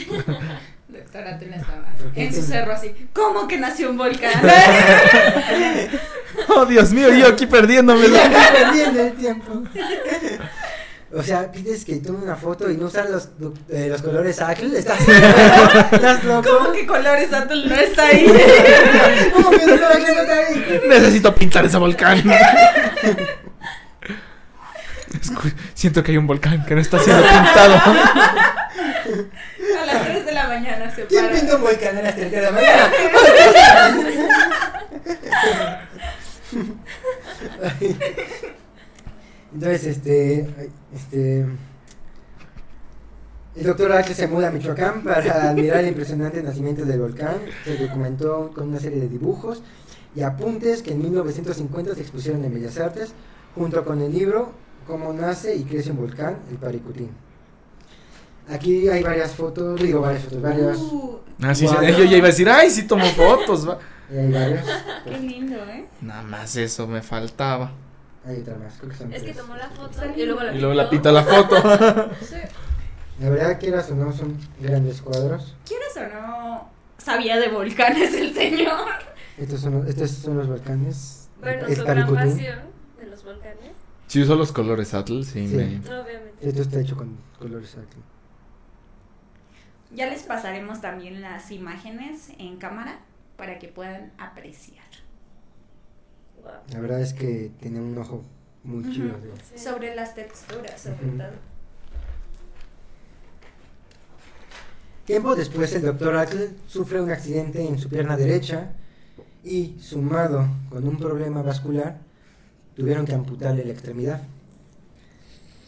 Doctora 0.89 1.39
Tula 1.39 1.57
estaba 1.57 1.95
¿Por 1.99 2.11
qué 2.13 2.25
en 2.25 2.35
su 2.35 2.41
cerro 2.41 2.73
así. 2.73 2.91
¿Cómo 3.13 3.47
que 3.47 3.59
nació 3.59 3.91
un 3.91 3.99
volcán? 3.99 4.33
oh, 6.57 6.65
Dios 6.65 6.91
mío, 6.91 7.13
yo 7.13 7.27
aquí 7.27 7.45
perdiéndome. 7.45 8.07
Perdiendo 8.09 9.01
el 9.01 9.13
tiempo. 9.13 9.63
O 11.17 11.23
sea, 11.23 11.51
pides 11.53 11.85
que 11.85 11.97
tome 11.97 12.25
una 12.25 12.37
foto 12.37 12.71
y 12.71 12.77
no 12.77 12.87
usar 12.87 13.09
los, 13.09 13.29
eh, 13.69 13.87
los 13.89 14.03
colores 14.03 14.41
Axel. 14.41 14.75
¿Estás, 14.77 14.99
¿Estás 15.93 16.25
loco? 16.25 16.49
¿Cómo 16.59 16.73
que 16.73 16.87
colores 16.87 17.33
Atul 17.33 17.69
no 17.69 17.75
está 17.75 18.07
ahí? 18.07 18.27
¿Cómo 19.33 19.51
que 19.51 19.67
no 19.67 19.75
está 19.75 19.89
ahí? 19.93 20.83
Necesito 20.89 21.35
pintar 21.35 21.65
ese 21.65 21.79
volcán. 21.79 22.19
Escu- 25.13 25.55
Siento 25.75 26.03
que 26.03 26.13
hay 26.13 26.19
un 26.19 26.27
volcán 26.27 26.65
que 26.67 26.75
no 26.75 26.81
está 26.81 26.99
siendo 26.99 27.23
pintado. 27.23 27.75
A 27.75 29.87
las 29.87 30.03
3 30.05 30.27
de 30.27 30.33
la 30.33 30.49
mañana 30.49 30.91
se 30.95 31.05
¿Quién 31.07 31.27
para. 31.27 31.37
pinta 31.39 31.57
un 31.57 31.63
volcán 31.63 31.97
a 31.99 32.03
las 32.03 32.17
3 32.17 32.31
de 32.33 32.43
la 32.43 32.51
mañana? 32.51 32.91
Entonces, 39.55 39.85
este, 39.87 40.41
este, 40.95 41.47
el 43.57 43.65
doctor 43.65 43.93
H 43.93 44.15
se 44.15 44.27
muda 44.27 44.49
a 44.49 44.51
Michoacán 44.51 45.03
para 45.05 45.49
admirar 45.51 45.79
el 45.79 45.89
impresionante 45.89 46.43
nacimiento 46.43 46.85
del 46.85 47.01
volcán. 47.01 47.37
Se 47.65 47.77
documentó 47.77 48.51
con 48.55 48.69
una 48.69 48.81
serie 48.81 48.99
de 49.01 49.09
dibujos 49.09 49.63
y 50.17 50.23
apuntes 50.23 50.83
que 50.83 50.93
en 50.93 51.03
1950 51.03 51.95
se 51.95 52.01
expusieron 52.01 52.45
en 52.45 52.53
Bellas 52.53 52.79
Artes, 52.79 53.13
junto 53.55 53.85
con 53.85 54.01
el 54.01 54.13
libro 54.13 54.53
Cómo 54.87 55.13
nace 55.13 55.55
y 55.57 55.65
crece 55.65 55.93
un 55.93 55.99
volcán, 55.99 56.37
el 56.51 56.57
Paricutín. 56.59 57.11
Aquí 58.49 58.89
hay 58.89 59.03
varias 59.03 59.33
fotos, 59.33 59.81
digo 59.81 60.01
varias 60.03 60.25
fotos, 60.25 60.43
varias. 60.43 60.77
Uh, 60.79 61.19
Ah, 61.43 61.53
sí, 61.55 61.67
sí, 61.67 61.75
Guau. 61.75 61.85
yo 61.87 62.05
ya 62.05 62.17
iba 62.17 62.27
a 62.27 62.31
decir, 62.31 62.49
ay, 62.49 62.71
sí 62.71 62.85
tomo 62.85 63.05
fotos. 63.07 63.69
va". 63.69 63.79
Hay 64.11 64.31
varias. 64.31 64.65
qué 65.05 65.19
lindo, 65.19 65.57
¿eh? 65.69 65.87
Nada 66.01 66.23
más 66.23 66.55
eso 66.57 66.87
me 66.87 67.03
faltaba. 67.03 67.73
Hay 68.27 68.41
otra 68.41 68.57
más, 68.57 68.77
creo 68.79 68.91
que 68.91 68.97
son 68.97 69.13
Es 69.13 69.23
que 69.23 69.35
tomó 69.35 69.55
la 69.57 69.69
foto 69.69 70.01
y 70.17 70.25
luego 70.25 70.43
la 70.43 70.55
Y 70.55 70.59
luego 70.59 70.75
la 70.75 70.89
pinta 70.89 71.13
la 71.13 71.23
foto. 71.23 71.57
Sí. 72.23 72.37
La 73.21 73.31
verdad, 73.31 73.61
quieras 73.61 73.91
o 73.91 73.95
no, 73.95 74.13
son 74.13 74.37
grandes 74.61 75.01
cuadros. 75.01 75.55
¿Quieres 75.65 75.97
o 75.97 76.09
no? 76.21 76.69
Sabía 76.99 77.39
de 77.39 77.49
volcanes 77.49 78.13
el 78.15 78.35
señor. 78.35 78.89
Estos 79.39 79.61
son 79.61 79.75
los, 79.81 79.89
estos 79.89 80.11
son 80.11 80.39
los 80.39 80.49
volcanes. 80.49 81.29
Bueno, 81.41 81.67
el 81.67 81.77
su 81.77 81.85
gran 81.85 82.13
pasión 82.15 82.59
de 82.99 83.07
los 83.07 83.25
volcanes. 83.25 83.71
Si 84.09 84.21
uso 84.23 84.35
los 84.37 84.53
colores 84.53 84.95
Atl, 84.95 85.23
sí, 85.23 85.47
Sí. 85.47 85.55
me... 85.55 85.65
Obviamente. 85.79 86.49
Esto 86.49 86.63
está 86.63 86.81
hecho 86.81 86.97
con 86.97 87.17
colores 87.39 87.77
aquí. 87.77 87.99
Ya 89.93 90.07
les 90.07 90.25
pasaremos 90.25 90.81
también 90.81 91.21
las 91.21 91.51
imágenes 91.53 92.31
en 92.39 92.57
cámara 92.57 92.99
para 93.37 93.59
que 93.59 93.69
puedan 93.69 94.13
apreciar. 94.19 94.84
Wow. 96.45 96.53
La 96.73 96.81
verdad 96.81 97.01
es 97.01 97.13
que 97.15 97.51
tiene 97.61 97.81
un 97.81 97.97
ojo 97.99 98.23
muy 98.63 98.85
chido. 98.93 99.15
Sí. 99.53 99.59
Sobre 99.59 99.95
las 99.95 100.15
texturas, 100.15 100.81
sobre 100.81 100.97
todo. 101.17 101.55
Tiempo 105.05 105.35
después, 105.37 105.75
el 105.75 105.83
doctor 105.83 106.17
Ackle 106.17 106.51
sufre 106.67 107.01
un 107.01 107.11
accidente 107.11 107.67
en 107.67 107.79
su 107.79 107.89
pierna 107.91 108.17
derecha 108.17 108.71
y, 109.43 109.77
sumado 109.79 110.47
con 110.71 110.87
un 110.89 110.97
problema 110.99 111.43
vascular, 111.43 111.99
tuvieron 112.75 113.05
que 113.05 113.15
amputarle 113.15 113.65
la 113.67 113.73
extremidad. 113.73 114.23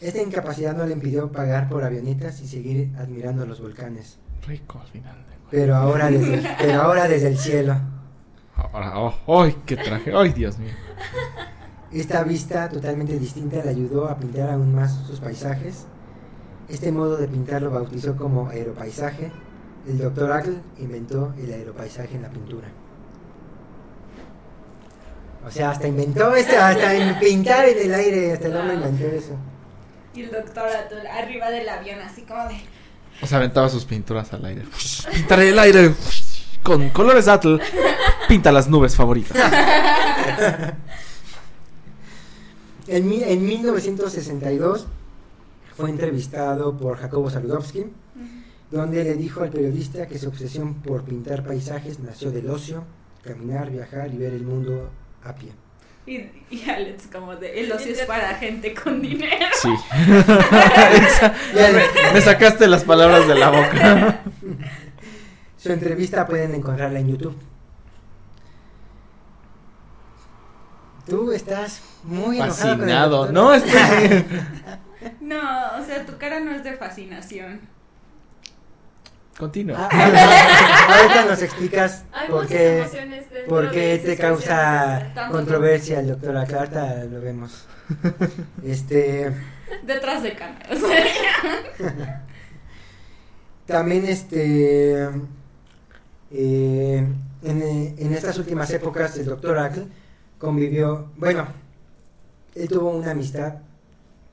Esta 0.01 0.21
incapacidad 0.21 0.75
no 0.75 0.85
le 0.87 0.93
impidió 0.93 1.31
pagar 1.31 1.69
por 1.69 1.83
avionetas 1.83 2.41
y 2.41 2.47
seguir 2.47 2.89
admirando 2.97 3.45
los 3.45 3.61
volcanes. 3.61 4.17
Rico 4.45 4.79
al 4.79 4.87
final. 4.87 5.15
de- 5.15 5.35
Pero 5.51 5.75
ahora 5.75 6.09
desde, 6.09 6.43
pero 6.59 6.81
ahora 6.81 7.07
desde 7.07 7.27
el 7.27 7.37
cielo. 7.37 7.75
Ahora, 8.73 8.99
oh, 8.99 9.43
¡ay, 9.43 9.55
qué 9.65 9.77
traje! 9.77 10.13
¡Ay, 10.15 10.33
Dios 10.33 10.57
mío! 10.57 10.73
Esta 11.91 12.23
vista 12.23 12.67
totalmente 12.69 13.17
distinta 13.17 13.63
le 13.63 13.69
ayudó 13.69 14.09
a 14.09 14.17
pintar 14.17 14.49
aún 14.49 14.75
más 14.75 14.93
sus 15.07 15.19
paisajes. 15.19 15.85
Este 16.67 16.91
modo 16.91 17.15
de 17.15 17.27
pintar 17.27 17.61
lo 17.61 17.71
bautizó 17.71 18.17
como 18.17 18.49
aeropaisaje. 18.49 19.31
El 19.87 19.97
doctor 19.99 20.31
Ackle 20.33 20.57
inventó 20.79 21.33
el 21.41 21.53
aeropaisaje 21.53 22.15
en 22.15 22.23
la 22.23 22.29
pintura. 22.29 22.67
O 25.45 25.51
sea, 25.51 25.71
hasta 25.71 25.87
inventó 25.87 26.35
esto, 26.35 26.59
hasta 26.59 26.93
en 26.93 27.17
pintar 27.19 27.69
en 27.69 27.85
el 27.85 27.93
aire, 27.93 28.33
hasta 28.33 28.47
el 28.47 28.57
hombre 28.57 28.75
inventó 28.75 29.05
eso. 29.05 29.37
Y 30.13 30.23
el 30.23 30.31
doctor 30.31 30.67
Atul 30.67 31.07
arriba 31.07 31.49
del 31.49 31.69
avión, 31.69 31.99
así 32.01 32.23
como 32.23 32.49
de. 32.49 32.55
O 33.21 33.27
sea, 33.27 33.37
aventaba 33.37 33.69
sus 33.69 33.85
pinturas 33.85 34.33
al 34.33 34.43
aire. 34.43 34.63
Pintaré 35.13 35.49
el 35.49 35.59
aire 35.59 35.93
con 36.63 36.89
colores 36.89 37.29
Atl. 37.29 37.55
Pinta 38.27 38.51
las 38.51 38.67
nubes 38.69 38.95
favoritas. 38.95 39.37
En, 42.87 43.07
mi- 43.09 43.21
en 43.23 43.45
1962 43.45 44.87
fue 45.75 45.89
entrevistado 45.89 46.77
por 46.77 46.97
Jacobo 46.97 47.29
Saludowski, 47.29 47.85
donde 48.71 49.03
le 49.03 49.15
dijo 49.15 49.43
al 49.43 49.49
periodista 49.49 50.07
que 50.07 50.17
su 50.17 50.29
obsesión 50.29 50.75
por 50.75 51.03
pintar 51.03 51.43
paisajes 51.43 51.99
nació 51.99 52.31
del 52.31 52.49
ocio, 52.49 52.85
caminar, 53.23 53.69
viajar 53.71 54.13
y 54.13 54.17
ver 54.17 54.31
el 54.33 54.43
mundo 54.43 54.89
a 55.23 55.35
pie. 55.35 55.51
Y, 56.05 56.29
y 56.49 56.69
Alex, 56.69 57.07
como 57.11 57.35
de. 57.35 57.59
El 57.59 57.69
ocio 57.73 57.91
es 57.91 57.99
para 58.05 58.35
gente 58.35 58.73
con 58.73 59.01
dinero. 59.01 59.45
Sí. 59.61 59.73
Esa- 60.93 61.33
Ya 61.53 61.69
le- 61.69 62.13
me 62.13 62.21
sacaste 62.21 62.67
las 62.69 62.85
palabras 62.85 63.27
de 63.27 63.35
la 63.35 63.49
boca. 63.49 64.21
Su 65.57 65.73
entrevista 65.73 66.25
pueden 66.25 66.55
encontrarla 66.55 66.99
en 66.99 67.09
YouTube. 67.09 67.35
Tú 71.07 71.31
estás 71.31 71.81
muy 72.03 72.37
Fascinado. 72.37 73.31
No, 73.31 73.53
estoy. 73.53 74.25
No, 75.21 75.37
o 75.79 75.85
sea, 75.85 76.05
tu 76.05 76.17
cara 76.17 76.39
no 76.39 76.51
es 76.51 76.63
de 76.63 76.73
fascinación. 76.73 77.61
Continúa. 79.37 79.77
Ah, 79.79 79.89
ah, 79.91 80.95
Ahorita 81.01 81.25
nos 81.25 81.41
explicas 81.43 82.03
Hay 82.11 82.27
por 82.27 82.47
qué, 82.47 82.83
por 83.47 83.69
qué 83.69 84.01
te 84.03 84.17
causa 84.17 85.13
controversia 85.31 85.99
el 85.99 86.07
doctor 86.07 86.35
Aclarta, 86.37 87.03
lo 87.05 87.21
vemos. 87.21 87.65
Este, 88.65 89.31
Detrás 89.83 90.23
de 90.23 90.33
cámaras. 90.33 90.79
también 93.65 94.05
este, 94.07 95.03
eh, 96.31 97.07
en, 97.43 97.95
en 97.97 98.13
estas 98.13 98.37
últimas 98.39 98.69
épocas 98.71 99.17
el 99.17 99.25
doctor 99.25 99.57
Ackle 99.59 99.87
convivió, 100.37 101.09
bueno, 101.17 101.47
él 102.55 102.67
tuvo 102.67 102.91
una 102.91 103.11
amistad 103.11 103.55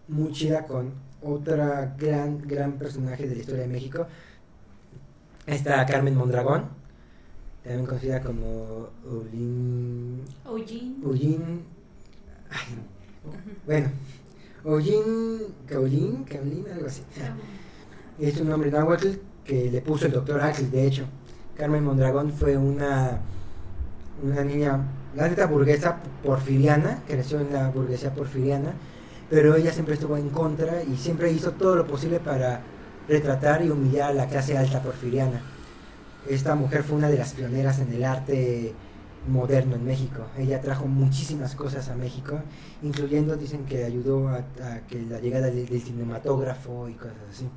muy 0.09 0.33
chida 0.33 0.67
con 0.67 0.93
otra 1.23 1.95
gran, 1.99 2.47
gran 2.47 2.73
personaje 2.73 3.27
de 3.27 3.35
la 3.35 3.41
historia 3.41 3.63
de 3.63 3.69
México, 3.69 4.07
esta 5.47 5.85
Carmen 5.87 6.17
Mondragón, 6.17 6.65
también 7.63 7.87
conocida 7.87 8.21
como. 8.23 8.89
Ulin... 9.05 10.23
ay, 12.51 12.79
bueno, 13.67 13.89
Ulin 14.65 15.41
Kaolin, 15.67 16.25
Kaolin, 16.25 16.65
algo 16.73 16.87
así. 16.87 17.03
Es 18.19 18.41
un 18.41 18.49
nombre 18.49 18.71
náhuatl 18.71 19.09
que 19.45 19.71
le 19.71 19.81
puso 19.81 20.07
el 20.07 20.13
doctor 20.13 20.41
Ackle, 20.41 20.69
de 20.69 20.87
hecho. 20.87 21.05
Carmen 21.57 21.85
Mondragón 21.85 22.33
fue 22.33 22.57
una, 22.57 23.21
una 24.23 24.45
niña, 24.45 24.81
la 25.17 25.29
neta 25.29 25.47
burguesa 25.47 25.99
porfiriana, 26.25 27.03
creció 27.07 27.41
en 27.41 27.53
la 27.53 27.71
burguesía 27.71 28.15
porfiriana, 28.15 28.73
pero 29.31 29.55
ella 29.55 29.73
siempre 29.73 29.95
estuvo 29.95 30.17
en 30.17 30.31
contra 30.31 30.83
y 30.83 30.97
siempre 30.97 31.31
hizo 31.33 31.53
todo 31.53 31.77
lo 31.77 31.87
posible 31.87 32.21
para 32.21 32.61
retratar 33.09 33.65
y 33.65 33.71
humillar 33.71 34.11
a 34.11 34.15
la 34.15 34.27
clase 34.27 34.57
alta 34.57 34.83
porfiriana. 34.83 35.41
Esta 36.29 36.55
mujer 36.55 36.83
fue 36.83 36.97
una 36.97 37.11
de 37.11 37.19
las 37.19 37.35
pioneras 37.35 37.79
en 37.79 37.93
el 37.93 38.05
arte 38.05 38.75
moderno 39.29 39.77
en 39.77 39.85
México. 39.85 40.23
Ella 40.39 40.61
trajo 40.61 40.87
muchísimas 40.87 41.55
cosas 41.55 41.89
a 41.89 41.95
México, 41.95 42.41
incluyendo, 42.83 43.37
dicen 43.37 43.65
que 43.65 43.85
ayudó 43.85 44.29
a, 44.29 44.43
que 44.89 45.03
la 45.03 45.21
llegada 45.21 45.49
del, 45.49 45.69
cinematógrafo 45.81 46.89
y 46.89 46.95
cosas 46.95 47.15
así. 47.31 47.49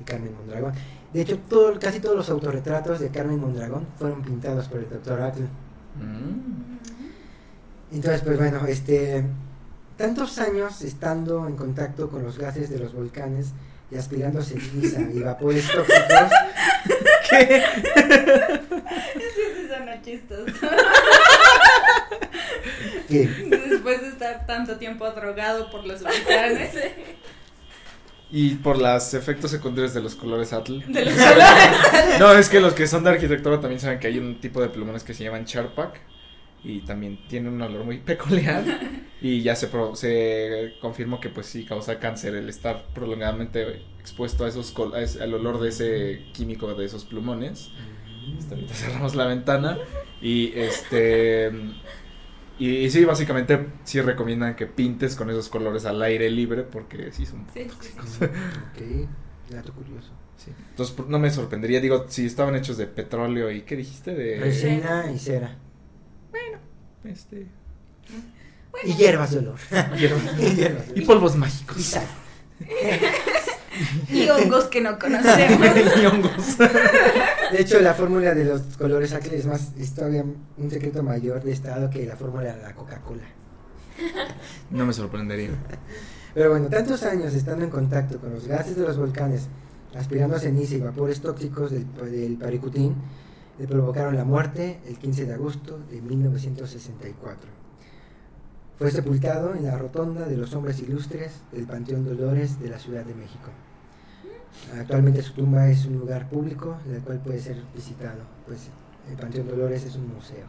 Y 0.00 0.04
Carmen 0.04 0.34
Mondragón. 0.34 0.72
De 1.12 1.20
hecho, 1.20 1.38
casi 1.80 2.00
todos 2.00 2.16
los 2.16 2.28
autorretratos 2.28 2.98
de 2.98 3.10
Carmen 3.10 3.40
Mondragón 3.40 3.86
fueron 3.96 4.22
pintados 4.22 4.66
por 4.66 4.80
el 4.80 4.90
doctor 4.90 5.20
Atle. 5.20 5.46
Mm. 5.96 6.78
Entonces, 7.92 8.22
pues 8.22 8.38
bueno, 8.38 8.66
este, 8.66 9.24
tantos 9.96 10.38
años 10.38 10.82
estando 10.82 11.46
en 11.46 11.56
contacto 11.56 12.10
con 12.10 12.22
los 12.24 12.38
gases 12.38 12.68
de 12.70 12.78
los 12.78 12.92
volcanes 12.92 13.52
y 13.90 13.96
aspirando 13.96 14.42
ceniza 14.42 15.00
y 15.00 15.20
vapores 15.20 15.66
tóxicos, 15.70 16.30
Sí, 19.34 19.66
suena 19.68 20.02
chistoso. 20.02 20.52
que 23.08 23.26
Después 23.68 24.00
de 24.02 24.08
estar 24.08 24.46
tanto 24.46 24.76
tiempo 24.76 25.08
drogado 25.10 25.70
por 25.70 25.86
los 25.86 26.02
volcanes. 26.02 26.70
Y 28.36 28.56
por 28.56 28.78
los 28.82 29.14
efectos 29.14 29.52
secundarios 29.52 29.94
de 29.94 30.00
los 30.02 30.16
colores 30.16 30.52
Atl. 30.52 30.80
De 30.92 31.04
los 31.04 31.14
colores. 31.14 32.18
No, 32.18 32.32
es 32.32 32.48
que 32.48 32.58
los 32.60 32.72
que 32.74 32.88
son 32.88 33.04
de 33.04 33.10
arquitectura 33.10 33.60
también 33.60 33.78
saben 33.78 34.00
que 34.00 34.08
hay 34.08 34.18
un 34.18 34.40
tipo 34.40 34.60
de 34.60 34.68
plumones 34.70 35.04
que 35.04 35.14
se 35.14 35.22
llaman 35.22 35.44
Charpak. 35.44 36.00
Y 36.64 36.80
también 36.80 37.20
tienen 37.28 37.52
un 37.52 37.62
olor 37.62 37.84
muy 37.84 37.98
peculiar. 37.98 38.64
Y 39.20 39.42
ya 39.42 39.54
se, 39.54 39.68
pro- 39.68 39.94
se 39.94 40.74
confirmó 40.80 41.20
que 41.20 41.28
pues 41.28 41.46
sí 41.46 41.64
causa 41.64 41.98
cáncer 42.00 42.34
el 42.34 42.48
estar 42.48 42.86
prolongadamente 42.92 43.82
expuesto 44.00 44.44
a 44.44 44.48
esos 44.48 44.72
col- 44.72 44.94
a 44.96 45.00
ese- 45.02 45.22
al 45.22 45.32
olor 45.34 45.60
de 45.60 45.68
ese 45.68 46.24
químico 46.32 46.74
de 46.74 46.86
esos 46.86 47.04
plumones. 47.04 47.70
Hasta 48.38 48.54
ahorita 48.56 48.74
cerramos 48.74 49.14
la 49.14 49.26
ventana. 49.26 49.78
Y 50.20 50.52
este. 50.58 51.52
Y, 52.58 52.68
y 52.70 52.90
sí, 52.90 53.04
básicamente 53.04 53.66
sí 53.84 54.00
recomiendan 54.00 54.54
que 54.54 54.66
pintes 54.66 55.16
con 55.16 55.28
esos 55.30 55.48
colores 55.48 55.84
al 55.86 56.00
aire 56.02 56.30
libre 56.30 56.62
porque 56.62 57.10
sí 57.12 57.26
son 57.26 57.46
Sí, 57.52 57.66
sí, 57.80 57.90
sí. 58.06 58.24
Ok, 58.24 59.08
dato 59.50 59.72
curioso. 59.72 60.10
Sí. 60.36 60.50
Entonces 60.70 60.96
no 61.08 61.18
me 61.18 61.30
sorprendería, 61.30 61.80
digo, 61.80 62.06
si 62.08 62.26
estaban 62.26 62.54
hechos 62.54 62.76
de 62.76 62.86
petróleo 62.86 63.50
y 63.50 63.62
¿qué 63.62 63.76
dijiste? 63.76 64.14
De 64.14 64.38
Resina 64.40 65.10
y 65.12 65.18
cera. 65.18 65.56
este 67.04 67.46
Y 68.84 68.92
hierbas 68.94 69.30
de 69.32 69.38
olor. 69.38 69.58
hierbas. 69.98 70.22
y 70.38 70.54
hierbas 70.54 70.84
y 70.94 71.00
polvos 71.02 71.34
Y 71.34 71.38
mágicos. 71.38 71.82
sal. 71.82 72.06
Y 74.08 74.28
hongos 74.28 74.64
que 74.64 74.80
no 74.80 74.98
conocemos. 74.98 75.66
y 76.02 76.06
hongos. 76.06 76.58
De 76.58 77.60
hecho, 77.60 77.80
la 77.80 77.94
fórmula 77.94 78.34
de 78.34 78.44
los 78.44 78.62
colores 78.78 79.12
Acle 79.12 79.36
es 79.36 79.46
más, 79.46 79.72
es 79.78 79.94
todavía 79.94 80.24
un 80.24 80.70
secreto 80.70 81.02
mayor 81.02 81.42
de 81.42 81.52
estado 81.52 81.90
que 81.90 82.06
la 82.06 82.16
fórmula 82.16 82.54
de 82.54 82.62
la 82.62 82.74
Coca-Cola. 82.74 83.24
No 84.70 84.86
me 84.86 84.92
sorprendería. 84.92 85.50
Pero 86.34 86.50
bueno, 86.50 86.66
tantos 86.66 87.04
años 87.04 87.32
estando 87.34 87.64
en 87.64 87.70
contacto 87.70 88.18
con 88.18 88.32
los 88.32 88.46
gases 88.46 88.76
de 88.76 88.82
los 88.82 88.96
volcanes, 88.96 89.46
aspirando 89.96 90.36
a 90.36 90.40
ceniza 90.40 90.74
y 90.74 90.80
vapores 90.80 91.20
tóxicos 91.20 91.70
del, 91.70 91.86
del 92.10 92.36
Paricutín, 92.36 92.96
le 93.58 93.68
provocaron 93.68 94.16
la 94.16 94.24
muerte 94.24 94.80
el 94.88 94.98
15 94.98 95.26
de 95.26 95.34
agosto 95.34 95.78
de 95.90 96.00
1964. 96.00 97.53
Fue 98.78 98.90
sepultado 98.90 99.54
en 99.54 99.64
la 99.64 99.78
rotonda 99.78 100.26
de 100.26 100.36
los 100.36 100.52
hombres 100.54 100.80
ilustres 100.80 101.32
del 101.52 101.64
Panteón 101.66 102.04
Dolores 102.04 102.60
de 102.60 102.68
la 102.68 102.78
Ciudad 102.78 103.04
de 103.04 103.14
México. 103.14 103.50
Actualmente 104.78 105.22
su 105.22 105.32
tumba 105.32 105.68
es 105.68 105.84
un 105.84 105.98
lugar 105.98 106.28
público 106.28 106.78
del 106.86 107.00
cual 107.02 107.18
puede 107.20 107.38
ser 107.40 107.56
visitado, 107.74 108.20
pues 108.46 108.68
el 109.10 109.16
Panteón 109.16 109.48
Dolores 109.48 109.84
es 109.84 109.94
un 109.96 110.12
museo. 110.14 110.44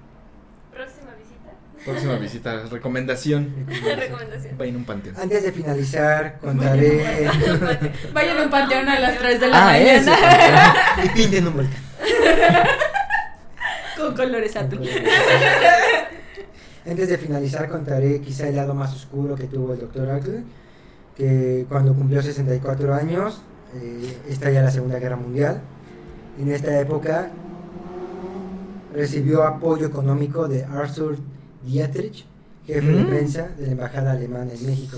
Próxima 0.73 1.11
visita. 1.15 1.51
Próxima 1.85 2.15
visita, 2.15 2.63
recomendación. 2.71 3.65
Recomendación. 3.67 4.57
Va 4.59 4.65
en 4.65 4.75
un 4.77 4.85
panteón. 4.85 5.15
Antes 5.19 5.43
de 5.43 5.51
finalizar, 5.51 6.39
contaré... 6.41 7.29
Vayan 8.13 8.37
a 8.39 8.43
un 8.43 8.49
panteón 8.49 8.89
a 8.89 8.99
las 8.99 9.17
3 9.19 9.39
de 9.39 9.47
la 9.47 9.61
Ah, 9.61 9.65
mañana. 9.71 10.75
y 11.03 11.09
pinten 11.09 11.47
un 11.47 11.53
volcán. 11.57 11.81
Con 13.97 14.15
colores 14.15 14.55
azul. 14.55 14.81
Antes 16.85 17.09
de 17.09 17.17
finalizar 17.17 17.67
contaré 17.67 18.21
quizá 18.21 18.47
el 18.47 18.55
lado 18.55 18.75
más 18.75 18.93
oscuro 18.93 19.35
que 19.35 19.45
tuvo 19.45 19.73
el 19.73 19.79
Dr. 19.79 20.09
Ackle, 20.09 20.43
que 21.15 21.65
cuando 21.67 21.93
cumplió 21.95 22.21
64 22.21 22.93
años 22.93 23.41
eh, 23.73 24.17
estalla 24.29 24.61
la 24.61 24.71
Segunda 24.71 24.99
Guerra 24.99 25.15
Mundial. 25.15 25.61
En 26.39 26.51
esta 26.51 26.79
época 26.79 27.31
recibió 28.93 29.43
apoyo 29.43 29.87
económico 29.87 30.47
de 30.47 30.63
Arthur 30.63 31.17
Dietrich, 31.65 32.25
jefe 32.67 32.87
de 32.87 33.03
Mm. 33.03 33.07
prensa 33.07 33.49
de 33.57 33.65
la 33.65 33.71
Embajada 33.71 34.11
Alemana 34.11 34.53
en 34.53 34.65
México. 34.65 34.97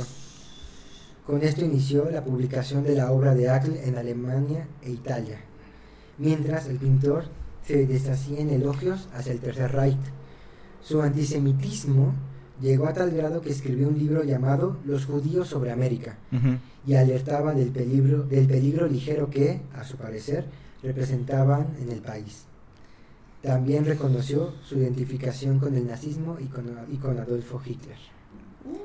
Con 1.26 1.42
esto 1.42 1.64
inició 1.64 2.10
la 2.10 2.24
publicación 2.24 2.84
de 2.84 2.96
la 2.96 3.12
obra 3.12 3.34
de 3.34 3.50
Ackle 3.50 3.86
en 3.86 3.98
Alemania 3.98 4.68
e 4.82 4.92
Italia, 4.92 5.40
mientras 6.18 6.68
el 6.68 6.78
pintor 6.78 7.26
se 7.66 7.86
deshacía 7.86 8.40
en 8.40 8.50
elogios 8.50 9.08
hacia 9.14 9.32
el 9.34 9.40
Tercer 9.40 9.72
Reich. 9.74 9.98
Su 10.88 11.02
antisemitismo 11.02 12.14
llegó 12.62 12.88
a 12.88 12.94
tal 12.94 13.12
grado 13.12 13.42
que 13.42 13.50
escribió 13.50 13.90
un 13.90 14.00
libro 14.00 14.24
llamado 14.24 14.78
Los 14.86 15.06
judíos 15.06 15.50
sobre 15.50 15.74
América 15.74 16.16
y 16.86 16.94
alertaba 16.94 17.54
del 17.54 17.72
peligro, 17.72 18.24
del 18.24 18.48
peligro 18.48 18.88
ligero 18.88 19.30
que, 19.30 19.60
a 19.76 19.84
su 19.84 19.98
parecer, 19.98 20.46
representaban 20.82 21.68
en 21.82 21.92
el 21.92 22.00
país. 22.00 22.46
También 23.42 23.84
reconoció 23.84 24.54
su 24.64 24.78
identificación 24.78 25.60
con 25.60 25.76
el 25.76 25.86
nazismo 25.86 26.38
y 26.40 26.46
con, 26.46 26.66
y 26.90 26.96
con 26.96 27.20
Adolfo 27.20 27.62
Hitler. 27.66 27.98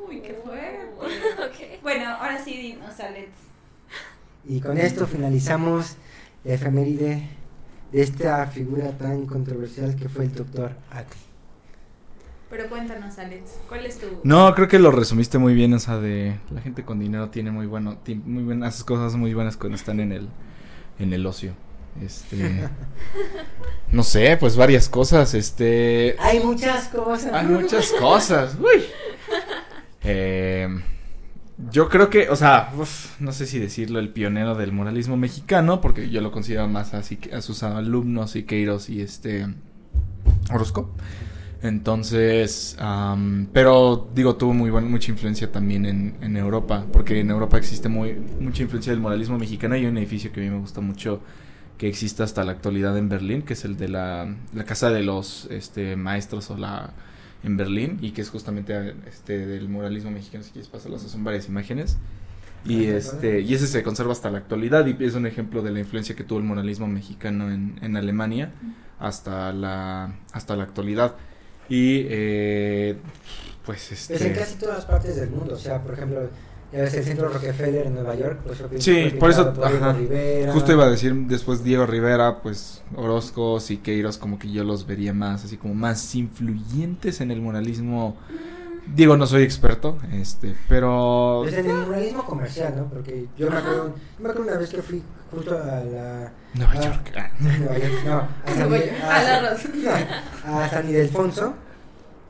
Uy, 0.08 0.22
qué 0.22 0.34
fuerte. 0.44 0.88
ok. 0.98 1.82
Bueno, 1.84 2.16
ahora 2.16 2.42
sí 2.42 2.56
dinos, 2.56 2.98
Alex. 2.98 3.30
Y 4.44 4.60
con 4.60 4.76
esto 4.76 5.06
finalizamos 5.06 5.94
la 6.42 6.54
efeméride 6.54 7.28
de 7.92 8.02
esta 8.02 8.44
figura 8.48 8.90
tan 8.98 9.24
controversial 9.26 9.94
que 9.94 10.08
fue 10.08 10.24
el 10.24 10.34
doctor 10.34 10.72
Ackle. 10.90 11.31
Pero 12.52 12.68
cuéntanos, 12.68 13.18
Alex, 13.18 13.52
¿cuál 13.66 13.86
es 13.86 13.98
tu...? 13.98 14.06
No, 14.24 14.54
creo 14.54 14.68
que 14.68 14.78
lo 14.78 14.90
resumiste 14.92 15.38
muy 15.38 15.54
bien, 15.54 15.72
o 15.72 15.78
sea, 15.78 15.96
de 15.98 16.38
la 16.50 16.60
gente 16.60 16.84
con 16.84 17.00
dinero 17.00 17.30
tiene 17.30 17.50
muy 17.50 17.66
bueno, 17.66 17.96
ti- 18.04 18.14
muy 18.14 18.42
buenas 18.44 18.84
cosas 18.84 19.14
muy 19.16 19.32
buenas 19.32 19.56
cuando 19.56 19.74
están 19.76 19.98
en 20.00 20.12
el 20.12 20.28
en 20.98 21.12
el 21.14 21.24
ocio. 21.26 21.54
Este 22.02 22.68
no 23.90 24.02
sé, 24.02 24.36
pues 24.38 24.56
varias 24.56 24.88
cosas, 24.90 25.32
este 25.34 26.14
Hay 26.20 26.40
muchas 26.40 26.88
cosas. 26.88 27.32
hay 27.32 27.46
muchas 27.46 27.90
cosas. 27.98 28.56
Uy. 28.60 28.82
Eh, 30.04 30.68
yo 31.70 31.88
creo 31.88 32.10
que, 32.10 32.28
o 32.28 32.36
sea, 32.36 32.72
uf, 32.76 33.18
no 33.20 33.32
sé 33.32 33.46
si 33.46 33.58
decirlo 33.60 33.98
el 33.98 34.10
pionero 34.10 34.54
del 34.56 34.72
moralismo 34.72 35.16
mexicano, 35.16 35.80
porque 35.80 36.10
yo 36.10 36.20
lo 36.20 36.32
considero 36.32 36.68
más 36.68 36.92
así 36.92 37.16
que 37.16 37.34
a 37.34 37.40
sus 37.40 37.62
alumnos 37.62 38.32
Siqueiros 38.32 38.88
y 38.90 39.00
este 39.00 39.46
Orozco. 40.52 40.90
Entonces, 41.62 42.76
am, 42.80 43.46
pero 43.52 44.10
digo, 44.14 44.34
tuvo 44.36 44.52
muy 44.52 44.70
buen, 44.70 44.90
mucha 44.90 45.12
influencia 45.12 45.52
también 45.52 45.86
en, 45.86 46.16
en 46.20 46.36
Europa, 46.36 46.84
porque 46.92 47.20
en 47.20 47.30
Europa 47.30 47.56
existe 47.56 47.88
muy, 47.88 48.14
mucha 48.40 48.62
influencia 48.62 48.92
del 48.92 49.00
moralismo 49.00 49.38
mexicano 49.38 49.76
y 49.76 49.80
hay 49.80 49.86
un 49.86 49.96
edificio 49.96 50.32
que 50.32 50.40
a 50.40 50.42
mí 50.42 50.50
me 50.50 50.58
gusta 50.58 50.80
mucho 50.80 51.20
que 51.78 51.88
existe 51.88 52.22
hasta 52.22 52.44
la 52.44 52.52
actualidad 52.52 52.98
en 52.98 53.08
Berlín, 53.08 53.42
que 53.42 53.52
es 53.52 53.64
el 53.64 53.76
de 53.76 53.88
la, 53.88 54.34
la 54.52 54.64
casa 54.64 54.90
de 54.90 55.02
los 55.02 55.46
este, 55.50 55.96
maestros 55.96 56.50
o 56.50 56.56
la 56.56 56.94
en 57.44 57.56
Berlín 57.56 57.98
y 58.00 58.12
que 58.12 58.22
es 58.22 58.30
justamente 58.30 58.94
este 59.06 59.46
del 59.46 59.68
moralismo 59.68 60.10
mexicano, 60.10 60.44
si 60.44 60.50
quieres 60.50 60.68
pasarlas, 60.68 61.02
son 61.02 61.24
varias 61.24 61.48
imágenes. 61.48 61.98
Y 62.64 62.84
este 62.84 63.40
y 63.40 63.54
ese 63.54 63.66
se 63.66 63.82
conserva 63.82 64.12
hasta 64.12 64.30
la 64.30 64.38
actualidad 64.38 64.86
y 64.86 64.96
es 65.04 65.16
un 65.16 65.26
ejemplo 65.26 65.62
de 65.62 65.72
la 65.72 65.80
influencia 65.80 66.14
que 66.14 66.22
tuvo 66.22 66.38
el 66.38 66.44
moralismo 66.44 66.86
mexicano 66.86 67.50
en, 67.50 67.80
en 67.82 67.96
Alemania 67.96 68.52
hasta 69.00 69.52
la 69.52 70.14
hasta 70.32 70.54
la 70.54 70.62
actualidad. 70.62 71.16
Y 71.72 72.06
eh, 72.10 72.96
pues 73.64 73.86
Pues 73.88 74.10
en 74.10 74.26
este 74.26 74.38
casi 74.38 74.56
todas 74.56 74.84
partes 74.84 75.16
del 75.16 75.30
mundo. 75.30 75.54
O 75.54 75.58
sea, 75.58 75.82
por 75.82 75.94
ejemplo, 75.94 76.28
Ya 76.70 76.80
ves 76.80 76.92
el 76.92 77.04
centro 77.04 77.30
Rockefeller 77.30 77.86
en 77.86 77.94
Nueva 77.94 78.14
York, 78.14 78.40
pues 78.44 78.62
Sí, 78.78 79.14
por 79.18 79.30
eso, 79.30 79.54
ajá. 79.62 79.96
Justo 80.52 80.72
iba 80.72 80.84
a 80.84 80.90
decir 80.90 81.14
después 81.26 81.64
Diego 81.64 81.86
Rivera, 81.86 82.42
pues 82.42 82.82
Orozco, 82.94 83.58
Siqueiros, 83.58 84.18
como 84.18 84.38
que 84.38 84.50
yo 84.52 84.64
los 84.64 84.86
vería 84.86 85.14
más, 85.14 85.46
así 85.46 85.56
como 85.56 85.72
más 85.74 86.14
influyentes 86.14 87.22
en 87.22 87.30
el 87.30 87.40
muralismo. 87.40 88.18
Digo, 88.86 89.16
no 89.16 89.26
soy 89.26 89.44
experto, 89.44 89.96
este, 90.12 90.54
pero... 90.68 91.40
Pues 91.44 91.54
en 91.54 91.70
el 91.70 91.76
muralismo 91.86 92.24
comercial, 92.24 92.74
¿no? 92.76 92.84
Porque 92.86 93.26
yo 93.38 93.48
me 93.50 93.56
acuerdo, 93.56 93.88
yo 93.88 93.94
me 94.24 94.28
acuerdo 94.30 94.50
una 94.50 94.58
vez 94.58 94.70
que 94.70 94.82
fui 94.82 95.02
justo 95.30 95.56
a 95.56 95.84
la... 95.84 96.32
Nueva 96.54 96.72
ah, 96.74 96.80
York. 96.82 97.12
ah. 97.16 97.30
Nueva 97.40 97.78
York, 97.78 97.92
no, 98.04 98.16
a 98.18 98.54
San, 98.54 98.72
a 98.72 98.74
a 98.74 99.22
la 99.22 99.56
San- 99.56 99.72
Rosa. 99.72 100.22
no, 100.46 100.58
a 100.60 100.68
San 100.68 100.88
Ildefonso, 100.88 101.54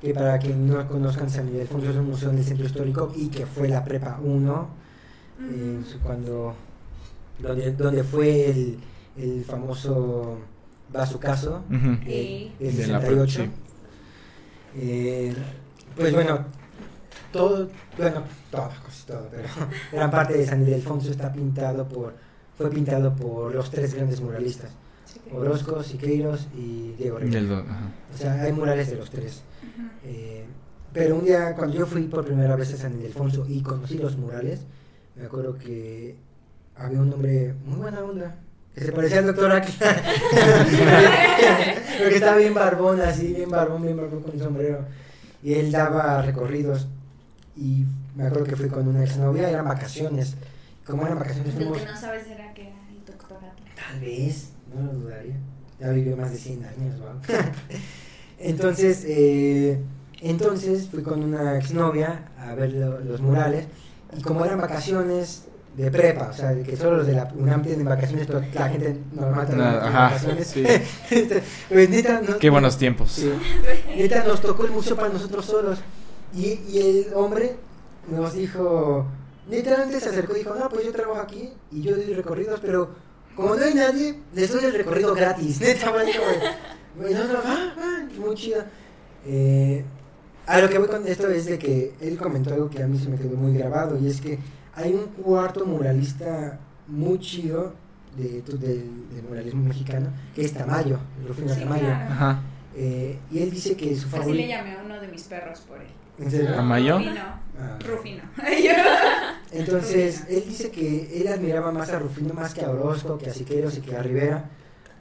que 0.01 0.13
para 0.15 0.39
quien 0.39 0.67
no 0.69 0.87
conozcan 0.89 1.31
San 1.31 1.49
Ildefonso 1.49 1.91
es 1.91 1.97
un 1.97 2.07
museo 2.11 2.31
en 2.31 2.39
el 2.39 2.45
centro 2.45 2.67
histórico 2.67 3.13
y 3.17 3.29
que 3.29 3.47
fue 3.47 3.69
la 3.69 3.83
prepa 3.85 4.19
1, 4.23 4.69
eh, 5.51 5.81
su- 5.91 6.01
cuando 6.01 6.55
donde, 7.39 7.73
donde 7.73 8.05
fue 8.05 8.51
el, 8.51 8.79
el 9.17 9.45
famoso 9.45 10.39
bazucazo 10.93 11.63
Ujú. 11.71 11.97
Sí. 12.05 12.53
del 12.61 12.77
De 12.77 12.87
la 12.89 13.01
68. 13.01 13.37
pre- 13.39 13.47
sí. 13.47 13.51
Eh, 14.77 15.35
pues 15.97 16.13
bueno, 16.13 16.45
todo, 17.33 17.69
bueno, 17.97 18.23
todo, 18.51 18.71
casi 18.85 19.07
todo, 19.07 19.29
pero 19.31 19.49
gran 19.93 20.11
parte 20.11 20.35
de 20.35 20.47
San 20.47 20.63
Ildefonso 20.63 21.11
está 21.11 21.33
pintado 21.33 21.89
por, 21.89 22.15
fue 22.57 22.71
pintado 22.71 23.15
por 23.15 23.55
los 23.55 23.71
tres 23.71 23.95
grandes 23.95 24.21
muralistas, 24.21 24.71
Orozco, 25.33 25.83
Siqueiros 25.83 26.49
y 26.55 26.93
Diego 26.99 27.19
Rivera. 27.19 27.65
O 28.15 28.19
sea, 28.19 28.43
hay 28.43 28.53
murales 28.53 28.91
de 28.91 28.97
los 28.97 29.11
tres. 29.11 29.43
Eh, 30.05 30.45
pero 30.93 31.17
un 31.17 31.25
día, 31.25 31.55
cuando 31.55 31.77
yo 31.77 31.87
fui 31.87 32.03
por 32.03 32.25
primera 32.25 32.55
vez 32.55 32.75
a 32.75 32.77
San 32.77 32.93
Ildefonso 32.93 33.47
y 33.49 33.63
conocí 33.63 33.97
los 33.97 34.17
murales, 34.17 34.61
me 35.17 35.25
acuerdo 35.25 35.57
que 35.57 36.17
había 36.77 37.01
un 37.01 37.13
hombre 37.13 37.55
muy 37.65 37.79
buena 37.79 38.05
onda, 38.05 38.37
que 38.75 38.85
se 38.85 38.93
parecía 38.93 39.21
al 39.21 39.27
doctor 39.27 39.53
Aquila. 39.53 39.97
Porque 41.99 42.15
estaba 42.15 42.37
bien 42.37 42.55
barbón, 42.55 43.01
así, 43.01 43.33
bien 43.33 43.51
barbón, 43.51 43.83
bien 43.83 43.97
barbón 43.97 44.23
con 44.23 44.39
sombrero. 44.39 44.85
Y 45.43 45.55
él 45.55 45.73
daba 45.73 46.23
recorridos. 46.23 46.89
Y 47.57 47.85
me 48.17 48.25
acuerdo 48.27 48.45
que 48.47 48.57
fui 48.57 48.69
con 48.69 48.89
una 48.89 49.03
exnovia, 49.05 49.51
eran 49.51 49.67
vacaciones. 49.67 50.37
Como 50.87 51.05
eran 51.07 51.19
vacaciones, 51.19 51.55
Lo 51.55 51.61
fuimos. 51.61 51.79
que 51.79 51.85
no 51.87 51.97
sabes 51.97 52.27
era 52.29 52.53
que 52.55 52.63
era 52.69 52.77
el 52.91 53.05
doctorado. 53.05 53.53
Tal 53.77 54.01
vez, 54.01 54.51
no 54.75 54.83
lo 54.83 54.93
dudaría. 54.99 55.37
Ya 55.81 55.91
vivió 55.91 56.17
más 56.17 56.31
de 56.31 56.39
100 56.39 56.65
años, 56.65 56.95
entonces, 58.39 59.05
eh, 59.07 59.81
entonces 60.21 60.89
fui 60.89 61.03
con 61.03 61.23
una 61.23 61.57
exnovia 61.59 62.29
a 62.39 62.55
ver 62.55 62.73
lo- 62.73 63.01
los 63.01 63.21
murales 63.21 63.67
y 64.17 64.23
como 64.23 64.45
eran 64.45 64.61
vacaciones 64.61 65.47
de 65.77 65.91
prepa, 65.91 66.29
o 66.29 66.33
sea, 66.35 66.55
de 66.55 66.63
que 66.63 66.77
solo 66.77 66.99
los 66.99 67.07
de 67.07 67.15
la 67.15 67.33
UNAM 67.35 67.63
tienen 67.63 67.85
vacaciones, 67.85 68.27
pero 68.27 68.43
la 68.53 68.69
gente 68.69 68.97
normal 69.13 69.47
también 69.47 69.71
tiene 69.71 69.87
ajá, 69.89 70.03
vacaciones. 70.05 70.47
sí. 70.47 70.65
pues 71.69 71.89
neta, 71.91 72.21
no- 72.21 72.39
Qué 72.39 72.51
buenos 72.51 72.77
tiempos. 72.77 73.13
Sí. 73.13 73.33
Neta, 73.97 74.25
nos 74.25 74.41
tocó 74.41 74.67
el 74.67 74.73
museo 74.73 74.97
para 74.97 75.09
nosotros 75.09 75.45
solos. 75.47 75.79
Y, 76.35 76.61
y 76.69 77.07
el 77.09 77.15
hombre 77.15 77.57
nos 78.11 78.35
dijo, 78.35 79.07
literalmente 79.49 80.01
se 80.01 80.11
acercó 80.11 80.35
y 80.35 80.41
dijo, 80.41 80.55
no, 80.55 80.69
pues 80.69 80.85
yo 80.85 80.93
trabajo 80.93 81.21
aquí 81.21 81.51
y 81.71 81.83
yo 81.83 81.95
doy 81.97 82.13
recorridos, 82.13 82.61
pero 82.61 82.91
como 83.35 83.55
no 83.55 83.65
hay 83.65 83.75
nadie, 83.75 84.19
les 84.35 84.53
doy 84.53 84.65
el 84.65 84.75
recorrido 84.75 85.15
gratis. 85.15 85.61
Neta, 85.63 85.91
como, 85.91 87.09
y 87.09 87.15
nosotros, 87.15 87.43
ah, 87.47 87.75
ah, 87.79 87.99
muy 88.19 88.35
chido. 88.35 88.63
Eh, 89.27 89.85
a 90.47 90.61
lo 90.61 90.69
que 90.69 90.79
voy 90.79 90.89
con 90.89 91.07
esto 91.07 91.29
es 91.29 91.47
de 91.47 91.59
que 91.59 91.95
él 92.01 92.19
comentó 92.19 92.53
algo 92.53 92.69
que 92.69 92.83
a 92.83 92.87
mí 92.87 92.99
se 92.99 93.09
me 93.09 93.17
quedó 93.17 93.37
muy 93.37 93.57
grabado 93.57 93.97
y 93.99 94.09
es 94.09 94.21
que 94.21 94.39
hay 94.75 94.95
un 94.95 95.07
cuarto 95.23 95.65
muralista 95.67 96.59
muy 96.89 97.19
chido 97.21 97.75
de, 98.17 98.43
tu- 98.43 98.59
del, 98.59 99.09
del 99.11 99.23
muralismo 99.29 99.63
mexicano 99.65 100.09
que 100.35 100.43
es 100.45 100.53
Tamayo, 100.53 100.99
Rufino 101.27 101.55
Sí, 101.55 101.61
Tamayo. 101.61 101.85
claro. 101.87 102.13
Ajá. 102.13 102.43
Eh, 102.75 103.19
y 103.31 103.39
él 103.43 103.51
dice 103.51 103.77
que 103.77 103.95
su 103.97 104.07
Así 104.09 104.17
favorito. 104.17 104.35
le 104.43 104.49
llamé 104.49 104.73
a 104.77 104.83
uno 104.85 105.01
de 105.01 105.09
mis 105.09 105.23
perros 105.25 105.61
por 105.61 105.79
él. 105.81 105.87
¿En 106.19 106.31
serio? 106.31 106.55
¿Tamayo? 106.55 106.99
Rufino. 106.99 107.21
Ah. 107.61 107.79
Rufino. 107.87 108.23
Entonces, 109.53 110.25
él 110.29 110.45
dice 110.47 110.71
que 110.71 111.21
él 111.21 111.29
admiraba 111.29 111.73
más 111.73 111.91
a 111.91 111.99
Rufino 111.99 112.33
más 112.35 112.55
que 112.55 112.65
a 112.65 112.71
Orozco, 112.71 113.19
que 113.19 113.31
a 113.31 113.35
Siqueiros 113.35 113.77
y 113.79 113.81
que 113.83 113.97
a 113.97 114.03
Rivera, 114.03 114.51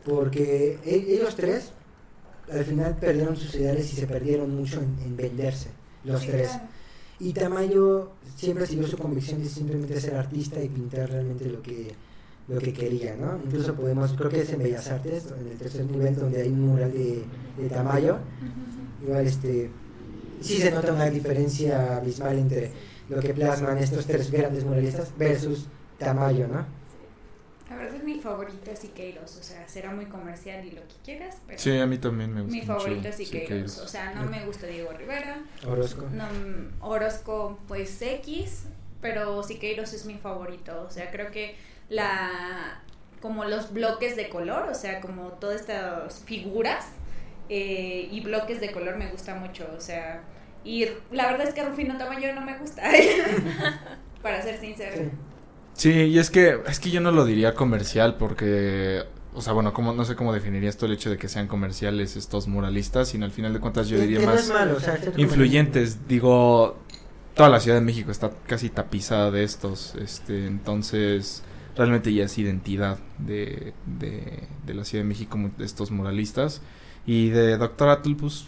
porque 0.06 0.80
ellos 0.86 1.36
tres 1.36 1.72
al 2.52 2.66
final 2.66 2.98
perdieron 3.00 3.38
sus 3.38 3.56
ideales 3.56 3.92
y 3.94 3.96
se 3.96 4.08
perdieron 4.08 4.54
mucho 4.56 4.82
en, 4.82 4.98
en 5.06 5.16
venderse, 5.16 5.70
los 6.04 6.22
Sí, 6.22 6.28
tres. 6.28 6.50
claro. 6.50 6.64
Y 7.22 7.34
Tamayo 7.34 8.10
siempre 8.36 8.66
siguió 8.66 8.88
su 8.88 8.98
convicción 8.98 9.44
de 9.44 9.48
simplemente 9.48 10.02
ser 10.02 10.16
artista 10.16 10.62
y 10.62 10.70
pintar 10.70 11.10
realmente 11.10 11.46
lo 11.46 11.62
que 11.62 11.94
lo 12.48 12.60
que 12.60 12.74
quería, 12.74 13.16
¿no? 13.16 13.40
Incluso 13.46 13.76
podemos, 13.76 14.12
creo 14.14 14.30
que 14.30 14.42
es 14.42 14.52
en 14.52 14.64
Bellas 14.64 14.90
Artes, 14.90 15.28
en 15.40 15.48
el 15.48 15.58
tercer 15.58 15.86
nivel, 15.86 16.16
donde 16.16 16.42
hay 16.42 16.50
un 16.50 16.68
mural 16.68 16.92
de, 16.92 17.24
de 17.58 17.70
Tamayo, 17.70 18.18
igual 19.04 19.26
este 19.26 19.70
sí 20.42 20.58
se 20.58 20.72
nota 20.72 20.92
una 20.92 21.10
diferencia 21.10 21.98
abismal 21.98 22.40
entre 22.40 22.72
lo 23.08 23.20
que 23.20 23.34
plasman 23.34 23.78
estos 23.78 24.06
tres 24.08 24.32
grandes 24.32 24.66
muralistas 24.66 25.14
versus 25.18 25.68
Tamayo, 26.00 26.48
¿no? 26.48 26.66
La 27.72 27.78
verdad 27.78 27.96
es 27.96 28.04
mi 28.04 28.20
favorito 28.20 28.70
es 28.70 28.80
Siqueiros, 28.80 29.38
o 29.38 29.44
sea, 29.44 29.66
será 29.66 29.92
muy 29.92 30.06
comercial 30.08 30.66
y 30.66 30.72
lo 30.72 30.82
que 30.82 30.96
quieras, 31.06 31.38
pero 31.48 31.58
Sí, 31.58 31.80
a 31.80 31.86
mí 31.86 31.98
también 31.98 32.34
me 32.34 32.42
gusta 32.42 32.54
mi 32.54 32.62
mucho 32.62 32.80
favorito 32.80 33.08
es 33.08 33.16
Siqueiros, 33.16 33.48
Siqueiros. 33.48 33.78
o 33.78 33.88
sea, 33.88 34.14
no 34.14 34.30
me 34.30 34.46
gusta 34.46 34.68
Diego 34.68 34.92
Rivera, 34.92 35.42
Orozco. 35.66 36.06
no, 36.12 36.26
Orozco 36.82 37.58
pues 37.70 38.02
X, 38.02 38.66
pero 39.00 39.42
Siqueiros 39.42 39.94
es 39.94 40.06
mi 40.06 40.16
favorito, 40.16 40.84
o 40.86 40.92
sea, 40.92 41.12
creo 41.12 41.32
que 41.32 41.56
la 41.88 42.82
como 43.22 43.46
los 43.46 43.72
bloques 43.72 44.18
de 44.18 44.28
color, 44.28 44.68
o 44.68 44.76
sea, 44.76 45.00
como 45.00 45.30
todas 45.34 45.62
estas 45.62 46.26
figuras 46.26 46.88
eh, 47.48 48.10
y 48.12 48.20
bloques 48.20 48.60
de 48.60 48.74
color 48.74 48.98
me 48.98 49.10
gusta 49.12 49.36
mucho, 49.36 49.66
o 49.78 49.80
sea, 49.80 50.24
y 50.66 50.88
la 51.10 51.32
verdad 51.32 51.48
es 51.48 51.54
que 51.54 51.64
Rufino 51.64 51.98
Tamayo 51.98 52.36
no 52.36 52.42
me 52.42 52.58
gusta, 52.58 52.84
para 54.22 54.42
ser 54.42 54.60
sincero. 54.60 54.98
Sí. 54.98 55.10
Sí, 55.74 55.92
y 55.92 56.20
es 56.20 56.30
que 56.30 56.60
es 56.68 56.80
que 56.80 56.92
yo 56.92 57.02
no 57.02 57.12
lo 57.12 57.26
diría 57.26 57.56
comercial 57.56 58.16
porque 58.18 59.04
o 59.34 59.42
sea, 59.42 59.54
bueno, 59.54 59.74
como 59.74 59.94
no 59.94 60.04
sé 60.06 60.16
cómo 60.16 60.34
definirías 60.34 60.78
tú 60.78 60.86
el 60.86 60.92
hecho 60.92 61.10
de 61.10 61.18
que 61.18 61.30
sean 61.30 61.48
comerciales 61.48 62.18
estos 62.18 62.48
muralistas, 62.48 63.08
sino 63.10 63.26
al 63.26 63.32
final 63.32 63.54
de 63.54 63.60
cuentas 63.60 63.88
yo 63.88 63.98
diría 63.98 64.20
más 64.26 64.42
es 64.48 64.50
malo, 64.54 64.76
o 64.76 64.80
sea, 64.80 64.98
cierto 64.98 65.20
influyentes. 65.22 66.08
Digo, 66.08 66.78
toda 67.34 67.48
la 67.50 67.60
Ciudad 67.62 67.78
de 67.78 67.86
México 67.86 68.12
está 68.12 68.30
casi 68.46 68.70
tapizada 68.70 69.32
de 69.32 69.44
estos, 69.44 69.96
este, 69.96 70.46
entonces 70.48 71.44
realmente 71.78 72.14
ya 72.14 72.26
es 72.26 72.38
identidad 72.38 73.00
de, 73.20 73.74
de, 73.86 74.44
de 74.66 74.74
la 74.74 74.84
Ciudad 74.84 75.06
de 75.06 75.08
México 75.08 75.38
mu- 75.38 75.52
estos 75.60 75.90
muralistas 75.92 76.62
y 77.08 77.30
de 77.30 77.58
Doctor 77.58 77.88
Atul, 77.88 78.18
pues 78.18 78.46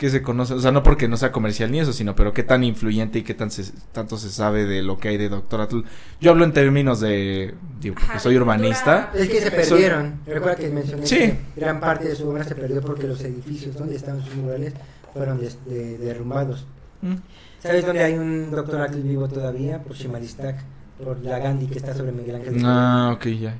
que 0.00 0.08
se 0.08 0.22
conoce, 0.22 0.54
o 0.54 0.58
sea, 0.60 0.72
no 0.72 0.82
porque 0.82 1.08
no 1.08 1.18
sea 1.18 1.30
comercial 1.30 1.70
ni 1.70 1.78
eso, 1.78 1.92
sino 1.92 2.16
pero 2.16 2.32
qué 2.32 2.42
tan 2.42 2.64
influyente 2.64 3.18
y 3.18 3.22
qué 3.22 3.34
tan 3.34 3.50
se- 3.50 3.70
tanto 3.92 4.16
se 4.16 4.30
sabe 4.30 4.64
de 4.64 4.82
lo 4.82 4.98
que 4.98 5.08
hay 5.08 5.18
de 5.18 5.28
Doctor 5.28 5.60
Atul. 5.60 5.84
Yo 6.22 6.30
hablo 6.30 6.44
en 6.44 6.54
términos 6.54 7.00
de, 7.00 7.54
digo, 7.80 7.96
porque 8.00 8.18
soy 8.18 8.34
urbanista. 8.38 9.10
Es 9.14 9.28
que 9.28 9.42
se 9.42 9.50
Soy- 9.62 9.80
perdieron. 9.82 10.20
Recuerda 10.26 10.56
que 10.56 10.70
mencioné 10.70 11.06
Sí. 11.06 11.16
que 11.18 11.38
gran 11.54 11.80
parte 11.80 12.08
de 12.08 12.16
su 12.16 12.26
obra 12.26 12.44
se 12.44 12.54
perdió 12.54 12.80
porque 12.80 13.06
los 13.06 13.20
edificios 13.22 13.76
donde 13.76 13.94
estaban 13.96 14.24
sus 14.24 14.34
murales 14.36 14.72
fueron 15.12 15.38
de- 15.38 15.98
derrumbados. 15.98 16.66
Mm. 17.02 17.16
¿Sabes 17.58 17.84
dónde 17.84 18.02
hay 18.02 18.14
un 18.14 18.50
doctor 18.50 18.80
Atul 18.80 19.02
vivo 19.02 19.28
todavía? 19.28 19.82
Por 19.82 19.94
Chimalistac, 19.94 20.64
por 21.04 21.18
la 21.22 21.38
Gandhi 21.40 21.66
que 21.66 21.76
está 21.78 21.92
sobre 21.94 22.12
Miguel 22.12 22.36
Ángel. 22.36 22.62
Ah, 22.64 23.12
ok, 23.14 23.26
ya. 23.26 23.54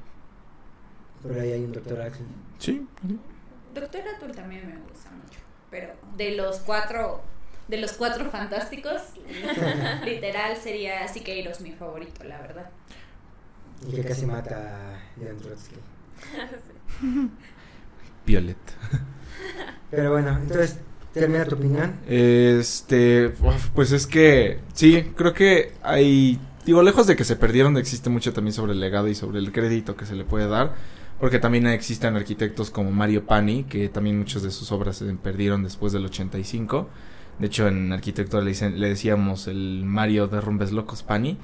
Por 1.22 1.38
ahí 1.38 1.52
hay 1.52 1.64
un 1.64 1.72
doctor 1.72 2.00
Atul. 2.00 2.24
Sí. 2.58 2.86
Doctor 3.74 4.00
Atul 4.16 4.32
también 4.34 4.66
me 4.66 4.76
gusta 4.90 5.10
mucho, 5.10 5.29
pero 5.70 5.92
de 6.16 6.32
los 6.32 6.58
cuatro, 6.58 7.22
de 7.68 7.78
los 7.78 7.92
cuatro 7.92 8.30
fantásticos, 8.30 9.00
literal 10.04 10.56
sería 10.56 11.06
Siqueiros 11.08 11.60
mi 11.60 11.72
favorito, 11.72 12.24
la 12.24 12.40
verdad. 12.40 12.70
Y 13.88 13.94
que 13.94 14.04
casi 14.04 14.26
mata 14.26 14.56
a 14.56 15.20
Leon 15.20 15.38
Trotsky. 15.38 15.76
Violet. 18.26 18.58
Pero 19.90 20.12
bueno, 20.12 20.36
entonces, 20.36 20.78
termina 21.12 21.44
tu 21.46 21.56
opinión. 21.56 21.98
Este, 22.06 23.32
pues 23.74 23.92
es 23.92 24.06
que 24.06 24.60
sí, 24.74 25.12
creo 25.16 25.32
que 25.32 25.72
hay, 25.82 26.38
digo, 26.64 26.82
lejos 26.82 27.06
de 27.06 27.16
que 27.16 27.24
se 27.24 27.36
perdieron, 27.36 27.76
existe 27.76 28.10
mucho 28.10 28.32
también 28.32 28.52
sobre 28.52 28.72
el 28.72 28.80
legado 28.80 29.08
y 29.08 29.14
sobre 29.14 29.38
el 29.38 29.50
crédito 29.52 29.96
que 29.96 30.06
se 30.06 30.14
le 30.14 30.24
puede 30.24 30.46
dar, 30.46 30.74
porque 31.20 31.38
también 31.38 31.66
existen 31.66 32.16
arquitectos 32.16 32.70
como 32.70 32.90
Mario 32.90 33.26
Pani, 33.26 33.64
que 33.64 33.88
también 33.88 34.18
muchas 34.18 34.42
de 34.42 34.50
sus 34.50 34.72
obras 34.72 34.96
se 34.96 35.04
perdieron 35.14 35.62
después 35.62 35.92
del 35.92 36.04
85. 36.06 36.88
De 37.38 37.46
hecho, 37.46 37.68
en 37.68 37.92
arquitectura 37.92 38.42
le, 38.42 38.50
dicen- 38.50 38.78
le 38.78 38.88
decíamos 38.88 39.46
el 39.46 39.82
Mario 39.84 40.26
Derrumbes 40.28 40.72
Locos 40.72 41.02
Pani. 41.02 41.38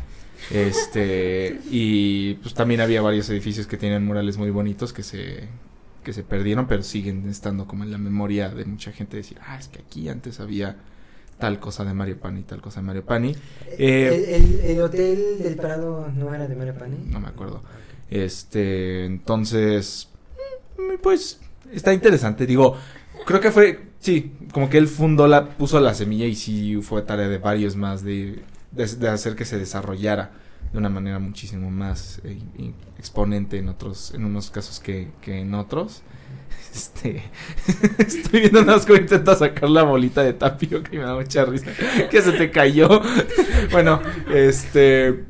Este, 0.50 1.60
y 1.70 2.34
pues 2.34 2.54
también 2.54 2.80
había 2.80 3.02
varios 3.02 3.28
edificios 3.30 3.66
que 3.66 3.76
tienen 3.76 4.04
murales 4.04 4.36
muy 4.38 4.50
bonitos 4.50 4.92
que 4.92 5.02
se 5.02 5.48
que 6.04 6.12
se 6.12 6.22
perdieron, 6.22 6.68
pero 6.68 6.84
siguen 6.84 7.28
estando 7.28 7.66
como 7.66 7.82
en 7.82 7.90
la 7.90 7.98
memoria 7.98 8.48
de 8.48 8.64
mucha 8.64 8.92
gente 8.92 9.16
decir, 9.16 9.38
ah, 9.44 9.58
es 9.58 9.66
que 9.66 9.80
aquí 9.80 10.08
antes 10.08 10.38
había 10.38 10.76
tal 11.40 11.58
cosa 11.58 11.84
de 11.84 11.94
Mario 11.94 12.20
Pani, 12.20 12.42
tal 12.44 12.60
cosa 12.60 12.78
de 12.80 12.86
Mario 12.86 13.04
Pani. 13.04 13.34
Eh, 13.76 14.36
el, 14.36 14.44
el- 14.44 14.60
el 14.70 14.80
hotel 14.82 15.18
del 15.42 15.56
Prado 15.56 16.08
no 16.14 16.32
era 16.32 16.46
de 16.46 16.54
Mario 16.54 16.74
Pani. 16.78 16.98
no 17.10 17.18
me 17.18 17.26
acuerdo. 17.26 17.60
Este, 18.10 19.04
entonces, 19.04 20.08
mm, 20.78 21.02
pues 21.02 21.40
está 21.72 21.92
interesante. 21.92 22.46
Digo, 22.46 22.76
creo 23.24 23.40
que 23.40 23.50
fue, 23.50 23.88
sí, 24.00 24.32
como 24.52 24.70
que 24.70 24.78
él 24.78 24.88
fundó 24.88 25.26
la, 25.26 25.48
puso 25.50 25.80
la 25.80 25.94
semilla 25.94 26.26
y 26.26 26.34
sí 26.34 26.80
fue 26.82 27.02
tarea 27.02 27.28
de 27.28 27.38
varios 27.38 27.76
más 27.76 28.02
de, 28.02 28.42
de, 28.72 29.08
hacer 29.08 29.34
que 29.34 29.44
se 29.44 29.58
desarrollara 29.58 30.32
de 30.72 30.78
una 30.78 30.88
manera 30.88 31.18
muchísimo 31.18 31.70
más 31.70 32.20
eh, 32.24 32.38
exponente 32.98 33.58
en 33.58 33.68
otros, 33.68 34.12
en 34.14 34.24
unos 34.24 34.50
casos 34.50 34.80
que, 34.80 35.08
que 35.20 35.40
en 35.40 35.54
otros. 35.54 36.02
Este, 36.76 37.22
estoy 37.98 38.40
viendo 38.40 38.60
nada 38.60 38.74
más 38.74 38.84
cómo 38.84 38.98
intenta 38.98 39.34
sacar 39.34 39.70
la 39.70 39.82
bolita 39.82 40.22
de 40.22 40.34
tapioca 40.34 40.90
y 40.92 40.98
me 40.98 41.04
da 41.04 41.14
mucha 41.14 41.44
risa. 41.46 41.70
Que 42.10 42.20
se 42.20 42.32
te 42.32 42.50
cayó. 42.50 43.00
bueno, 43.72 44.00
este. 44.30 45.24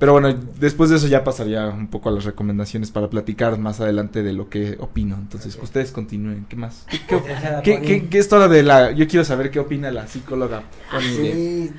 Pero 0.00 0.12
bueno, 0.12 0.34
después 0.58 0.88
de 0.90 0.96
eso 0.96 1.06
ya 1.06 1.22
pasaría 1.22 1.66
un 1.68 1.88
poco 1.88 2.08
a 2.08 2.12
las 2.12 2.24
recomendaciones 2.24 2.90
para 2.90 3.08
platicar 3.10 3.56
más 3.58 3.80
adelante 3.80 4.22
de 4.24 4.32
lo 4.32 4.48
que 4.48 4.76
opino. 4.80 5.14
Entonces, 5.16 5.54
Ok. 5.56 5.64
ustedes 5.64 5.92
continúen. 5.92 6.46
¿Qué 6.48 6.56
más? 6.56 6.86
¿Qué, 6.90 6.98
qué, 7.06 7.22
qué- 7.62 7.80
qué- 7.82 8.08
qué 8.08 8.18
es 8.18 8.28
de 8.30 8.62
la.? 8.62 8.90
Yo 8.92 9.06
quiero 9.06 9.24
saber 9.24 9.50
qué 9.52 9.60
opina 9.60 9.90
la 9.92 10.06
psicóloga. 10.08 10.62
Pony 10.90 11.00
de- 11.02 11.32
Sí. 11.32 11.72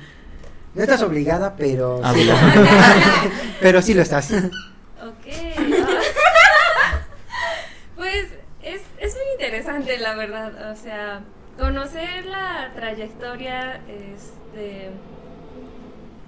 No 0.74 0.82
estás 0.82 1.02
obligada, 1.02 1.54
pero 1.56 2.00
Ah, 2.02 2.14
sí, 2.14 2.30
pero 3.60 3.82
sí 3.82 3.92
lo 3.92 4.00
estás. 4.02 4.32
Ok. 4.32 5.26
pues 7.96 8.26
es, 8.62 8.82
es 9.00 9.14
muy 9.14 9.24
interesante, 9.38 9.98
la 9.98 10.14
verdad. 10.14 10.70
O 10.72 10.76
sea, 10.76 11.20
conocer 11.58 12.24
la 12.26 12.72
trayectoria, 12.74 13.80
este, 13.88 14.90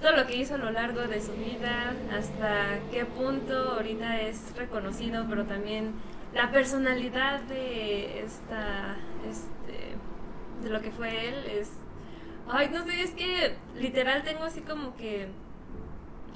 todo 0.05 0.17
lo 0.17 0.27
que 0.27 0.37
hizo 0.37 0.57
a 0.57 0.59
lo 0.59 0.71
largo 0.71 1.01
de 1.01 1.19
su 1.19 1.33
vida, 1.33 1.95
hasta 2.13 2.79
qué 2.91 3.07
punto 3.07 3.57
ahorita 3.71 4.21
es 4.21 4.55
reconocido, 4.55 5.25
pero 5.31 5.47
también 5.47 5.95
la 6.35 6.51
personalidad 6.51 7.41
de 7.45 8.21
esta, 8.21 8.99
este, 9.27 9.97
de 10.63 10.69
lo 10.69 10.83
que 10.83 10.91
fue 10.91 11.29
él 11.29 11.47
es, 11.47 11.71
ay, 12.51 12.69
no 12.69 12.85
sé, 12.85 13.01
es 13.01 13.13
que 13.13 13.57
literal 13.77 14.25
tengo 14.25 14.45
así 14.45 14.61
como 14.61 14.95
que 14.95 15.29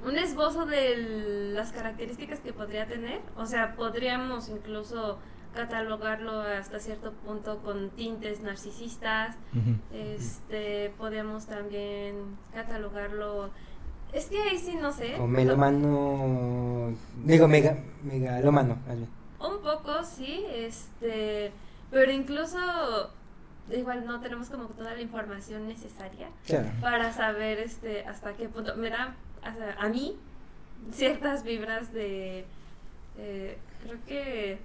un 0.02 0.16
esbozo 0.16 0.64
de 0.64 1.50
las 1.52 1.70
características 1.70 2.40
que 2.40 2.54
podría 2.54 2.86
tener. 2.86 3.20
O 3.36 3.44
sea, 3.44 3.76
podríamos 3.76 4.48
incluso 4.48 5.18
catalogarlo 5.54 6.40
hasta 6.40 6.78
cierto 6.78 7.12
punto 7.12 7.58
con 7.58 7.90
tintes 7.90 8.40
narcisistas. 8.40 9.36
Este, 9.92 10.90
podemos 10.98 11.46
también 11.46 12.36
catalogarlo. 12.54 13.50
Es 14.12 14.26
que 14.26 14.40
ahí 14.40 14.58
sí 14.58 14.76
no 14.80 14.92
sé. 14.92 15.16
O 15.18 15.26
melomano. 15.26 16.92
Digo, 17.24 17.48
mega, 17.48 17.76
megalómano. 18.02 18.76
más 18.86 18.96
bien. 18.96 19.08
Un 19.40 19.58
poco, 19.62 20.02
sí, 20.04 20.44
este, 20.52 21.52
pero 21.90 22.10
incluso 22.10 22.58
igual 23.70 24.06
no 24.06 24.20
tenemos 24.20 24.48
como 24.50 24.64
toda 24.68 24.94
la 24.94 25.00
información 25.02 25.68
necesaria 25.68 26.28
Claro. 26.46 26.68
para 26.80 27.12
saber 27.12 27.58
este 27.58 28.04
hasta 28.06 28.32
qué 28.32 28.48
punto 28.48 28.74
me 28.76 28.88
da 28.88 29.14
o 29.40 29.42
sea, 29.58 29.76
a 29.78 29.88
mí 29.90 30.16
ciertas 30.90 31.42
vibras 31.44 31.92
de 31.92 32.46
eh, 33.18 33.58
creo 33.84 33.98
que 34.06 34.58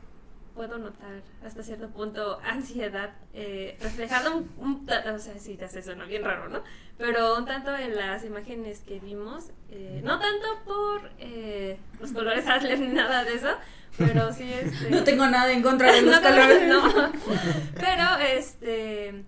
puedo 0.54 0.78
notar 0.78 1.22
hasta 1.45 1.64
cierto 1.64 1.89
punto 1.89 2.39
ansiedad 2.43 3.14
eh, 3.34 3.78
reflejada 3.82 4.32
un, 4.32 4.49
un 4.58 4.88
o 5.14 5.20
sea 5.20 5.38
sí 5.39 5.58
ya 5.58 5.68
sé 5.68 5.82
suena 5.82 6.06
bien 6.06 6.24
raro 6.24 6.49
no 6.49 6.64
pero 6.97 7.36
un 7.38 7.45
tanto 7.45 7.76
en 7.76 7.95
las 7.95 8.24
imágenes 8.24 8.82
que 8.82 8.99
vimos 8.99 9.51
eh, 9.72 10.01
no 10.04 10.20
tanto 10.20 10.47
por 10.66 11.10
eh, 11.20 11.78
los 11.99 12.12
colores 12.12 12.47
Adler 12.47 12.80
ni 12.80 12.88
nada 12.88 13.24
de 13.24 13.36
eso 13.36 13.49
pero 13.97 14.32
sí 14.34 14.51
este 14.54 14.89
No 14.89 15.04
tengo 15.04 15.28
nada 15.28 15.51
en 15.51 15.62
contra 15.62 15.91
de 15.91 16.01
los 16.04 16.16
no, 16.22 16.28
colores. 16.28 16.68
no. 16.68 17.12
Pero 17.76 18.18
este 18.28 19.24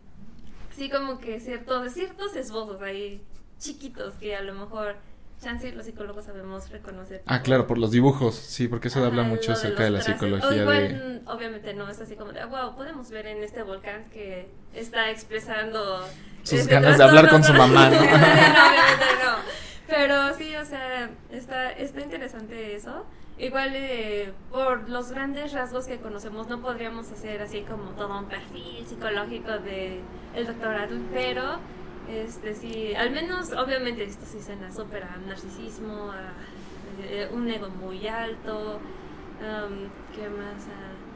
sí 0.75 0.89
como 0.89 1.19
que 1.19 1.39
ciertos 1.39 1.93
ciertos 1.93 2.35
esbozos 2.35 2.81
ahí 2.81 3.21
chiquitos 3.59 4.15
que 4.15 4.35
a 4.35 4.41
lo 4.41 4.53
mejor 4.55 4.95
chance 5.41 5.71
los 5.71 5.85
psicólogos 5.85 6.25
sabemos 6.25 6.69
reconocer. 6.69 7.23
Ah, 7.25 7.41
claro, 7.41 7.67
por 7.67 7.77
los 7.77 7.91
dibujos. 7.91 8.35
Sí, 8.35 8.67
porque 8.67 8.87
eso 8.87 9.03
habla 9.03 9.23
mucho 9.23 9.51
lo 9.51 9.57
de 9.57 9.65
acerca 9.65 9.83
de 9.83 9.91
la 9.91 9.99
traces. 9.99 10.13
psicología 10.13 10.61
igual, 10.61 10.77
de. 10.77 11.21
obviamente 11.27 11.73
no 11.73 11.89
es 11.89 11.99
así 12.01 12.15
como 12.15 12.31
de, 12.31 12.43
wow, 12.45 12.75
podemos 12.75 13.09
ver 13.11 13.27
en 13.27 13.43
este 13.43 13.63
volcán 13.63 14.05
que 14.11 14.49
está 14.73 15.09
expresando 15.11 16.05
Sus 16.43 16.59
este 16.59 16.73
ganas 16.73 16.97
de 16.97 17.03
hablar 17.03 17.29
con 17.29 17.43
su 17.43 17.53
mamá, 17.53 17.89
¿no? 17.89 17.95
no, 17.99 18.01
obviamente 18.01 19.05
no. 19.23 19.35
Pero 19.87 20.35
sí, 20.35 20.55
o 20.55 20.65
sea, 20.65 21.09
está, 21.31 21.71
está 21.71 22.01
interesante 22.01 22.75
eso. 22.75 23.05
Igual 23.37 23.71
eh, 23.75 24.31
por 24.49 24.89
los 24.89 25.11
grandes 25.11 25.51
rasgos 25.51 25.87
que 25.87 25.97
conocemos 25.97 26.47
no 26.47 26.61
podríamos 26.61 27.11
hacer 27.11 27.41
así 27.41 27.61
como 27.61 27.91
todo 27.91 28.17
un 28.17 28.25
perfil 28.29 28.85
psicológico 28.87 29.51
de 29.59 29.99
el 30.33 30.47
doctor 30.47 30.73
Adler, 30.73 31.01
pero 31.13 31.59
este 32.09 32.53
sí, 32.53 32.93
al 32.95 33.11
menos 33.11 33.51
obviamente 33.53 34.03
esto 34.03 34.25
sí 34.25 34.41
suena 34.41 34.71
súper 34.71 35.03
a 35.03 35.17
narcisismo, 35.27 36.11
a 36.11 36.33
eh, 37.03 37.29
un 37.31 37.49
ego 37.49 37.69
muy 37.69 38.07
alto, 38.07 38.79
am, 39.41 39.89
¿qué 40.15 40.29
más? 40.29 40.67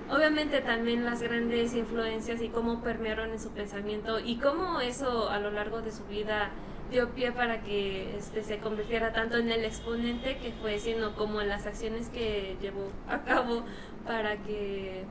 Obviamente 0.10 0.62
también 0.62 1.06
las 1.06 1.22
grandes 1.22 1.76
influencias 1.76 2.42
y 2.42 2.50
cómo 2.50 2.82
permearon 2.82 3.30
en 3.30 3.40
su 3.40 3.52
pensamiento 3.52 4.20
y 4.20 4.38
cómo 4.38 4.82
eso 4.82 5.30
a 5.30 5.40
lo 5.40 5.52
largo 5.52 5.82
de 5.82 5.92
su 5.92 6.04
vida 6.06 6.50
dio 6.90 7.10
pie 7.10 7.32
para 7.32 7.62
que 7.62 8.18
este 8.18 8.44
se 8.44 8.58
convirtiera 8.58 9.14
tanto 9.14 9.38
en 9.38 9.52
el 9.52 9.64
exponente 9.64 10.38
que 10.38 10.52
fue, 10.54 10.80
sino 10.80 11.16
como 11.16 11.42
en 11.42 11.50
las 11.50 11.68
acciones 11.68 12.10
que 12.10 12.58
llevó 12.60 12.90
a 13.08 13.22
cabo 13.22 13.64
para 14.06 14.38
que 14.38 15.04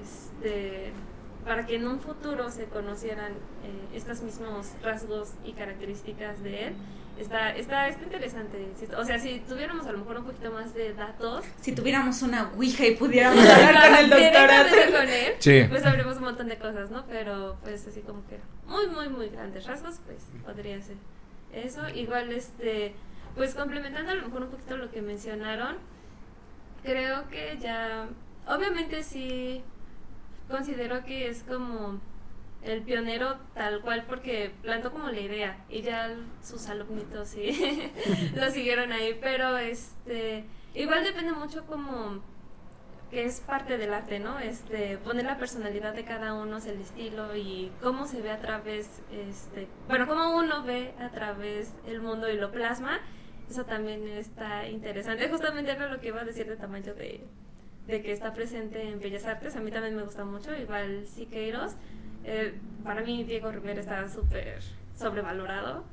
este 0.00 0.92
para 1.44 1.66
que 1.66 1.76
en 1.76 1.86
un 1.86 2.00
futuro 2.00 2.50
se 2.50 2.64
conocieran 2.66 3.32
eh, 3.32 3.88
estos 3.94 4.22
mismos 4.22 4.72
rasgos 4.82 5.32
y 5.44 5.52
características 5.52 6.42
de 6.42 6.68
él. 6.68 6.74
Está, 7.18 7.54
está, 7.54 7.86
está 7.88 8.02
interesante. 8.02 8.72
Si- 8.76 8.86
O 8.94 9.04
sea, 9.04 9.18
si 9.20 9.38
tuviéramos 9.40 9.86
a 9.86 9.92
lo 9.92 9.98
mejor 9.98 10.18
un 10.18 10.24
poquito 10.24 10.50
más 10.50 10.74
de 10.74 10.94
datos, 10.94 11.44
Si 11.60 11.72
tuviéramos 11.72 12.22
una 12.22 12.50
ouija 12.56 12.86
y 12.86 12.96
pudiéramos 12.96 13.38
hablar 13.48 13.88
con 13.88 13.96
el 13.98 14.10
doctor 14.10 14.92
con 15.00 15.08
él, 15.08 15.34
Sí. 15.38 15.64
pues 15.68 15.82
sabremos 15.82 16.16
un 16.16 16.24
montón 16.24 16.48
de 16.48 16.58
cosas, 16.58 16.90
¿no? 16.90 17.04
Pero 17.06 17.56
pues 17.62 17.86
así 17.86 18.00
como 18.00 18.26
que 18.26 18.40
muy, 18.66 18.88
muy, 18.88 19.08
muy 19.08 19.28
grandes 19.28 19.64
rasgos, 19.66 20.00
pues 20.06 20.24
podría 20.44 20.80
ser 20.82 20.96
eso. 21.52 21.88
Igual, 21.90 22.32
este, 22.32 22.94
pues 23.36 23.54
complementando 23.54 24.10
a 24.10 24.14
lo 24.16 24.24
mejor 24.24 24.42
un 24.42 24.48
poquito 24.50 24.76
lo 24.76 24.90
que 24.90 25.00
mencionaron, 25.00 25.76
creo 26.82 27.28
que 27.28 27.58
ya, 27.60 28.08
obviamente 28.48 29.02
sí 29.04 29.62
considero 30.48 31.04
que 31.04 31.28
es 31.28 31.42
como 31.42 32.00
el 32.62 32.82
pionero 32.82 33.36
tal 33.54 33.82
cual 33.82 34.04
porque 34.08 34.52
plantó 34.62 34.90
como 34.90 35.10
la 35.10 35.20
idea 35.20 35.64
y 35.68 35.82
ya 35.82 36.16
sus 36.42 36.68
alumnitos 36.68 37.28
sí 37.28 37.92
lo 38.34 38.50
siguieron 38.50 38.92
ahí, 38.92 39.18
pero 39.20 39.58
este 39.58 40.44
igual 40.74 41.04
depende 41.04 41.32
mucho 41.32 41.66
como 41.66 42.22
que 43.10 43.24
es 43.24 43.40
parte 43.40 43.78
del 43.78 43.94
arte, 43.94 44.18
¿no? 44.18 44.40
Este, 44.40 44.98
poner 44.98 45.24
la 45.24 45.38
personalidad 45.38 45.94
de 45.94 46.04
cada 46.04 46.34
uno, 46.34 46.56
el 46.58 46.80
estilo 46.80 47.36
y 47.36 47.70
cómo 47.80 48.06
se 48.06 48.20
ve 48.20 48.32
a 48.32 48.40
través, 48.40 49.02
este, 49.12 49.68
bueno, 49.86 50.08
cómo 50.08 50.36
uno 50.36 50.64
ve 50.64 50.94
a 50.98 51.10
través 51.10 51.72
el 51.86 52.00
mundo 52.00 52.28
y 52.28 52.36
lo 52.36 52.50
plasma, 52.50 53.00
eso 53.48 53.64
también 53.64 54.08
está 54.08 54.66
interesante. 54.68 55.28
Justamente 55.28 55.70
era 55.70 55.88
lo 55.88 56.00
que 56.00 56.08
iba 56.08 56.22
a 56.22 56.24
decir 56.24 56.48
de 56.48 56.56
tamaño 56.56 56.94
de, 56.94 57.24
de 57.86 58.02
que 58.02 58.12
está 58.12 58.32
presente 58.32 58.82
en 58.82 59.00
Bellas 59.00 59.26
Artes, 59.26 59.56
a 59.56 59.60
mí 59.60 59.70
también 59.70 59.96
me 59.96 60.02
gusta 60.02 60.24
mucho, 60.24 60.54
igual 60.56 61.06
Siqueiros. 61.06 61.72
Eh, 62.24 62.54
para 62.82 63.02
mí 63.02 63.24
Diego 63.24 63.50
Rivera 63.52 63.80
está 63.80 64.08
súper 64.08 64.62
sobrevalorado. 64.98 65.84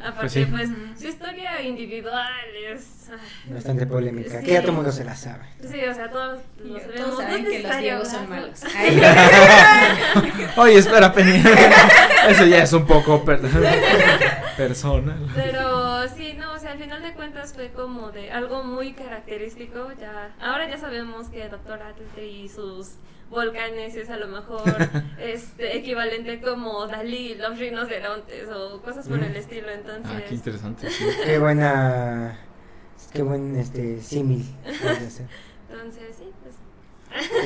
Aparte, 0.00 0.20
Pues 0.20 0.32
sí. 0.32 0.44
pues, 0.46 0.68
su 0.98 1.08
historia 1.08 1.60
individual 1.62 2.32
es... 2.70 3.08
ay, 3.10 3.52
Bastante 3.54 3.86
polémica. 3.86 4.38
Sí. 4.40 4.46
Que 4.46 4.52
ya 4.52 4.60
todo 4.60 4.70
el 4.70 4.76
mundo 4.76 4.92
se 4.92 5.04
la 5.04 5.16
sabe. 5.16 5.44
Sí, 5.60 5.80
o 5.84 5.92
sea, 5.94 6.10
todos 6.10 6.40
lo 6.64 6.78
sabemos. 6.78 6.94
Todos 7.04 7.18
saben 7.22 7.44
que 7.44 7.58
los 7.62 7.76
griegos 7.76 8.08
son 8.08 8.28
malos. 8.30 8.60
Oye, 10.56 10.78
espera, 10.78 11.12
Penny. 11.12 11.42
Eso 12.28 12.46
ya 12.46 12.62
es 12.62 12.72
un 12.72 12.86
poco 12.86 13.24
per- 13.24 13.40
personal. 14.56 15.26
Pero 15.34 16.08
sí, 16.08 16.34
no, 16.38 16.52
o 16.52 16.58
sea, 16.58 16.72
al 16.72 16.78
final 16.78 17.02
de 17.02 17.12
cuentas 17.14 17.52
fue 17.54 17.70
como 17.72 18.10
de 18.12 18.30
algo 18.30 18.62
muy 18.64 18.92
característico. 18.92 19.90
Ya, 20.00 20.34
ahora 20.40 20.68
ya 20.68 20.78
sabemos 20.78 21.28
que 21.28 21.48
Doctor 21.48 21.80
Atlee 21.82 22.44
y 22.44 22.48
sus 22.48 22.92
volcanes 23.34 23.94
es 23.96 24.08
a 24.10 24.16
lo 24.16 24.28
mejor 24.28 24.62
este 25.18 25.76
equivalente 25.76 26.40
como 26.40 26.86
Dalí, 26.86 27.34
los 27.34 27.58
rinocerontes 27.58 28.48
o 28.48 28.80
cosas 28.80 29.08
por 29.08 29.18
Mm. 29.20 29.24
el 29.24 29.36
estilo. 29.36 29.68
Entonces, 29.70 30.06
Ah, 30.14 30.22
qué 30.28 30.34
interesante, 30.34 30.88
sí. 30.90 31.04
Qué 31.24 31.38
buena. 31.38 32.38
Qué 33.12 33.22
buen 33.22 33.56
este 33.56 34.00
símil. 34.02 34.44
entonces 35.70 36.16
sí, 36.16 36.32
pues. 36.42 36.54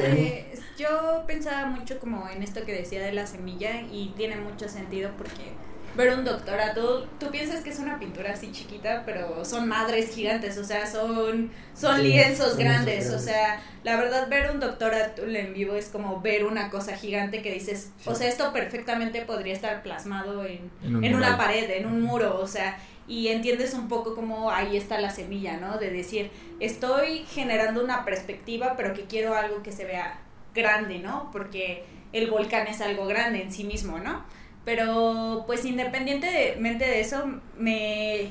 Eh, 0.03 0.55
yo 0.79 1.25
pensaba 1.27 1.67
mucho 1.67 1.99
como 1.99 2.27
en 2.29 2.43
esto 2.43 2.65
que 2.65 2.73
decía 2.73 3.03
de 3.03 3.13
la 3.13 3.27
semilla 3.27 3.83
y 3.83 4.15
tiene 4.17 4.37
mucho 4.37 4.67
sentido 4.69 5.11
porque 5.19 5.53
ver 5.99 6.15
un 6.17 6.25
doctorado, 6.25 7.03
tú 7.21 7.31
piensas 7.31 7.63
que 7.63 7.71
es 7.71 7.79
una 7.79 7.99
pintura 7.99 8.33
así 8.33 8.51
chiquita, 8.53 9.03
pero 9.05 9.45
son 9.45 9.69
madres 9.69 10.15
gigantes, 10.15 10.57
o 10.57 10.65
sea, 10.65 10.87
son, 10.87 11.51
son 11.75 11.97
Sí, 11.97 12.03
lienzos 12.05 12.51
son 12.51 12.59
grandes, 12.59 13.11
o 13.11 13.19
sea, 13.19 13.61
la 13.83 13.97
verdad 13.97 14.29
ver 14.29 14.51
un 14.51 14.61
doctorado 14.61 15.25
en 15.27 15.53
vivo 15.53 15.75
es 15.75 15.89
como 15.89 16.21
ver 16.21 16.45
una 16.45 16.71
cosa 16.71 16.97
gigante 16.97 17.43
que 17.43 17.53
dices, 17.53 17.91
Sí. 17.99 18.09
o 18.09 18.15
sea, 18.15 18.29
esto 18.29 18.53
perfectamente 18.53 19.23
podría 19.23 19.53
estar 19.53 19.83
plasmado 19.83 20.45
en, 20.47 20.71
En 20.83 20.97
un 20.97 21.05
en 21.05 21.15
una 21.17 21.37
pared, 21.37 21.69
en 21.71 21.85
un 21.87 22.01
muro, 22.01 22.39
o 22.41 22.47
sea, 22.47 22.79
y 23.09 23.29
entiendes 23.29 23.75
un 23.75 23.89
poco 23.89 24.15
cómo 24.15 24.51
ahí 24.51 24.77
está 24.77 25.01
la 25.01 25.11
semilla, 25.11 25.57
¿no? 25.57 25.79
De 25.79 25.91
decir, 25.91 26.31
estoy 26.61 27.25
generando 27.31 27.83
una 27.83 28.05
perspectiva, 28.05 28.75
pero 28.77 28.95
que 28.95 29.03
quiero 29.05 29.35
algo 29.35 29.63
que 29.63 29.73
se 29.73 29.85
vea 29.85 30.19
grande, 30.55 30.99
¿no? 31.01 31.31
Porque 31.33 31.85
el 32.13 32.31
volcán 32.31 32.67
es 32.69 32.81
algo 32.81 33.07
grande 33.07 33.43
en 33.43 33.53
sí 33.53 33.65
mismo, 33.65 33.99
¿no? 33.99 34.25
Pero 34.69 35.45
pues 35.47 35.65
independientemente 35.65 36.85
de 36.85 37.01
eso, 37.01 37.25
me, 37.57 38.29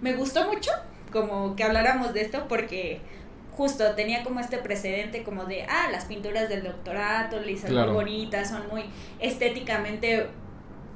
me 0.00 0.14
gustó 0.14 0.50
mucho 0.50 0.70
como 1.12 1.54
que 1.54 1.64
habláramos 1.64 2.14
de 2.14 2.22
esto 2.22 2.46
porque 2.48 3.00
justo 3.54 3.94
tenía 3.94 4.24
como 4.24 4.40
este 4.40 4.56
precedente 4.56 5.22
como 5.22 5.44
de, 5.44 5.64
ah, 5.64 5.88
las 5.92 6.06
pinturas 6.06 6.48
del 6.48 6.62
doctorato, 6.62 7.36
son 7.36 7.68
Claro. 7.68 7.88
muy 7.92 7.94
bonitas, 8.04 8.48
son 8.48 8.66
muy 8.70 8.84
estéticamente 9.20 10.28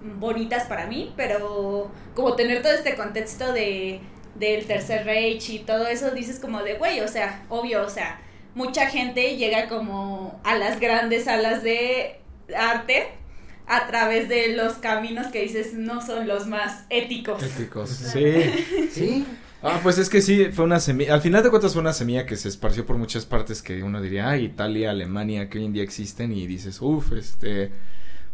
bonitas 0.00 0.64
para 0.64 0.86
mí, 0.86 1.12
pero 1.14 1.90
como 2.14 2.34
tener 2.34 2.62
todo 2.62 2.72
este 2.72 2.96
contexto 2.96 3.52
de 3.52 4.00
del 4.34 4.64
Tercer 4.64 5.04
Reich 5.04 5.50
y 5.50 5.58
todo 5.58 5.88
eso, 5.88 6.12
dices 6.12 6.40
como 6.40 6.62
de, 6.62 6.76
güey, 6.78 7.00
o 7.00 7.08
sea, 7.08 7.44
obvio, 7.50 7.82
o 7.84 7.90
sea, 7.90 8.18
mucha 8.54 8.86
gente 8.86 9.36
llega 9.36 9.68
como 9.68 10.40
a 10.42 10.54
las 10.56 10.80
grandes 10.80 11.24
salas 11.24 11.62
de 11.62 12.18
arte 12.56 13.19
a 13.70 13.86
través 13.86 14.28
de 14.28 14.56
los 14.56 14.74
caminos 14.74 15.28
que 15.28 15.42
dices 15.42 15.74
no 15.74 16.04
son 16.04 16.26
los 16.26 16.46
más 16.46 16.84
éticos. 16.90 17.42
Éticos. 17.42 17.88
Sí. 17.90 18.34
Sí, 18.92 19.24
Ah, 19.62 19.78
pues 19.82 19.98
es 19.98 20.08
que 20.08 20.22
sí, 20.22 20.46
fue 20.52 20.64
una 20.64 20.80
semilla. 20.80 21.12
Al 21.14 21.20
final 21.20 21.42
de 21.42 21.50
cuentas 21.50 21.74
fue 21.74 21.82
una 21.82 21.92
semilla 21.92 22.24
que 22.24 22.36
se 22.36 22.48
esparció 22.48 22.86
por 22.86 22.96
muchas 22.96 23.26
partes 23.26 23.60
que 23.62 23.82
uno 23.82 24.00
diría, 24.00 24.30
ah, 24.30 24.38
Italia, 24.38 24.90
Alemania, 24.90 25.50
que 25.50 25.58
hoy 25.58 25.66
en 25.66 25.74
día 25.74 25.82
existen 25.82 26.32
y 26.32 26.46
dices, 26.46 26.78
uff, 26.80 27.12
este, 27.12 27.70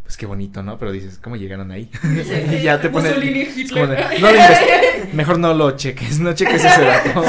pues 0.05 0.17
qué 0.17 0.25
bonito, 0.25 0.63
¿no? 0.63 0.79
Pero 0.79 0.93
dices, 0.93 1.19
¿cómo 1.21 1.35
llegaron 1.35 1.73
ahí? 1.73 1.91
y 2.53 2.63
ya 2.63 2.81
te 2.81 2.91
pones... 2.91 3.13
Como 3.73 3.89
de, 3.89 3.97
no 4.21 4.29
mejor 5.15 5.41
no 5.41 5.53
lo 5.53 5.73
cheques, 5.73 6.21
no 6.21 6.33
cheques 6.33 6.65
ese 6.65 6.81
dato. 6.83 7.25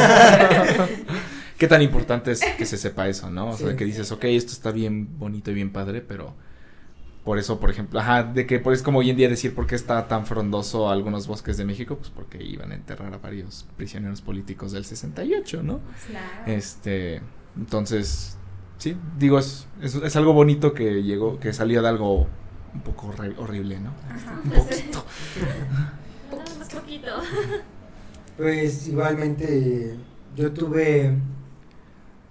qué 1.57 1.67
tan 1.67 1.81
importante 1.81 2.31
es 2.33 2.41
que 2.55 2.65
se 2.67 2.77
sepa 2.77 3.07
eso, 3.09 3.31
¿no? 3.31 3.49
O 3.49 3.57
sea, 3.57 3.71
Sí. 3.71 3.75
que 3.77 3.85
dices, 3.85 4.11
ok, 4.11 4.25
esto 4.25 4.51
está 4.53 4.71
bien 4.71 5.17
bonito 5.17 5.49
y 5.49 5.55
bien 5.55 5.71
padre, 5.71 6.01
pero 6.01 6.35
por 7.27 7.37
eso, 7.39 7.59
por 7.59 7.69
ejemplo, 7.69 7.99
ajá, 7.99 8.23
de 8.23 8.47
que 8.47 8.57
por 8.57 8.71
es 8.71 8.81
como 8.81 8.99
hoy 8.99 9.09
en 9.09 9.17
día 9.17 9.27
decir 9.27 9.53
por 9.53 9.67
qué 9.67 9.75
está 9.75 10.07
tan 10.07 10.25
frondoso 10.25 10.89
algunos 10.89 11.27
bosques 11.27 11.57
de 11.57 11.65
México, 11.65 11.97
pues 11.97 12.09
porque 12.09 12.41
iban 12.41 12.71
a 12.71 12.75
enterrar 12.75 13.13
a 13.13 13.17
varios 13.17 13.65
prisioneros 13.75 14.21
políticos 14.21 14.71
del 14.71 14.85
68, 14.85 15.61
¿no? 15.61 15.81
Claro. 16.07 16.25
Este, 16.45 17.21
entonces, 17.57 18.37
sí, 18.77 18.95
digo, 19.19 19.39
es, 19.39 19.67
es, 19.81 19.95
es 19.95 20.15
algo 20.15 20.31
bonito 20.31 20.73
que 20.73 21.03
llegó, 21.03 21.37
que 21.37 21.51
salió 21.51 21.81
de 21.81 21.89
algo 21.89 22.27
un 22.73 22.79
poco 22.81 23.11
horri- 23.11 23.35
horrible, 23.37 23.77
¿no? 23.81 23.91
Ajá. 24.09 24.39
Un 24.45 24.51
poquito. 24.51 25.03
Nada 26.31 26.57
más 26.59 26.69
poquito. 26.69 27.11
pues 28.37 28.87
igualmente 28.87 29.97
yo 30.33 30.53
tuve 30.53 31.13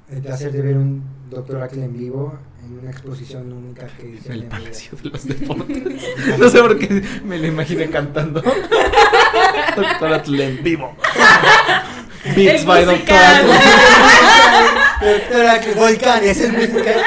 el 0.08 0.22
placer 0.22 0.52
de 0.52 0.62
ver 0.62 0.78
un 0.78 1.02
Dr. 1.28 1.60
Ackle 1.60 1.84
en 1.84 1.92
vivo 1.92 2.32
en 2.66 2.78
una 2.80 2.90
exposición 2.90 3.52
única 3.52 3.86
que 3.98 4.08
hicieron 4.08 4.38
el 4.38 4.42
en 4.44 4.48
Palacio 4.48 4.98
de 5.02 5.10
los 5.10 5.26
Deportes. 5.28 6.38
No 6.38 6.48
sé 6.48 6.58
por 6.60 6.78
qué 6.78 7.02
me 7.24 7.38
lo 7.38 7.46
imaginé 7.46 7.88
cantando. 7.88 8.42
Doctor 9.76 10.12
Atle 10.12 10.44
en 10.44 10.62
vivo. 10.62 10.96
Beats 12.34 12.60
El 12.62 12.66
by 12.66 12.84
Doctor 12.84 12.96
musical. 12.96 13.50
Atle. 13.50 15.12
Doctor 15.12 15.46
Ackle, 15.46 15.74
Volcán, 15.74 16.24
es 16.24 16.40
el 16.40 16.52
musical. 16.52 17.02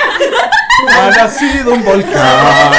Ha 0.88 1.10
nacido 1.10 1.74
un 1.74 1.84
volcán. 1.84 2.74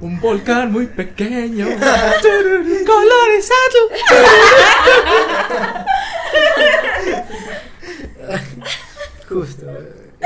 Un 0.00 0.20
volcán 0.20 0.72
muy 0.72 0.86
pequeño. 0.86 1.66
Colores 2.86 3.50
Justo. 3.50 4.16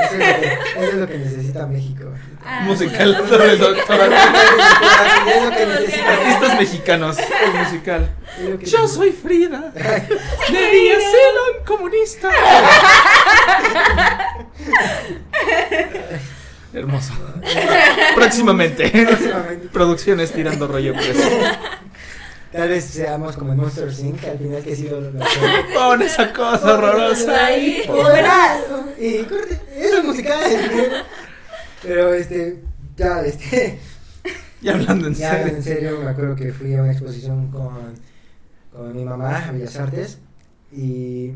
Eso 0.03 0.13
es, 0.13 0.19
lo 0.19 0.25
que, 0.39 0.53
eso 0.53 0.81
es 0.81 0.93
lo 0.95 1.07
que 1.07 1.17
necesita 1.17 1.65
México. 1.67 2.05
Ah, 2.43 2.61
Musical 2.65 3.17
sí. 3.21 3.29
sobre 3.29 3.51
el 3.53 3.59
Doctor 3.59 4.01
Atle. 4.01 4.17
Es 5.27 5.43
lo 5.43 5.51
que 5.51 5.65
necesita 5.65 6.13
Artistas 6.13 6.59
mexicanos. 6.59 7.17
El 7.19 7.53
musical. 7.63 8.09
Yo 8.39 8.49
necesita. 8.57 8.87
soy 8.87 9.11
Frida. 9.11 9.71
Debía 9.75 10.99
ser 10.99 11.33
un 11.59 11.65
comunista. 11.65 12.29
Hermoso. 16.73 17.13
Próximamente. 18.15 18.89
Próximamente. 18.89 19.67
Producciones 19.71 20.31
tirando 20.31 20.67
rollo 20.67 20.93
pues. 20.93 21.17
Tal 22.51 22.67
vez 22.69 22.83
seamos 22.85 23.37
como 23.37 23.53
en 23.53 23.59
Monster 23.59 23.89
Inc. 24.03 24.23
al 24.25 24.37
final 24.37 24.61
que 24.63 24.75
sí 24.75 24.87
lo 24.89 24.99
lo- 24.99 25.11
Pon 25.73 26.01
esa 26.01 26.33
cosa 26.33 26.73
horrorosa 26.73 27.45
ahí. 27.45 27.83
Oh, 27.87 28.03
verás. 28.03 28.59
Y 28.99 29.19
corte, 29.23 29.57
eso 29.77 29.97
es 29.99 30.03
musical. 30.03 30.39
Pero 31.81 32.13
este, 32.13 32.61
ya, 32.97 33.21
este, 33.21 33.79
Y 34.61 34.69
hablando 34.69 35.07
en 35.07 35.15
ya 35.15 35.31
serio. 35.37 35.55
en 35.55 35.63
serio, 35.63 35.99
me 36.03 36.09
acuerdo 36.09 36.35
que 36.35 36.51
fui 36.51 36.75
a 36.75 36.81
una 36.83 36.91
exposición 36.91 37.49
con, 37.51 37.93
con 38.71 38.95
mi 38.95 39.03
mamá 39.05 39.47
a 39.47 39.51
Bellas 39.53 39.75
Artes 39.77 40.19
y, 40.71 41.31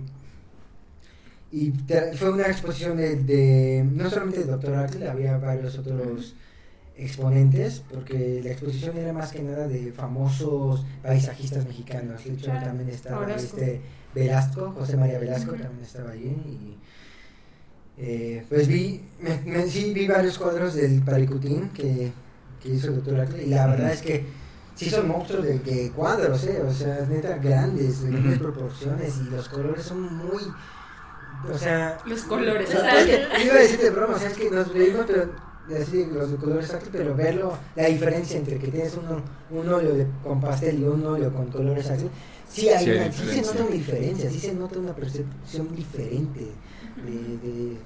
y 1.51 1.74
fue 2.18 2.30
una 2.32 2.47
exposición 2.47 2.97
de, 2.97 3.16
de 3.16 3.86
no 3.89 4.09
solamente 4.09 4.39
del 4.39 4.47
Dr. 4.49 4.76
Ackle, 4.76 5.09
había 5.09 5.38
varios 5.38 5.78
otros 5.80 6.36
exponentes, 6.98 7.82
porque 7.91 8.41
la 8.43 8.52
exposición 8.52 8.98
era 8.98 9.12
más 9.14 9.32
que 9.32 9.41
nada 9.43 9.68
de 9.68 9.91
famosos 9.91 10.86
paisajistas 11.04 11.66
mexicanos. 11.66 12.24
De 12.24 12.32
hecho, 12.34 12.46
Claro. 12.46 12.68
también 12.68 12.89
estaba 12.89 13.20
Orozco. 13.22 13.58
este 13.58 13.82
Velasco, 14.14 14.72
José 14.78 14.96
María 14.98 15.20
Velasco, 15.20 15.52
también 15.52 15.80
estaba 15.84 16.12
allí. 16.12 16.28
Y, 16.30 16.78
eh, 17.98 18.46
pues 18.50 18.68
vi, 18.68 19.02
me, 19.20 19.39
me- 19.46 19.68
sí 19.68 19.93
vi 19.93 20.08
varios 20.08 20.38
cuadros 20.38 20.74
del 20.76 21.02
Paricutín 21.02 21.70
que, 21.70 22.12
que 22.62 22.70
hizo 22.70 22.88
el 22.88 22.96
doctor 22.96 23.20
Ackle, 23.22 23.43
y 23.43 23.50
la 23.50 23.68
verdad 23.68 23.91
es 23.93 24.02
que 24.02 24.26
sí 24.76 24.89
son 24.89 25.08
monstruos 25.08 25.43
de, 25.46 25.60
de 25.60 25.91
cuadros, 25.91 26.43
¿eh? 26.46 26.62
o 26.62 26.72
sea, 26.74 27.06
neta 27.10 27.38
grandes, 27.38 28.02
de 28.04 28.12
grandes 28.12 28.39
proporciones, 28.39 29.14
y 29.26 29.30
los 29.30 29.48
colores 29.50 29.84
son 29.86 30.02
muy. 30.18 30.43
O 31.54 31.58
sea, 31.58 31.98
Los 32.06 32.24
colores. 32.24 32.70
o 32.70 32.72
sea, 32.72 33.00
es 33.02 33.06
que, 33.06 33.43
iba 33.46 33.56
a 33.56 33.60
decir 33.60 33.80
de 33.80 33.89
broma, 33.91 34.16
o 34.16 34.20
sea, 34.20 34.30
es 34.30 34.38
que 34.38 34.50
nos 34.50 34.74
reímos, 34.74 35.04
pero 35.06 35.30
de 35.68 35.78
así 35.78 36.05
los 36.05 36.32
de 36.32 36.38
colores 36.38 36.74
Ackle, 36.74 36.89
pero 36.91 37.16
verlo, 37.16 37.57
la 37.76 37.86
diferencia 37.88 38.38
entre 38.38 38.59
que 38.59 38.68
tienes 38.68 38.95
uno, 38.95 39.22
un 39.49 39.68
óleo 39.74 40.05
con 40.24 40.39
pastel 40.39 40.80
y 40.80 40.84
un 40.84 41.05
óleo 41.05 41.34
con 41.34 41.47
colores 41.47 41.89
Ackle, 41.89 42.09
sí, 42.47 42.70
hay 42.70 42.86
Sí 42.86 42.91
una, 42.91 43.11
sí 43.11 43.28
se 43.28 43.41
nota 43.41 43.63
una 43.63 43.72
diferencia, 43.76 44.30
sí 44.30 44.39
se 44.39 44.53
nota 44.53 44.80
una 44.80 44.95
percepción 44.95 45.76
diferente 45.76 46.41
de, 47.03 47.38
de- 47.38 47.78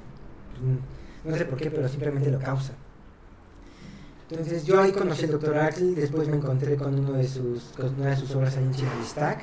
no 1.23 1.37
sé 1.37 1.45
por 1.45 1.57
qué, 1.57 1.71
pero 1.71 1.87
simplemente 1.87 2.29
lo 2.31 2.39
causa. 2.39 2.73
Entonces 4.29 4.63
yo 4.65 4.79
ahí 4.79 4.91
conocí 4.91 5.25
al 5.25 5.31
doctor 5.31 5.57
Ackle, 5.57 5.95
después 5.95 6.27
me 6.27 6.37
encontré 6.37 6.75
con 6.75 6.93
uno 6.99 7.13
de 7.13 7.27
sus, 7.27 7.63
con 7.75 7.95
una 7.99 8.11
de 8.11 8.17
sus 8.17 8.33
obras 8.35 8.55
ahí 8.57 8.63
en 8.63 8.71
Chimalistac. 8.73 9.41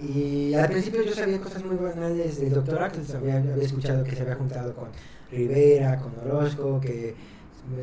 Y 0.00 0.54
al 0.54 0.68
principio 0.68 1.02
yo 1.02 1.12
sabía 1.14 1.40
cosas 1.40 1.64
muy 1.64 1.76
banales 1.76 2.38
del 2.40 2.52
doctor 2.52 2.82
había, 2.82 3.36
había 3.36 3.64
escuchado 3.64 4.04
que 4.04 4.14
se 4.14 4.22
había 4.22 4.34
juntado 4.34 4.74
con 4.74 4.88
Rivera, 5.34 5.98
con 5.98 6.12
Orozco, 6.18 6.80
que, 6.80 7.14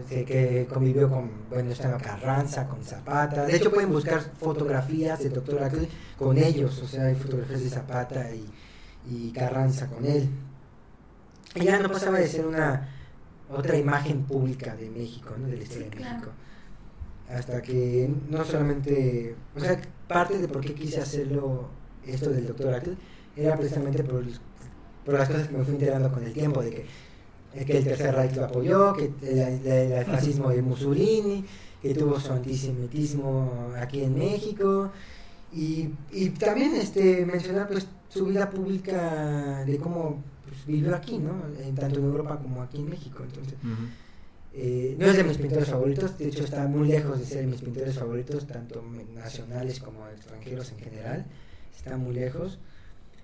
que, 0.09 0.25
que 0.25 0.67
convivió 0.71 1.09
con, 1.09 1.29
bueno, 1.49 1.71
estaba 1.71 1.97
Carranza, 1.97 2.67
con 2.67 2.83
Zapata. 2.83 3.45
De 3.45 3.55
hecho 3.55 3.71
pueden 3.71 3.91
buscar 3.91 4.21
fotografías 4.39 5.19
del 5.19 5.33
doctor 5.33 5.63
Ackle 5.63 5.87
con 6.17 6.37
ellos, 6.37 6.81
o 6.81 6.87
sea, 6.87 7.05
hay 7.05 7.15
fotografías 7.15 7.63
de 7.63 7.69
Zapata 7.69 8.29
y, 8.33 8.45
y 9.09 9.31
Carranza 9.31 9.87
con 9.87 10.05
él. 10.05 10.29
Y 11.55 11.65
ya 11.65 11.79
no 11.79 11.91
pasaba 11.91 12.19
de 12.19 12.27
ser 12.27 12.45
una 12.45 12.89
otra 13.49 13.77
imagen 13.77 14.23
pública 14.23 14.75
de 14.75 14.89
México, 14.89 15.35
¿no? 15.37 15.47
de 15.47 15.57
la 15.57 15.63
historia 15.63 15.89
de. 15.89 15.95
México. 15.97 16.31
Hasta 17.29 17.61
que 17.61 18.09
no 18.29 18.43
solamente, 18.43 19.35
o 19.55 19.59
sea, 19.59 19.79
parte 20.07 20.37
de 20.37 20.47
por 20.47 20.61
qué 20.61 20.73
quise 20.73 20.99
hacerlo 20.99 21.69
esto 22.05 22.29
del 22.29 22.47
doctor 22.47 22.73
Ackle 22.73 22.97
era 23.35 23.55
precisamente 23.55 24.03
por, 24.03 24.23
por 25.05 25.13
las 25.13 25.29
cosas 25.29 25.47
que 25.47 25.57
me 25.57 25.63
fui 25.63 25.73
enterando 25.75 26.11
con 26.11 26.23
el 26.23 26.33
tiempo, 26.33 26.61
de 26.61 26.71
que, 26.71 26.85
que 27.53 27.77
el 27.77 27.83
Tercer 27.83 28.15
Reich 28.15 28.35
lo 28.35 28.45
apoyó, 28.45 28.93
que 28.93 29.11
el, 29.23 29.39
el- 29.67 29.91
el 29.91 30.05
fascismo 30.05 30.49
de 30.49 30.61
Mussolini, 30.61 31.45
que 31.81 31.93
tuvo 31.95 32.19
su 32.19 32.31
antisemitismo 32.33 33.73
aquí 33.79 34.03
en 34.03 34.17
México, 34.17 34.91
y, 35.53 35.89
y 36.11 36.29
también 36.29 36.75
este 36.75 37.25
mencionar 37.25 37.67
pues 37.67 37.87
su 38.09 38.25
vida 38.27 38.49
pública 38.49 39.63
de 39.65 39.77
cómo 39.77 40.21
pues, 40.47 40.65
vivió 40.65 40.95
aquí, 40.95 41.17
¿no? 41.17 41.41
En, 41.61 41.75
tanto 41.75 41.99
en 41.99 42.05
Europa 42.05 42.39
como 42.41 42.61
aquí 42.61 42.77
en 42.77 42.89
México. 42.89 43.23
Entonces. 43.23 43.55
Eh, 44.53 44.97
no 44.99 45.05
es 45.05 45.15
de 45.15 45.23
mis 45.23 45.37
pintores 45.37 45.69
favoritos, 45.69 46.17
de 46.17 46.27
hecho 46.27 46.43
está 46.43 46.67
muy 46.67 46.85
lejos 46.87 47.19
de 47.19 47.25
ser 47.25 47.41
de 47.41 47.47
mis 47.47 47.61
pintores 47.61 47.95
favoritos, 47.97 48.45
tanto 48.47 48.83
nacionales 49.15 49.79
como 49.79 50.05
extranjeros 50.09 50.71
en 50.73 50.79
general, 50.79 51.25
está 51.75 51.95
muy 51.95 52.13
lejos. 52.13 52.59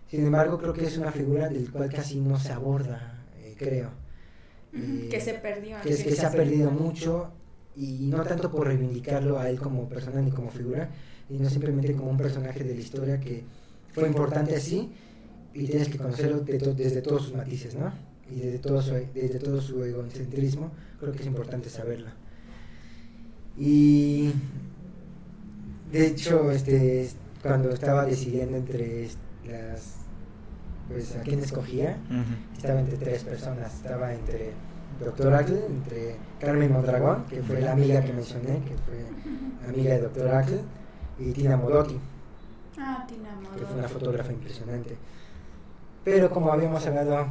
Sin 0.10 0.26
embargo, 0.26 0.58
creo 0.58 0.72
que 0.72 0.86
es 0.86 0.98
una 0.98 1.12
figura 1.12 1.50
del 1.50 1.70
cual 1.70 1.92
casi 1.92 2.16
no 2.22 2.40
se 2.40 2.54
aborda, 2.54 3.26
eh, 3.40 3.56
creo. 3.58 3.90
Eh, 4.78 5.08
que 5.10 5.20
se 5.22 5.34
perdió. 5.36 5.78
que, 5.82 5.90
es- 5.90 6.04
que 6.04 6.16
se 6.16 6.26
ha 6.26 6.32
perdido 6.32 6.72
mucho 6.72 7.32
y 7.76 8.08
no 8.10 8.24
tanto 8.24 8.52
por 8.52 8.68
reivindicarlo 8.68 9.40
a 9.40 9.50
él 9.50 9.60
como 9.60 9.88
persona 9.88 10.22
ni 10.22 10.32
como 10.32 10.50
figura, 10.50 10.90
sino 11.28 11.50
simplemente 11.50 11.94
como 11.94 12.10
un 12.12 12.18
personaje 12.18 12.64
de 12.64 12.74
la 12.76 12.82
historia 12.82 13.20
que 13.20 13.44
fue 13.94 14.08
importante 14.08 14.56
así 14.56 14.92
y 15.54 15.66
tienes 15.68 15.90
que 15.90 15.98
conocerlo 15.98 16.40
de 16.42 16.58
to- 16.60 16.74
desde 16.74 17.02
todos 17.02 17.24
sus 17.24 17.34
matices, 17.36 17.76
¿no? 17.76 17.92
Y 18.30 18.40
desde 18.40 18.60
todo, 18.60 18.82
su, 18.82 18.94
desde 19.14 19.40
todo 19.40 19.62
su 19.62 19.84
egocentrismo, 19.84 20.72
creo 21.00 21.14
que 21.14 21.20
es 21.22 21.28
importante 21.28 21.70
saberlo. 21.70 22.10
Y 23.58 24.32
de 25.92 26.08
hecho, 26.08 26.52
este, 26.52 27.10
cuando 27.42 27.70
estaba 27.72 28.06
decidiendo 28.06 28.58
entre 28.58 29.08
las, 29.48 29.96
pues 30.90 31.16
a 31.16 31.22
quién 31.22 31.40
escogía, 31.40 31.98
estaba 32.56 32.80
entre 32.82 32.98
tres 32.98 33.24
personas. 33.24 33.74
Estaba 33.76 34.14
entre 34.14 34.52
Doctor 35.00 35.34
Ackle, 35.34 35.66
entre 35.68 36.16
Carmen 36.40 36.72
Mondragón, 36.74 37.26
que 37.30 37.42
fue 37.42 37.62
la 37.62 37.74
amiga 37.74 38.04
que 38.04 38.14
mencioné, 38.14 38.62
que 38.64 38.76
fue 38.86 39.70
amiga 39.70 39.94
de 39.94 40.02
Doctor 40.02 40.28
Ackle, 40.36 40.62
y 41.20 41.32
Tina 41.32 41.58
Modotti, 41.58 42.00
Ah, 42.80 43.04
Tina 43.08 43.30
que 43.58 43.66
fue 43.66 43.78
una 43.80 43.88
fotógrafa 43.90 44.32
impresionante. 44.32 44.96
Pero 46.04 46.30
como 46.30 46.52
habíamos 46.54 46.86
hablado 46.86 47.28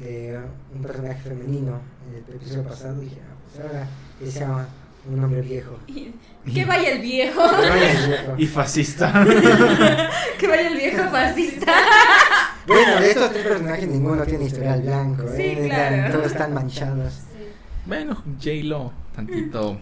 de 0.00 0.38
un 0.74 0.82
personaje 0.82 1.20
femenino 1.22 1.78
en 2.08 2.16
el 2.28 2.34
episodio 2.36 2.64
pasado, 2.64 2.98
dije, 3.00 3.18
ah, 3.22 3.34
pues 3.44 3.64
ahora 3.64 3.86
que 4.18 4.30
sea 4.30 4.66
un 5.10 5.24
hombre 5.24 5.40
viejo. 5.40 5.78
Y- 5.86 6.12
Que 6.52 6.64
vaya 6.64 6.92
el 6.92 7.00
viejo. 7.00 7.40
Que 7.48 7.68
vaya 7.70 7.92
el 7.92 8.06
viejo. 8.08 8.34
Y 8.38 8.46
fascista. 8.46 9.24
que 10.38 10.46
vaya 10.48 10.68
el 10.68 10.76
viejo 10.76 11.08
fascista. 11.10 11.72
Bueno, 12.68 13.00
de 13.00 13.10
estos 13.10 13.30
tres 13.32 13.46
personajes 13.46 13.88
ninguno 13.88 14.24
tiene 14.24 14.44
historial 14.44 14.82
blanco, 14.82 15.24
Sí, 15.34 15.42
¿eh? 15.42 15.62
claro. 15.68 16.12
todos 16.12 16.26
están 16.32 16.54
manchados. 16.54 17.12
Sí. 17.14 17.44
bueno, 17.86 18.14
J-Lo, 18.38 18.92
tantito. 19.14 19.78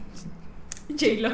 J-Lo. 0.88 1.30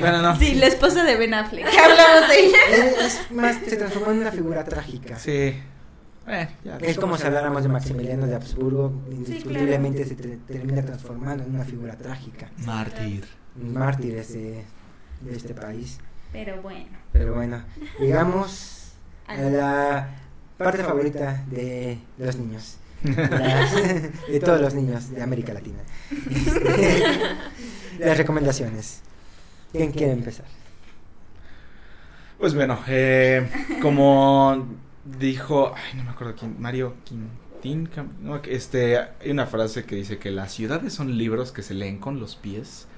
Bueno, 0.00 0.22
no. 0.22 0.36
Sí, 0.38 0.54
la 0.56 0.66
esposa 0.66 1.04
de 1.04 1.16
Ben 1.16 1.32
Affleck. 1.34 1.70
¿Qué 1.70 1.78
hablamos 1.80 2.28
de 2.28 2.46
ella? 2.46 2.58
Es, 3.06 3.30
más, 3.30 3.56
se 3.66 3.76
transformó 3.76 4.10
en 4.10 4.18
una 4.18 4.32
figura 4.32 4.64
trágica. 4.64 5.16
Sí. 5.18 5.54
Ya. 6.64 6.78
Es 6.80 6.98
como 6.98 7.16
si 7.18 7.26
habláramos 7.26 7.62
de 7.64 7.68
Maximiliano 7.68 8.26
de 8.28 8.36
Habsburgo, 8.36 8.92
indiscutiblemente 9.10 10.04
se 10.04 10.14
te- 10.14 10.36
termina 10.36 10.82
transformando 10.82 11.42
en 11.44 11.52
una 11.54 11.64
figura 11.64 11.96
trágica, 11.96 12.48
Mártir. 12.64 13.24
mártir 13.56 14.24
de, 14.24 14.64
de 15.20 15.36
este 15.36 15.52
país. 15.52 15.98
Pero 16.32 16.62
bueno. 16.62 16.86
Pero 17.12 17.34
bueno, 17.34 17.62
llegamos 17.98 18.92
a 19.26 19.34
la 19.36 20.08
parte 20.58 20.82
favorita 20.84 21.44
de 21.50 21.98
los 22.18 22.36
niños, 22.36 22.76
Las- 23.04 23.74
de 24.28 24.40
todos 24.40 24.60
los 24.60 24.74
niños 24.74 25.10
de 25.10 25.22
América 25.22 25.52
Latina. 25.52 25.78
Este, 26.30 27.04
las 27.98 28.16
recomendaciones. 28.16 29.00
¿Quién 29.72 29.90
quiere 29.92 30.12
empezar? 30.12 30.44
Pues 32.38 32.54
bueno, 32.54 32.78
eh, 32.88 33.48
como 33.80 34.66
dijo, 35.18 35.72
ay, 35.76 35.96
no 35.96 36.04
me 36.04 36.10
acuerdo 36.10 36.34
quién, 36.36 36.60
Mario 36.60 36.94
Quintín, 37.04 37.88
no, 38.20 38.42
que 38.42 38.54
este, 38.54 38.98
hay 38.98 39.30
una 39.30 39.46
frase 39.46 39.84
que 39.84 39.94
dice 39.94 40.18
que 40.18 40.30
las 40.30 40.52
ciudades 40.52 40.92
son 40.92 41.16
libros 41.16 41.52
que 41.52 41.62
se 41.62 41.74
leen 41.74 41.98
con 41.98 42.18
los 42.18 42.34
pies. 42.36 42.88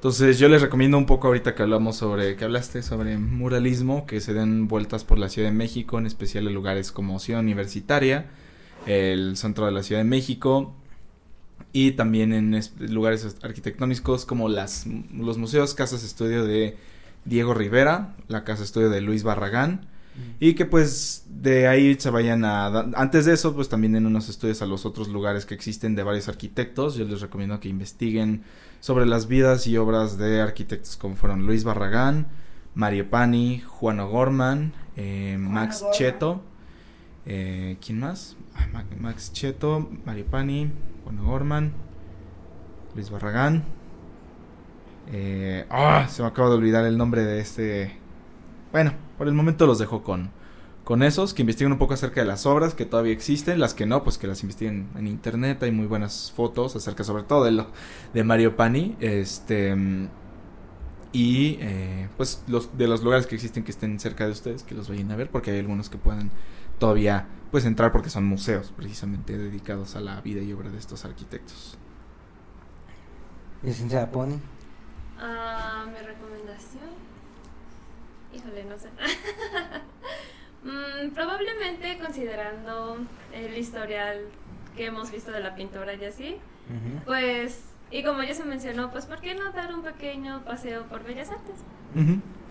Entonces 0.00 0.38
yo 0.38 0.48
les 0.48 0.62
recomiendo 0.62 0.96
un 0.96 1.04
poco 1.04 1.26
ahorita 1.26 1.54
que 1.54 1.62
hablamos 1.62 1.94
sobre, 1.94 2.34
que 2.34 2.46
hablaste 2.46 2.82
sobre 2.82 3.18
muralismo, 3.18 4.06
que 4.06 4.22
se 4.22 4.32
den 4.32 4.66
vueltas 4.66 5.04
por 5.04 5.18
la 5.18 5.28
Ciudad 5.28 5.50
de 5.50 5.54
México, 5.54 5.98
en 5.98 6.06
especial 6.06 6.46
en 6.48 6.54
lugares 6.54 6.90
como 6.90 7.18
Ciudad 7.18 7.42
Universitaria, 7.42 8.24
el 8.86 9.36
centro 9.36 9.66
de 9.66 9.72
la 9.72 9.82
Ciudad 9.82 10.00
de 10.00 10.08
México, 10.08 10.74
y 11.74 11.90
también 11.92 12.32
en 12.32 12.54
es- 12.54 12.72
lugares 12.80 13.36
arquitectónicos 13.42 14.24
como 14.24 14.48
las, 14.48 14.86
los 15.14 15.36
museos, 15.36 15.74
casas 15.74 16.02
estudio 16.02 16.46
de 16.46 16.78
Diego 17.26 17.52
Rivera, 17.52 18.16
la 18.26 18.42
casa 18.42 18.64
estudio 18.64 18.88
de 18.88 19.02
Luis 19.02 19.22
Barragán, 19.22 19.86
y 20.38 20.54
que 20.54 20.64
pues 20.66 21.26
de 21.28 21.68
ahí 21.68 21.96
se 21.98 22.10
vayan 22.10 22.44
a... 22.44 22.66
Antes 22.94 23.24
de 23.26 23.34
eso, 23.34 23.54
pues 23.54 23.68
también 23.68 23.96
en 23.96 24.06
unos 24.06 24.28
estudios 24.28 24.62
a 24.62 24.66
los 24.66 24.86
otros 24.86 25.08
lugares 25.08 25.46
que 25.46 25.54
existen 25.54 25.94
de 25.94 26.02
varios 26.02 26.28
arquitectos. 26.28 26.94
Yo 26.96 27.04
les 27.04 27.20
recomiendo 27.20 27.60
que 27.60 27.68
investiguen 27.68 28.42
sobre 28.80 29.06
las 29.06 29.26
vidas 29.28 29.66
y 29.66 29.76
obras 29.76 30.16
de 30.18 30.40
arquitectos 30.40 30.96
como 30.96 31.16
fueron 31.16 31.46
Luis 31.46 31.64
Barragán, 31.64 32.28
Mario 32.74 33.10
Pani, 33.10 33.60
Juan 33.66 34.00
O'Gorman, 34.00 34.72
eh, 34.96 35.36
Max 35.38 35.78
O'Gorman. 35.82 35.98
Cheto. 35.98 36.42
eh, 37.26 37.76
¿Quién 37.84 38.00
más? 38.00 38.36
Ah, 38.54 38.66
Ma- 38.72 38.84
Max 38.98 39.32
Cheto, 39.32 39.88
Mario 40.06 40.26
Pani, 40.26 40.70
Juan 41.04 41.18
O'Gorman, 41.18 41.72
Luis 42.94 43.10
Barragán. 43.10 43.64
Eh, 45.12 45.66
ah, 45.70 46.06
se 46.08 46.22
me 46.22 46.28
acaba 46.28 46.48
de 46.50 46.54
olvidar 46.56 46.84
el 46.84 46.96
nombre 46.96 47.22
de 47.24 47.40
este. 47.40 47.96
Bueno, 48.72 48.92
por 49.20 49.28
el 49.28 49.34
momento 49.34 49.66
los 49.66 49.78
dejo 49.78 50.02
con, 50.02 50.30
con 50.82 51.02
esos, 51.02 51.34
que 51.34 51.42
investiguen 51.42 51.72
un 51.72 51.78
poco 51.78 51.92
acerca 51.92 52.22
de 52.22 52.26
las 52.26 52.46
obras 52.46 52.72
que 52.72 52.86
todavía 52.86 53.12
existen, 53.12 53.60
las 53.60 53.74
que 53.74 53.84
no, 53.84 54.02
pues 54.02 54.16
que 54.16 54.26
las 54.26 54.42
investiguen 54.42 54.88
en 54.96 55.06
internet, 55.06 55.62
hay 55.62 55.72
muy 55.72 55.86
buenas 55.86 56.32
fotos 56.34 56.74
acerca 56.74 57.04
sobre 57.04 57.24
todo 57.24 57.44
de 57.44 57.50
lo 57.50 57.66
de 58.14 58.24
Mario 58.24 58.56
Pani, 58.56 58.96
este 58.98 59.76
y 61.12 61.58
eh, 61.60 62.08
pues 62.16 62.42
los 62.48 62.78
de 62.78 62.88
los 62.88 63.02
lugares 63.02 63.26
que 63.26 63.34
existen 63.34 63.62
que 63.62 63.72
estén 63.72 64.00
cerca 64.00 64.24
de 64.24 64.32
ustedes, 64.32 64.62
que 64.62 64.74
los 64.74 64.88
vayan 64.88 65.10
a 65.10 65.16
ver, 65.16 65.28
porque 65.28 65.50
hay 65.50 65.58
algunos 65.58 65.90
que 65.90 65.98
puedan 65.98 66.30
todavía 66.78 67.26
pues 67.50 67.66
entrar 67.66 67.92
porque 67.92 68.08
son 68.08 68.24
museos 68.24 68.72
precisamente 68.74 69.36
dedicados 69.36 69.96
a 69.96 70.00
la 70.00 70.18
vida 70.22 70.40
y 70.40 70.50
obra 70.54 70.70
de 70.70 70.78
estos 70.78 71.04
arquitectos. 71.04 71.76
Licenciada 73.62 74.10
Pony. 74.10 74.38
Ah, 75.18 75.84
mi 75.92 75.98
recomendación. 76.06 77.09
Híjole, 78.34 78.64
no 78.64 78.78
sé. 78.78 78.88
Mm, 80.62 81.12
probablemente 81.14 81.96
considerando 81.98 82.98
el 83.32 83.56
historial 83.56 84.26
que 84.76 84.84
hemos 84.84 85.10
visto 85.10 85.32
de 85.32 85.40
la 85.40 85.54
pintora 85.54 85.94
y 85.94 86.04
así, 86.04 86.36
pues, 87.06 87.64
y 87.90 88.02
como 88.02 88.22
ya 88.22 88.34
se 88.34 88.44
mencionó, 88.44 88.90
pues, 88.90 89.06
¿por 89.06 89.22
qué 89.22 89.34
no 89.34 89.52
dar 89.52 89.72
un 89.72 89.82
pequeño 89.82 90.44
paseo 90.44 90.84
por 90.84 91.02
Bellas 91.02 91.30
Artes? 91.30 91.64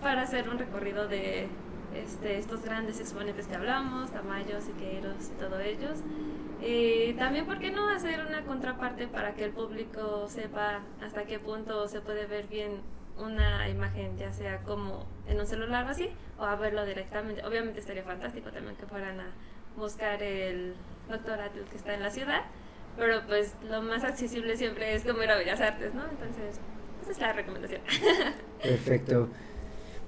Para 0.02 0.22
hacer 0.22 0.48
un 0.48 0.58
recorrido 0.58 1.06
de 1.06 1.46
este, 1.94 2.38
estos 2.38 2.62
grandes 2.62 2.98
exponentes 2.98 3.46
que 3.46 3.54
hablamos, 3.54 4.10
Tamayo, 4.10 4.60
Siqueiros 4.60 5.28
y 5.28 5.38
todos 5.38 5.60
ellos. 5.60 6.00
Y 6.62 7.14
también, 7.14 7.46
¿por 7.46 7.58
qué 7.58 7.70
no 7.70 7.88
hacer 7.88 8.26
una 8.26 8.42
contraparte 8.42 9.06
para 9.06 9.34
que 9.34 9.44
el 9.44 9.52
público 9.52 10.28
sepa 10.28 10.80
hasta 11.00 11.24
qué 11.24 11.38
punto 11.38 11.88
se 11.88 12.00
puede 12.00 12.26
ver 12.26 12.48
bien 12.48 12.80
una 13.20 13.68
imagen, 13.68 14.16
ya 14.16 14.32
sea 14.32 14.58
como 14.62 15.06
en 15.28 15.38
un 15.38 15.46
celular 15.46 15.86
o 15.86 15.90
así, 15.90 16.10
o 16.38 16.44
a 16.44 16.56
verlo 16.56 16.84
directamente? 16.84 17.44
Obviamente 17.44 17.80
estaría 17.80 18.02
fantástico 18.02 18.50
también 18.50 18.76
que 18.76 18.86
fueran 18.86 19.20
a 19.20 19.30
buscar 19.76 20.22
el 20.22 20.74
doctorado 21.08 21.52
que 21.70 21.76
está 21.76 21.94
en 21.94 22.02
la 22.02 22.10
ciudad, 22.10 22.42
pero 22.96 23.26
pues 23.26 23.54
lo 23.68 23.82
más 23.82 24.04
accesible 24.04 24.56
siempre 24.56 24.94
es 24.94 25.04
como 25.04 25.22
ir 25.22 25.30
a 25.30 25.36
Bellas 25.36 25.60
Artes, 25.60 25.94
¿no? 25.94 26.02
Entonces, 26.08 26.60
esa 27.02 27.10
es 27.10 27.18
la 27.18 27.32
recomendación. 27.32 27.80
Perfecto. 28.62 29.28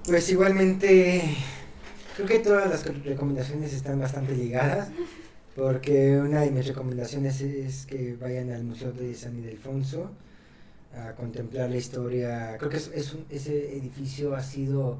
Pues 0.05 0.29
igualmente, 0.29 1.23
creo 2.15 2.27
que 2.27 2.39
todas 2.39 2.69
las 2.69 3.03
recomendaciones 3.05 3.73
están 3.73 3.99
bastante 3.99 4.35
ligadas, 4.35 4.89
porque 5.55 6.17
una 6.17 6.41
de 6.41 6.51
mis 6.51 6.67
recomendaciones 6.67 7.41
es 7.41 7.85
que 7.85 8.15
vayan 8.19 8.51
al 8.51 8.63
Museo 8.63 8.91
de 8.91 9.13
San 9.13 9.37
Ildefonso 9.37 10.11
a 10.95 11.13
contemplar 11.15 11.69
la 11.69 11.77
historia. 11.77 12.55
Creo 12.57 12.69
que 12.69 12.77
es, 12.77 12.91
es 12.93 13.13
un- 13.13 13.25
ese 13.29 13.75
edificio 13.77 14.35
ha 14.35 14.41
sido 14.43 14.97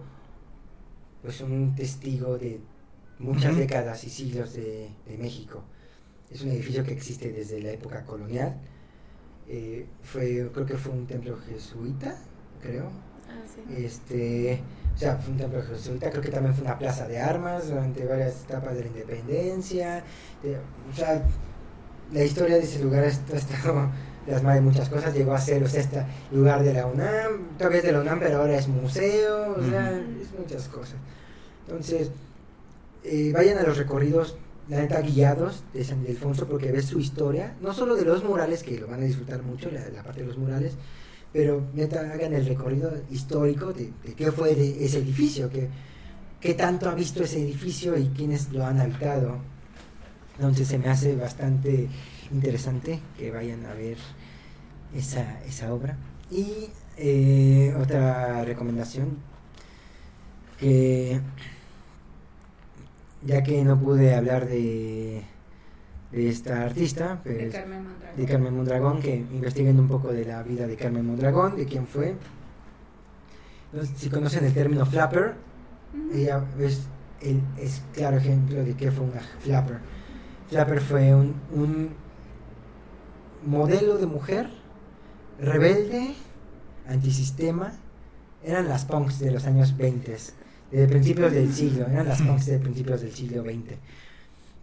pues 1.22 1.40
un 1.42 1.76
testigo 1.76 2.38
de 2.38 2.60
muchas 3.20 3.56
décadas 3.56 4.04
y 4.04 4.10
siglos 4.10 4.54
de, 4.54 4.90
de 5.08 5.18
México. 5.18 5.64
Es 6.30 6.42
un 6.42 6.50
edificio 6.52 6.84
que 6.84 6.94
existe 6.94 7.32
desde 7.32 7.62
la 7.62 7.72
época 7.72 8.04
colonial. 8.06 8.56
Eh, 9.48 9.86
fue, 10.02 10.50
creo 10.54 10.66
que 10.66 10.76
fue 10.78 10.92
un 10.94 11.06
templo 11.06 11.38
jesuita, 11.38 12.18
creo. 12.62 12.88
Ah, 13.30 13.44
sí. 13.46 13.62
Este, 13.84 14.62
o 14.94 14.98
sea, 14.98 15.18
fue 15.18 15.34
un 15.34 15.38
templo 15.40 15.62
jesuita, 15.62 16.10
creo 16.10 16.22
que 16.22 16.30
también 16.30 16.54
fue 16.56 16.64
una 16.66 16.78
plaza 16.78 17.08
de 17.08 17.20
armas 17.20 17.70
durante 17.70 18.06
varias 18.06 18.44
etapas 18.44 18.74
de 18.76 18.82
la 18.82 18.88
independencia. 18.88 20.04
de- 20.42 20.58
o 20.58 20.96
sea, 20.96 21.24
la 22.12 22.24
historia 22.24 22.56
de 22.58 22.64
ese 22.64 22.84
lugar 22.84 23.04
ha 23.04 23.08
est- 23.08 23.34
ha 23.34 23.38
estado 23.38 23.90
plasmada 24.26 24.58
en 24.58 24.66
muchas 24.66 24.90
cosas. 24.90 25.14
Llegó 25.14 25.34
a 25.34 25.40
ser, 25.40 25.64
o 25.64 25.68
sea, 25.68 25.82
este 25.82 26.04
lugar 26.32 26.64
de 26.64 26.74
la 26.74 26.86
UNAM, 26.86 27.58
todavía 27.58 27.80
es 27.80 27.86
de 27.86 27.92
la 27.92 28.02
UNAM, 28.02 28.20
pero 28.20 28.38
ahora 28.38 28.58
es 28.58 28.68
museo, 28.68 29.56
o 29.58 29.70
sea, 29.70 29.92
es 29.92 30.38
muchas 30.38 30.68
cosas. 30.68 30.96
Entonces, 31.68 32.12
eh, 33.04 33.32
vayan 33.34 33.58
a 33.58 33.64
los 33.64 33.78
recorridos 33.78 34.38
la 34.70 34.78
neta, 34.78 35.02
guiados 35.02 35.64
de 35.74 35.84
San 35.84 36.00
Ildefonso 36.02 36.48
porque 36.48 36.72
ves 36.72 36.86
su 36.86 37.00
historia, 37.00 37.56
no 37.62 37.74
solo 37.74 37.96
de 37.96 38.06
los 38.06 38.24
murales, 38.24 38.64
que 38.64 38.80
lo 38.80 38.88
van 38.88 39.02
a 39.02 39.06
disfrutar 39.06 39.44
mucho, 39.44 39.70
la, 39.70 39.90
la 39.90 40.04
parte 40.04 40.22
de 40.22 40.28
los 40.28 40.38
murales, 40.38 40.74
pero 41.34 41.64
neta, 41.74 42.00
hagan 42.14 42.34
el 42.34 42.46
recorrido 42.46 42.94
histórico 43.12 43.74
de, 43.74 43.92
de 44.06 44.14
qué 44.14 44.32
fue 44.32 44.56
de 44.56 44.86
ese 44.86 45.00
edificio, 45.00 45.50
que, 45.50 45.68
qué 46.40 46.54
tanto 46.54 46.90
ha 46.90 46.94
visto 46.94 47.24
ese 47.24 47.42
edificio 47.42 47.98
y 47.98 48.08
quiénes 48.10 48.52
lo 48.52 48.66
han 48.66 48.80
habitado. 48.80 49.38
Entonces 50.38 50.68
se 50.68 50.78
me 50.78 50.90
hace 50.90 51.16
bastante 51.16 51.90
interesante 52.32 53.00
que 53.18 53.32
vayan 53.32 53.66
a 53.66 53.74
ver 53.74 53.98
esa, 54.96 55.42
esa 55.44 55.74
obra. 55.74 55.98
Y 56.32 56.70
eh, 56.98 57.76
otra 57.80 58.44
recomendación, 58.46 59.18
que 60.60 61.20
ya 63.26 63.44
que 63.44 63.64
no 63.64 63.80
pude 63.80 64.14
hablar 64.16 64.48
de, 64.48 65.24
de 66.12 66.30
esta 66.30 66.64
artista, 66.64 67.22
De 67.24 67.34
pues, 67.34 67.54
Carmen 67.54 67.84
Mondragón. 67.84 68.18
de 68.18 68.26
Carmen 68.26 68.56
Mondragón, 68.56 69.02
que 69.02 69.16
investiguen 69.16 69.80
un 69.80 69.88
poco 69.88 70.12
de 70.12 70.26
la 70.26 70.44
vida 70.44 70.68
de 70.68 70.76
Carmen 70.76 71.06
Mondragón, 71.06 71.56
de 71.56 71.66
quién 71.66 71.88
fue. 71.88 72.16
Si 73.96 74.10
conocen 74.10 74.46
el 74.46 74.54
término 74.54 74.86
flapper, 74.86 75.34
ella 76.14 76.44
es, 76.60 76.84
el, 77.22 77.42
es 77.58 77.82
claro 77.94 78.18
ejemplo 78.18 78.64
de 78.64 78.76
qué 78.76 78.92
fue 78.92 79.06
una 79.06 79.22
flapper. 79.40 79.80
Flapper 80.50 80.80
fue 80.82 81.16
un, 81.16 81.34
un 81.52 81.90
modelo 83.46 83.98
de 83.98 84.06
mujer 84.06 84.50
rebelde, 85.40 86.14
antisistema. 86.88 87.74
Eran 88.44 88.68
las 88.68 88.86
punks 88.86 89.20
de 89.20 89.32
los 89.32 89.46
años 89.46 89.78
20, 89.78 90.18
de 90.72 90.88
principios 90.88 91.32
del 91.32 91.54
siglo, 91.54 91.88
eran 91.88 92.08
las 92.08 92.22
punks 92.22 92.48
de 92.48 92.60
principios 92.60 93.02
del 93.02 93.14
siglo 93.14 93.44
20. 93.44 93.78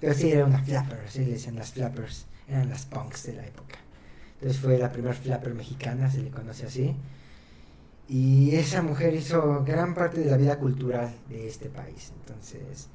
Pero 0.01 0.15
sí, 0.15 0.31
era 0.31 0.45
una 0.45 0.63
flapper, 0.63 1.01
así 1.07 1.21
le 1.21 1.33
decían 1.33 1.57
las 1.57 1.73
flappers, 1.73 2.27
eran 2.49 2.69
las 2.69 2.85
punks 2.85 3.27
de 3.27 3.35
la 3.35 3.47
época. 3.47 3.77
Entonces 4.35 4.61
fue 4.61 4.79
la 4.79 4.91
primera 4.91 5.15
flapper 5.15 5.55
mexicana, 5.55 6.11
se 6.11 6.23
le 6.23 6.31
conoce 6.31 6.67
así. 6.67 6.97
Y 8.09 8.55
esa 8.57 8.83
mujer 8.83 9.15
hizo 9.15 9.63
gran 9.65 9.95
parte 9.95 10.21
de 10.21 10.31
la 10.31 10.37
vida 10.37 10.59
cultural 10.59 11.15
de 11.29 11.47
este 11.47 11.69
país. 11.69 12.13
Entonces, 12.21 12.89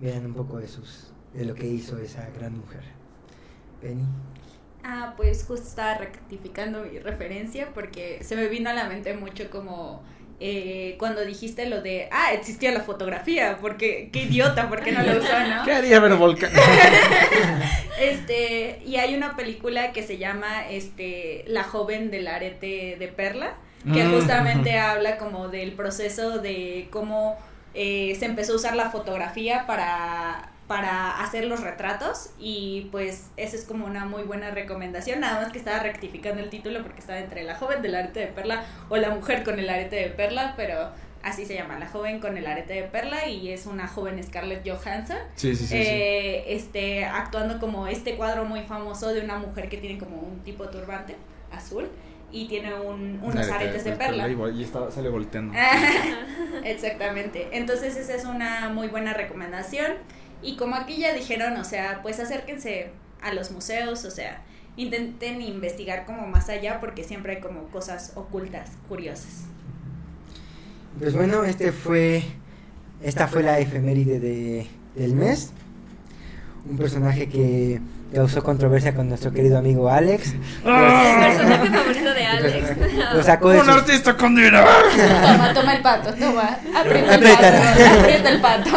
vean 0.00 0.26
un 0.26 0.34
poco 0.34 0.58
de 0.58 0.68
sus 0.68 1.12
de 1.34 1.44
lo 1.44 1.54
que 1.54 1.66
hizo 1.66 1.98
esa 1.98 2.28
gran 2.30 2.56
mujer. 2.56 2.82
Penny. 3.80 4.04
Ah, 4.84 5.14
pues 5.16 5.44
justo 5.46 5.66
estaba 5.68 5.94
rectificando 5.94 6.82
mi 6.84 6.98
referencia 6.98 7.68
porque 7.72 8.18
se 8.22 8.34
me 8.36 8.48
vino 8.48 8.68
a 8.70 8.72
la 8.72 8.84
mente 8.84 9.14
mucho 9.14 9.48
como 9.50 10.02
eh, 10.40 10.96
cuando 10.98 11.24
dijiste 11.24 11.66
lo 11.66 11.82
de, 11.82 12.08
ah, 12.10 12.32
existía 12.32 12.72
la 12.72 12.80
fotografía, 12.80 13.58
porque 13.60 14.10
qué 14.12 14.22
idiota, 14.24 14.68
porque 14.68 14.90
no 14.90 15.02
lo 15.02 15.20
usó, 15.20 15.38
¿no? 15.38 15.62
¿Qué 15.64 15.72
haría 15.72 16.00
ver 16.00 16.14
volcán? 16.16 16.50
Este, 18.00 18.80
y 18.84 18.96
hay 18.96 19.14
una 19.14 19.36
película 19.36 19.92
que 19.92 20.02
se 20.02 20.18
llama 20.18 20.68
este 20.68 21.44
La 21.46 21.62
joven 21.62 22.10
del 22.10 22.26
arete 22.26 22.96
de 22.98 23.08
perla, 23.08 23.54
que 23.92 24.04
Mm. 24.04 24.14
justamente 24.14 24.78
habla 24.78 25.18
como 25.18 25.48
del 25.48 25.72
proceso 25.72 26.38
de 26.38 26.88
cómo 26.90 27.36
eh, 27.74 28.16
se 28.18 28.26
empezó 28.26 28.54
a 28.54 28.56
usar 28.56 28.76
la 28.76 28.90
fotografía 28.90 29.66
para 29.66 30.51
para 30.76 31.22
hacer 31.22 31.44
los 31.44 31.60
retratos 31.60 32.30
y 32.38 32.88
pues 32.90 33.30
esa 33.36 33.56
es 33.56 33.64
como 33.64 33.84
una 33.86 34.04
muy 34.06 34.22
buena 34.22 34.50
recomendación, 34.50 35.20
nada 35.20 35.40
más 35.42 35.52
que 35.52 35.58
estaba 35.58 35.80
rectificando 35.80 36.42
el 36.42 36.48
título 36.50 36.82
porque 36.82 37.00
estaba 37.00 37.18
entre 37.18 37.42
la 37.42 37.54
joven 37.56 37.82
del 37.82 37.94
arete 37.94 38.20
de 38.20 38.26
perla 38.28 38.64
o 38.88 38.96
la 38.96 39.10
mujer 39.10 39.42
con 39.44 39.58
el 39.58 39.68
arete 39.68 39.96
de 39.96 40.08
perla, 40.08 40.54
pero 40.56 40.90
así 41.22 41.44
se 41.46 41.54
llama, 41.54 41.78
la 41.78 41.86
joven 41.86 42.20
con 42.20 42.36
el 42.36 42.46
arete 42.46 42.72
de 42.74 42.82
perla 42.84 43.28
y 43.28 43.50
es 43.50 43.66
una 43.66 43.86
joven 43.86 44.22
Scarlett 44.24 44.66
Johansson 44.68 45.18
Sí, 45.36 45.54
sí, 45.54 45.66
sí. 45.66 45.76
eh, 45.76 46.44
este, 46.54 47.04
actuando 47.04 47.58
como 47.60 47.86
este 47.86 48.16
cuadro 48.16 48.44
muy 48.44 48.62
famoso 48.62 49.12
de 49.12 49.20
una 49.20 49.36
mujer 49.38 49.68
que 49.68 49.76
tiene 49.76 49.98
como 49.98 50.16
un 50.16 50.40
tipo 50.42 50.64
de 50.64 50.72
turbante 50.72 51.16
azul 51.52 51.88
y 52.34 52.48
tiene 52.48 52.72
un- 52.74 53.20
unos 53.22 53.36
Arete 53.36 53.52
aretes 53.54 53.84
de 53.84 53.92
perla. 53.92 54.26
Vol- 54.28 54.54
y 54.56 54.64
está- 54.64 54.90
sale 54.90 55.10
volteando. 55.10 55.52
Exactamente. 56.64 57.48
Entonces 57.52 57.96
esa 57.96 58.14
es 58.14 58.24
una 58.24 58.68
muy 58.70 58.88
buena 58.88 59.12
recomendación. 59.14 59.92
Y 60.42 60.56
como 60.56 60.76
aquí 60.76 60.98
ya 60.98 61.14
dijeron, 61.14 61.56
o 61.56 61.64
sea, 61.64 62.00
pues 62.02 62.18
acérquense 62.20 62.90
a 63.22 63.32
los 63.32 63.50
museos, 63.50 64.04
o 64.04 64.10
sea, 64.10 64.42
intenten 64.76 65.40
investigar 65.42 66.04
como 66.04 66.26
más 66.26 66.48
allá 66.48 66.80
porque 66.80 67.04
siempre 67.04 67.36
hay 67.36 67.40
como 67.40 67.64
cosas 67.68 68.12
ocultas, 68.16 68.70
curiosas. 68.88 69.44
Pues 70.98 71.14
bueno, 71.14 71.44
este 71.44 71.72
fue 71.72 72.24
esta 73.02 73.26
fue 73.26 73.42
la 73.42 73.58
efeméride 73.58 74.20
de, 74.20 74.66
del 74.94 75.14
mes. 75.14 75.50
Un 76.68 76.78
personaje 76.78 77.28
que 77.28 77.80
causó 78.14 78.44
controversia 78.44 78.94
con 78.94 79.08
nuestro 79.08 79.32
querido 79.32 79.58
amigo 79.58 79.88
Alex. 79.88 80.34
El 80.64 80.72
personaje 80.72 81.68
favorito 81.68 82.14
de 82.14 82.24
Alex. 82.24 82.76
Lo 83.14 83.22
sacó 83.24 83.48
de 83.48 83.60
¡Un 83.60 83.70
artista 83.70 84.16
con 84.16 84.36
dinero! 84.36 84.64
Toma, 85.26 85.52
toma 85.52 85.74
el 85.74 85.82
pato, 85.82 86.14
toma. 86.14 86.58
Aprieta 86.76 87.14
el 87.14 87.22
pato. 87.22 88.00
Aprieta 88.00 88.30
el 88.30 88.40
pato. 88.40 88.70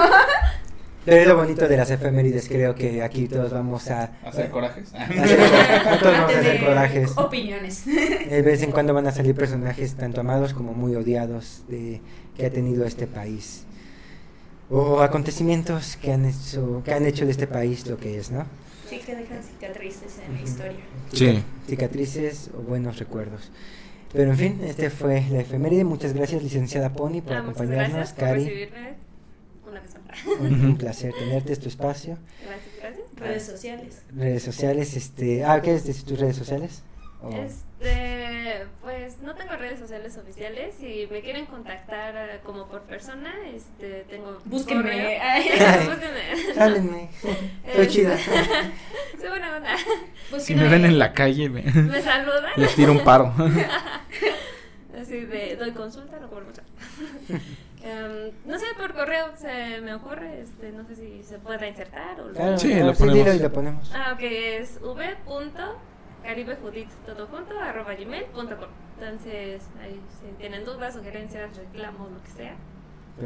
Pero 1.05 1.17
es 1.21 1.27
lo 1.27 1.35
bonito 1.37 1.67
de 1.67 1.77
las 1.77 1.91
efemérides, 1.91 2.47
creo 2.47 2.73
que 2.73 3.03
aquí 3.03 3.27
todos 3.27 3.51
vamos 3.53 3.89
a 3.91 4.11
¿Hacer 4.25 4.49
corajes? 4.49 4.91
hacer- 4.95 5.39
no 5.91 5.99
todos 5.99 6.13
vamos 6.17 6.33
a 6.35 6.39
hacer 6.39 6.59
corajes. 6.65 7.11
Opiniones. 7.17 7.85
De 7.85 8.41
vez 8.41 8.63
en 8.63 8.71
cuando 8.71 8.93
van 8.93 9.05
a 9.07 9.11
salir 9.11 9.35
personajes 9.35 9.93
tanto 9.95 10.21
amados 10.21 10.53
como 10.53 10.73
muy 10.73 10.95
odiados 10.95 11.63
de, 11.67 12.01
que 12.35 12.45
ha 12.47 12.49
tenido 12.49 12.85
este 12.85 13.05
país. 13.05 13.65
O 14.69 15.01
acontecimientos 15.01 15.95
que 15.97 16.11
han 16.11 16.25
hecho, 16.25 16.81
que 16.83 16.91
han 16.93 17.05
hecho 17.05 17.25
de 17.25 17.31
este 17.31 17.45
país 17.45 17.85
lo 17.85 17.97
que 17.97 18.17
es, 18.17 18.31
¿no? 18.31 18.45
Sí, 18.89 18.97
que 18.99 19.15
dejan 19.15 19.43
cicatrices 19.43 20.19
en 20.27 20.33
la 20.35 20.41
historia. 20.41 20.79
Sí. 21.13 21.43
Cicatrices 21.67 22.49
o 22.57 22.61
buenos 22.61 22.97
recuerdos. 22.97 23.51
Pero 24.11 24.31
en 24.31 24.37
fin, 24.37 24.61
este 24.65 24.89
fue 24.89 25.23
la 25.29 25.41
efeméride. 25.41 25.83
Muchas 25.83 26.13
gracias, 26.13 26.41
licenciada 26.41 26.93
Pony, 26.93 27.21
por 27.21 27.33
Ah, 27.33 27.41
muchas 27.43 27.57
acompañarnos. 27.61 27.93
gracias 27.93 28.13
por 28.13 28.23
Cari, 28.27 28.43
recibirme 28.45 28.93
una 29.69 29.81
vez 29.81 29.93
más. 29.93 30.03
Un, 30.39 30.65
un 30.65 30.77
placer 30.77 31.13
tenerte, 31.13 31.53
es 31.53 31.59
tu 31.59 31.67
espacio. 31.69 32.17
Gracias, 32.45 32.75
gracias. 32.79 33.05
Redes 33.17 33.45
sociales. 33.45 34.01
Redes 34.15 34.43
sociales, 34.43 34.95
este. 34.95 35.43
Ah, 35.45 35.61
¿quieres 35.61 35.85
decir 35.85 36.03
tus 36.05 36.19
redes 36.19 36.35
sociales? 36.35 36.83
O- 37.21 37.29
Este, 37.31 38.65
pues 38.81 39.19
no 39.21 39.33
tengo 39.35 39.53
redes 39.55 39.79
sociales 39.79 40.15
oficiales. 40.17 40.75
Si 40.79 41.07
me 41.09 41.21
quieren 41.21 41.45
contactar 41.45 42.15
eh, 42.15 42.39
como 42.43 42.67
por 42.67 42.81
persona, 42.83 43.33
este, 43.53 44.05
tengo. 44.09 44.39
Búsquenme. 44.45 45.19
Ay. 45.21 45.49
Búsquenme. 45.87 47.09
Estoy 47.65 47.87
chida. 47.87 48.17
Soy 48.17 49.29
buena 49.29 49.57
onda. 49.57 49.75
Si 50.39 50.53
me 50.55 50.67
ven 50.67 50.85
en 50.85 50.99
la 50.99 51.13
calle, 51.13 51.49
me, 51.49 51.61
Me 51.63 52.01
saludan. 52.01 52.51
les 52.57 52.75
tiro 52.75 52.91
un 52.91 53.03
paro. 53.03 53.33
Así 54.99 55.19
de, 55.21 55.55
doy 55.55 55.71
consulta, 55.71 56.19
no 56.19 56.29
cobro 56.29 56.45
mucho. 56.45 56.61
Em, 57.85 58.31
no 58.45 58.57
sé, 58.57 58.65
por 58.77 58.93
correo 58.95 59.27
se 59.37 59.79
me 59.81 59.93
ocurre, 59.93 60.41
este, 60.41 60.71
no 60.71 60.83
sé 60.87 60.95
si 60.95 61.21
se 61.23 61.37
puede 61.37 61.67
insertar 61.69 62.19
o 62.19 62.29
lo- 62.29 62.33
Claro, 62.33 62.57
Sí, 62.57 62.73
lo 62.73 62.93
ponemos. 62.95 63.35
y 63.35 63.39
lo 63.39 63.53
ponemos. 63.53 63.91
Ah, 63.93 64.13
ok, 64.13 64.21
es 64.23 64.79
v.caribejudit, 64.81 66.89
todo 67.05 67.27
junto, 67.27 67.59
arroba 67.59 67.93
gmail.com. 67.93 68.69
Entonces, 68.99 69.61
ahí, 69.81 70.01
si 70.19 70.25
tienen 70.39 70.65
dudas, 70.65 70.95
sugerencias, 70.95 71.55
reclamos, 71.55 72.11
lo 72.11 72.23
que 72.23 72.31
sea, 72.31 72.55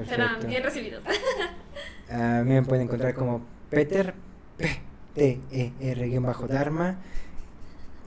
serán 0.05 0.27
Perfecto. 0.35 0.47
bien 0.47 0.63
recibidos. 0.63 1.03
A 2.11 2.41
mí 2.43 2.53
me 2.53 2.63
pueden 2.63 2.83
encontrar 2.85 3.13
como 3.13 3.41
Peter, 3.69 4.15
P-T-E-R-Dharma, 4.57 6.95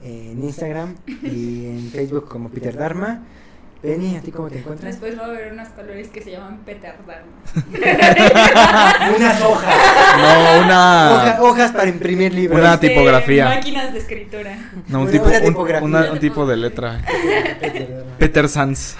en 0.03 0.43
Instagram 0.43 0.95
y 1.07 1.65
en 1.67 1.89
Facebook 1.89 2.27
como 2.27 2.49
Peter 2.49 2.75
Dharma. 2.75 3.23
Penny, 3.83 4.15
¿a 4.15 4.21
ti 4.21 4.31
cómo 4.31 4.47
te 4.49 4.59
encuentras? 4.59 4.91
Después 4.93 5.19
va 5.19 5.23
a 5.23 5.27
haber 5.27 5.51
unos 5.51 5.67
colores 5.69 6.07
que 6.07 6.21
se 6.21 6.31
llaman 6.31 6.59
petardarma. 6.59 7.33
Unas 9.17 9.41
hojas. 9.41 9.75
No, 10.17 10.61
una. 10.63 11.11
Hoja- 11.13 11.37
hojas 11.41 11.71
para 11.73 11.89
imprimir 11.89 12.33
libros. 12.33 12.57
Una 12.61 12.79
tipografía. 12.79 13.43
Máquinas 13.49 13.91
de 13.91 13.99
escritura. 13.99 14.57
No, 14.87 14.99
un 14.99 15.03
Una- 15.03 15.11
tipo, 15.11 15.25
una 15.25 15.37
un- 15.39 15.43
tipografía. 15.43 15.85
una- 15.85 16.11
un 16.13 16.19
tipo 16.19 16.45
de 16.45 16.55
letra. 16.57 17.01
Peter 18.19 18.47
Sans. 18.47 18.95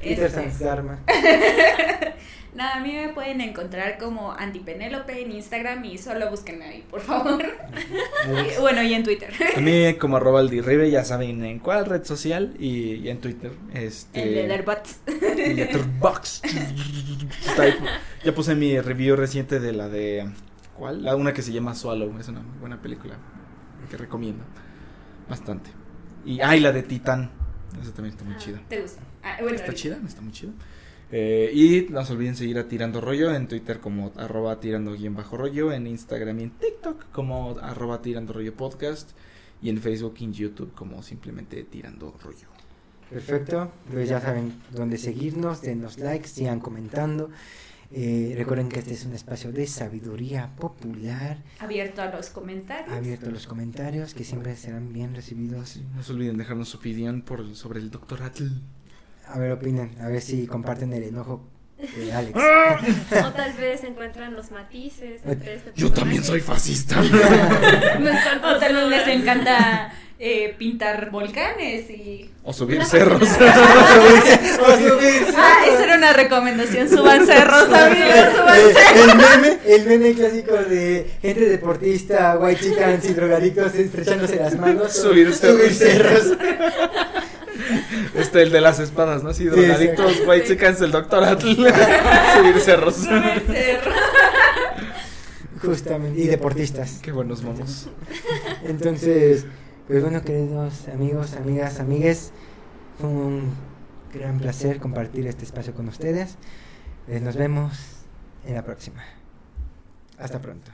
Peter 0.00 0.24
Este, 0.26 0.28
Sans 0.30 0.58
Dharma. 0.58 0.98
Nada, 2.56 2.76
a 2.76 2.80
mí 2.80 2.92
me 2.92 3.08
pueden 3.10 3.40
encontrar 3.42 3.98
como 3.98 4.32
Antipenélope 4.32 5.20
en 5.20 5.32
Instagram 5.32 5.84
y 5.84 5.98
solo 5.98 6.30
búsquenme 6.30 6.64
ahí, 6.64 6.84
por 6.90 7.00
favor. 7.00 7.44
Bueno, 8.60 8.82
y 8.82 8.94
en 8.94 9.04
Twitter. 9.04 9.32
A 9.56 9.60
mí 9.60 9.94
como 9.94 10.16
arroba 10.16 10.42
Ribe, 10.42 10.90
ya 10.90 11.04
saben 11.04 11.44
en 11.44 11.58
cuál 11.58 11.86
red 11.86 12.04
social 12.04 12.54
y, 12.58 12.94
y 12.94 13.08
en 13.10 13.20
Twitter. 13.20 13.52
Este, 13.74 14.40
En 14.40 14.48
Letterboxd. 14.48 15.08
en 15.38 15.56
Letterboxd. 15.56 16.44
Ya 18.24 18.34
puse 18.34 18.54
mi 18.54 18.80
review 18.80 19.16
reciente 19.16 19.60
de 19.60 19.72
la 19.72 19.88
de... 19.88 20.28
¿Cuál? 20.76 21.02
La 21.04 21.14
una 21.14 21.32
que 21.32 21.42
se 21.42 21.52
llama 21.52 21.74
Swallow. 21.74 22.18
Es 22.18 22.28
una 22.28 22.40
muy 22.40 22.58
buena 22.58 22.80
película 22.80 23.16
que 23.90 23.96
recomiendo. 23.96 24.44
Bastante. 25.28 25.70
Y, 26.24 26.40
ay, 26.40 26.60
la 26.60 26.72
de 26.72 26.82
Titán. 26.82 27.30
Esa 27.80 27.92
también 27.92 28.14
está 28.14 28.24
muy 28.24 28.36
chida. 28.36 28.60
¿Te 28.68 28.80
gusta? 28.80 29.02
Ah, 29.22 29.36
bueno, 29.40 29.56
Está 29.56 29.74
chida, 29.74 29.98
está 30.06 30.20
muy 30.22 30.32
chida. 30.32 30.52
Eh, 31.12 31.50
y 31.54 31.92
no 31.92 32.04
se 32.04 32.14
olviden 32.14 32.34
seguir 32.34 32.58
a 32.58 32.66
Tirando 32.66 33.00
Rollo 33.00 33.32
en 33.34 33.46
Twitter 33.46 33.78
como 33.78 34.12
arroba 34.16 34.58
tirando 34.58 34.92
guion 34.92 35.14
bajo 35.14 35.36
rollo, 35.36 35.72
en 35.72 35.86
Instagram 35.86 36.40
y 36.40 36.42
en 36.44 36.50
TikTok 36.50 37.10
como 37.12 37.56
arroba 37.60 38.02
tirando 38.02 38.32
rollo 38.32 38.54
podcast 38.54 39.10
y 39.62 39.70
en 39.70 39.78
Facebook 39.78 40.14
y 40.18 40.24
en 40.24 40.32
YouTube 40.32 40.74
como 40.74 41.02
simplemente 41.02 41.62
tirando 41.64 42.12
rollo. 42.22 42.48
Perfecto, 43.08 43.70
pues 43.90 44.08
ya 44.08 44.20
saben 44.20 44.52
dónde 44.72 44.98
seguirnos, 44.98 45.62
denos 45.62 45.98
likes, 45.98 46.28
sigan 46.28 46.58
comentando. 46.58 47.30
Eh, 47.92 48.34
recuerden 48.36 48.68
que 48.68 48.80
este 48.80 48.94
es 48.94 49.04
un 49.04 49.12
espacio 49.12 49.52
de 49.52 49.64
sabiduría 49.68 50.50
popular, 50.56 51.38
Abierto 51.60 52.02
a 52.02 52.10
los 52.10 52.30
comentarios. 52.30 52.92
abierto 52.92 53.28
a 53.28 53.30
los 53.30 53.46
comentarios, 53.46 54.12
que 54.12 54.24
siempre 54.24 54.56
serán 54.56 54.92
bien 54.92 55.14
recibidos. 55.14 55.78
No 55.94 56.02
se 56.02 56.12
olviden 56.12 56.36
dejarnos 56.36 56.68
su 56.70 56.78
opinión 56.78 57.22
por, 57.22 57.54
sobre 57.54 57.78
el 57.78 57.92
Dr. 57.92 58.24
Atl. 58.24 58.48
A 59.26 59.38
ver, 59.38 59.52
opinen, 59.52 59.94
a 60.00 60.08
ver 60.08 60.20
si 60.22 60.46
comparten 60.46 60.92
el 60.92 61.02
enojo 61.04 61.48
de 61.78 62.12
Alex. 62.12 62.38
O 63.24 63.32
tal 63.32 63.52
vez 63.54 63.82
encuentran 63.84 64.34
los 64.34 64.50
matices 64.50 65.20
entre 65.24 65.54
este 65.56 65.72
Yo 65.74 65.90
también 65.92 66.22
soy 66.24 66.40
fascista. 66.40 67.00
O 67.02 68.58
tal 68.58 68.74
vez 68.74 68.88
les 68.88 69.08
encanta 69.08 69.92
eh, 70.18 70.54
pintar 70.58 71.10
volcanes 71.10 71.90
y... 71.90 72.30
o 72.44 72.50
subir 72.52 72.82
cerros. 72.84 73.20
O 73.22 73.26
subirse. 73.26 74.38
Ah, 75.36 75.64
esa 75.68 75.84
era 75.84 75.96
una 75.96 76.12
recomendación. 76.14 76.88
Suban 76.88 77.26
cerros, 77.26 77.64
amigos, 77.70 78.14
suban 78.36 78.58
Eh, 78.58 78.72
cerros. 78.72 79.08
el 79.10 79.16
meme, 79.16 79.58
el 79.66 79.86
meme 79.86 80.14
clásico 80.14 80.54
de 80.54 81.10
gente 81.20 81.44
deportista, 81.46 82.38
white 82.38 82.60
chickens 82.62 83.04
y 83.04 83.12
drogadictos 83.14 83.74
estrechándose 83.74 84.36
las 84.36 84.56
manos. 84.58 84.92
Subir 84.94 85.34
cerros. 85.34 85.58
Subir 85.58 85.74
cerros. 85.74 86.32
Este, 88.14 88.42
el 88.42 88.50
de 88.52 88.60
las 88.60 88.78
espadas, 88.78 89.22
¿no? 89.22 89.32
Sí, 89.32 89.44
Sí, 89.44 89.48
drogadictos, 89.48 90.12
sí. 90.12 90.22
white 90.26 90.46
chickens, 90.46 90.80
el 90.80 90.92
Dr. 90.92 91.24
Atl. 91.24 91.46
subir 91.54 92.60
cerros. 92.60 93.06
Justamente, 95.62 96.20
y 96.20 96.26
deportistas. 96.26 97.00
Qué 97.02 97.12
buenos 97.12 97.42
momos. 97.42 97.88
Entonces, 98.64 99.46
pues 99.88 100.02
bueno, 100.02 100.22
queridos 100.22 100.88
amigos, 100.88 101.34
amigas, 101.34 101.80
amigues, 101.80 102.32
fue 103.00 103.08
un 103.08 103.50
gran 104.12 104.38
placer 104.38 104.78
compartir 104.78 105.26
este 105.26 105.44
espacio 105.44 105.74
con 105.74 105.88
ustedes. 105.88 106.36
Eh, 107.08 107.20
nos 107.20 107.36
vemos 107.36 107.72
en 108.46 108.54
la 108.54 108.62
próxima. 108.64 109.02
Hasta 110.18 110.40
pronto. 110.40 110.70